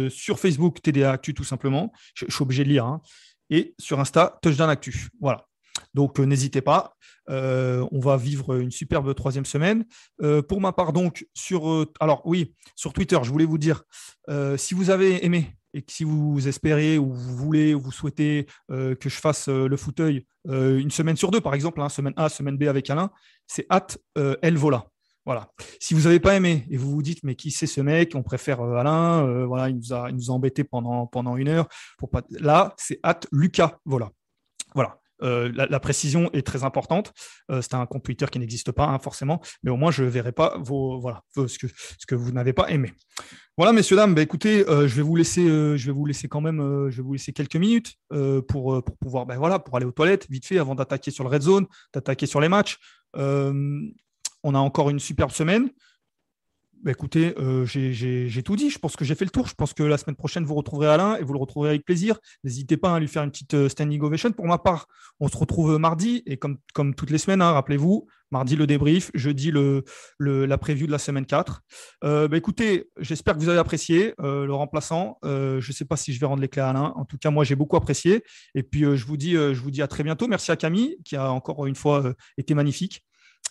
sur 0.09 0.39
Facebook, 0.39 0.81
TDA 0.81 1.13
Actu 1.13 1.33
tout 1.33 1.45
simplement. 1.45 1.93
Je, 2.15 2.25
suis 2.27 2.43
obligé 2.43 2.65
de 2.65 2.69
lire. 2.69 2.85
Hein. 2.85 3.01
Et 3.49 3.75
sur 3.79 3.99
Insta, 3.99 4.39
Touchdown 4.41 4.69
Actu. 4.69 5.07
Voilà. 5.21 5.48
Donc 5.93 6.19
n'hésitez 6.19 6.61
pas. 6.61 6.95
Euh, 7.29 7.85
on 7.91 7.99
va 7.99 8.17
vivre 8.17 8.59
une 8.59 8.71
superbe 8.71 9.13
troisième 9.13 9.45
semaine. 9.45 9.85
Euh, 10.21 10.41
pour 10.41 10.61
ma 10.61 10.71
part, 10.71 10.93
donc, 10.93 11.27
sur, 11.33 11.69
euh, 11.69 11.85
Twitter, 12.93 13.19
je 13.21 13.29
voulais 13.29 13.45
vous 13.45 13.57
dire, 13.57 13.83
si 14.57 14.73
vous 14.73 14.89
avez 14.89 15.25
aimé 15.25 15.55
et 15.73 15.81
que 15.81 15.91
si 15.91 16.03
vous 16.03 16.47
espérez 16.47 16.97
ou 16.97 17.13
vous 17.13 17.35
voulez 17.35 17.73
ou 17.73 17.79
vous 17.79 17.91
souhaitez 17.91 18.47
que 18.69 19.09
je 19.09 19.19
fasse 19.19 19.47
le 19.47 19.77
fauteuil 19.77 20.25
une 20.47 20.91
semaine 20.91 21.15
sur 21.15 21.31
deux, 21.31 21.41
par 21.41 21.53
exemple, 21.53 21.81
hein, 21.81 21.89
semaine 21.89 22.13
A, 22.15 22.29
semaine 22.29 22.57
B 22.57 22.63
avec 22.63 22.89
Alain, 22.89 23.11
c'est 23.47 23.65
at 23.69 23.87
Elvola. 24.41 24.87
Voilà. 25.25 25.51
Si 25.79 25.93
vous 25.93 26.01
n'avez 26.01 26.19
pas 26.19 26.35
aimé 26.35 26.65
et 26.69 26.77
vous 26.77 26.89
vous 26.89 27.01
dites 27.01 27.23
mais 27.23 27.35
qui 27.35 27.51
c'est 27.51 27.67
ce 27.67 27.81
mec, 27.81 28.15
on 28.15 28.23
préfère 28.23 28.61
Alain, 28.61 29.45
voilà, 29.45 29.69
il 29.69 29.77
nous 29.77 29.93
a, 29.93 30.09
il 30.09 30.15
nous 30.15 30.31
a 30.31 30.33
embêté 30.33 30.63
pendant, 30.63 31.05
pendant 31.07 31.37
une 31.37 31.47
heure. 31.47 31.67
Pour 31.97 32.09
pas... 32.09 32.23
Là, 32.31 32.73
c'est 32.77 32.99
at 33.03 33.19
Lucas. 33.31 33.79
Voilà. 33.85 34.11
Voilà. 34.73 34.99
Euh, 35.21 35.51
la, 35.53 35.79
précision 35.79 36.29
est 36.33 36.45
très 36.45 36.63
importante. 36.63 37.13
Euh, 37.51 37.61
c'est 37.61 37.73
un 37.73 37.85
compte 37.85 38.03
qui 38.03 38.39
n'existe 38.39 38.71
pas 38.71 38.85
hein, 38.85 38.99
forcément, 38.99 39.41
mais 39.63 39.71
au 39.71 39.77
moins 39.77 39.91
je 39.91 40.03
ne 40.03 40.09
verrai 40.09 40.31
pas 40.31 40.57
voilà, 40.59 41.23
ce, 41.35 42.05
que, 42.07 42.15
vous 42.15 42.31
n'avez 42.31 42.53
pas 42.53 42.69
aimé. 42.69 42.93
Voilà, 43.57 43.73
messieurs, 43.73 43.97
dames, 43.97 44.15
bah, 44.15 44.21
écoutez, 44.21 44.67
euh, 44.69 44.87
je, 44.87 44.95
vais 44.95 45.01
vous 45.01 45.15
laisser, 45.15 46.27
quand 46.29 46.41
même 46.41 46.89
je 46.89 47.01
vous 47.01 47.13
laisser 47.13 47.33
quelques 47.33 47.57
minutes 47.57 47.95
pour, 48.47 48.83
pour 48.83 48.97
pouvoir 48.97 49.25
ben, 49.25 49.37
voilà, 49.37 49.59
pour 49.59 49.75
aller 49.75 49.85
aux 49.85 49.91
toilettes 49.91 50.27
vite 50.29 50.45
fait 50.45 50.59
avant 50.59 50.75
d'attaquer 50.75 51.11
sur 51.11 51.23
le 51.23 51.29
red 51.29 51.41
zone, 51.41 51.67
d'attaquer 51.93 52.25
sur 52.25 52.39
les 52.39 52.49
matchs. 52.49 52.77
on 53.15 54.55
a 54.55 54.59
encore 54.59 54.89
une 54.89 54.99
superbe 54.99 55.31
semaine 55.31 55.69
Bah, 56.81 56.91
écoutez, 56.91 57.33
euh, 57.37 57.65
j'ai 57.65 58.43
tout 58.43 58.55
dit. 58.55 58.69
Je 58.69 58.79
pense 58.79 58.95
que 58.95 59.03
j'ai 59.03 59.15
fait 59.15 59.25
le 59.25 59.31
tour. 59.31 59.47
Je 59.47 59.53
pense 59.53 59.73
que 59.73 59.83
la 59.83 59.97
semaine 59.97 60.15
prochaine, 60.15 60.45
vous 60.45 60.55
retrouverez 60.55 60.87
Alain 60.87 61.17
et 61.17 61.23
vous 61.23 61.33
le 61.33 61.39
retrouverez 61.39 61.71
avec 61.71 61.83
plaisir. 61.83 62.19
N'hésitez 62.45 62.77
pas 62.77 62.95
à 62.95 62.99
lui 62.99 63.09
faire 63.09 63.23
une 63.23 63.31
petite 63.31 63.53
euh, 63.53 63.67
standing 63.67 64.01
ovation. 64.01 64.31
Pour 64.31 64.45
ma 64.45 64.57
part, 64.57 64.87
on 65.19 65.27
se 65.27 65.35
retrouve 65.35 65.77
mardi 65.77 66.23
et 66.25 66.37
comme, 66.37 66.57
toutes 66.95 67.09
les 67.09 67.17
semaines, 67.17 67.41
hein, 67.41 67.51
rappelez-vous, 67.51 68.07
mardi 68.31 68.55
le 68.55 68.65
débrief, 68.65 69.11
jeudi 69.13 69.51
la 70.19 70.57
preview 70.57 70.87
de 70.87 70.91
la 70.91 70.99
semaine 70.99 71.25
4. 71.25 71.61
Euh, 72.05 72.29
bah, 72.29 72.37
écoutez, 72.37 72.89
j'espère 72.97 73.35
que 73.35 73.39
vous 73.41 73.49
avez 73.49 73.59
apprécié 73.59 74.13
le 74.19 74.53
remplaçant. 74.53 75.17
je 75.23 75.55
ne 75.57 75.73
sais 75.73 75.85
pas 75.85 75.97
si 75.97 76.13
je 76.13 76.19
vais 76.21 76.27
rendre 76.27 76.41
les 76.41 76.47
clés 76.47 76.61
à 76.61 76.69
Alain. 76.69 76.93
En 76.95 77.03
tout 77.03 77.17
cas, 77.17 77.29
moi, 77.29 77.43
j'ai 77.43 77.55
beaucoup 77.55 77.75
apprécié. 77.75 78.23
Et 78.55 78.63
puis, 78.63 78.83
je, 78.83 79.05
vous 79.05 79.17
dis, 79.17 79.33
je 79.33 79.61
vous 79.61 79.71
dis 79.71 79.81
à 79.81 79.87
très 79.87 80.03
bientôt. 80.03 80.27
Merci 80.27 80.51
à 80.51 80.55
Camille 80.55 80.97
qui 81.03 81.17
a 81.17 81.29
encore 81.29 81.65
une 81.65 81.75
fois 81.75 82.13
été 82.37 82.53
magnifique. 82.53 83.05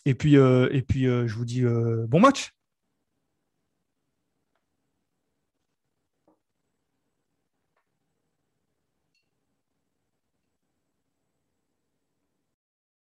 Et 0.06 0.14
puis 0.14 0.32
je 0.34 1.34
vous 1.34 1.44
dis 1.44 1.62
bon 2.08 2.20
match. 2.20 2.52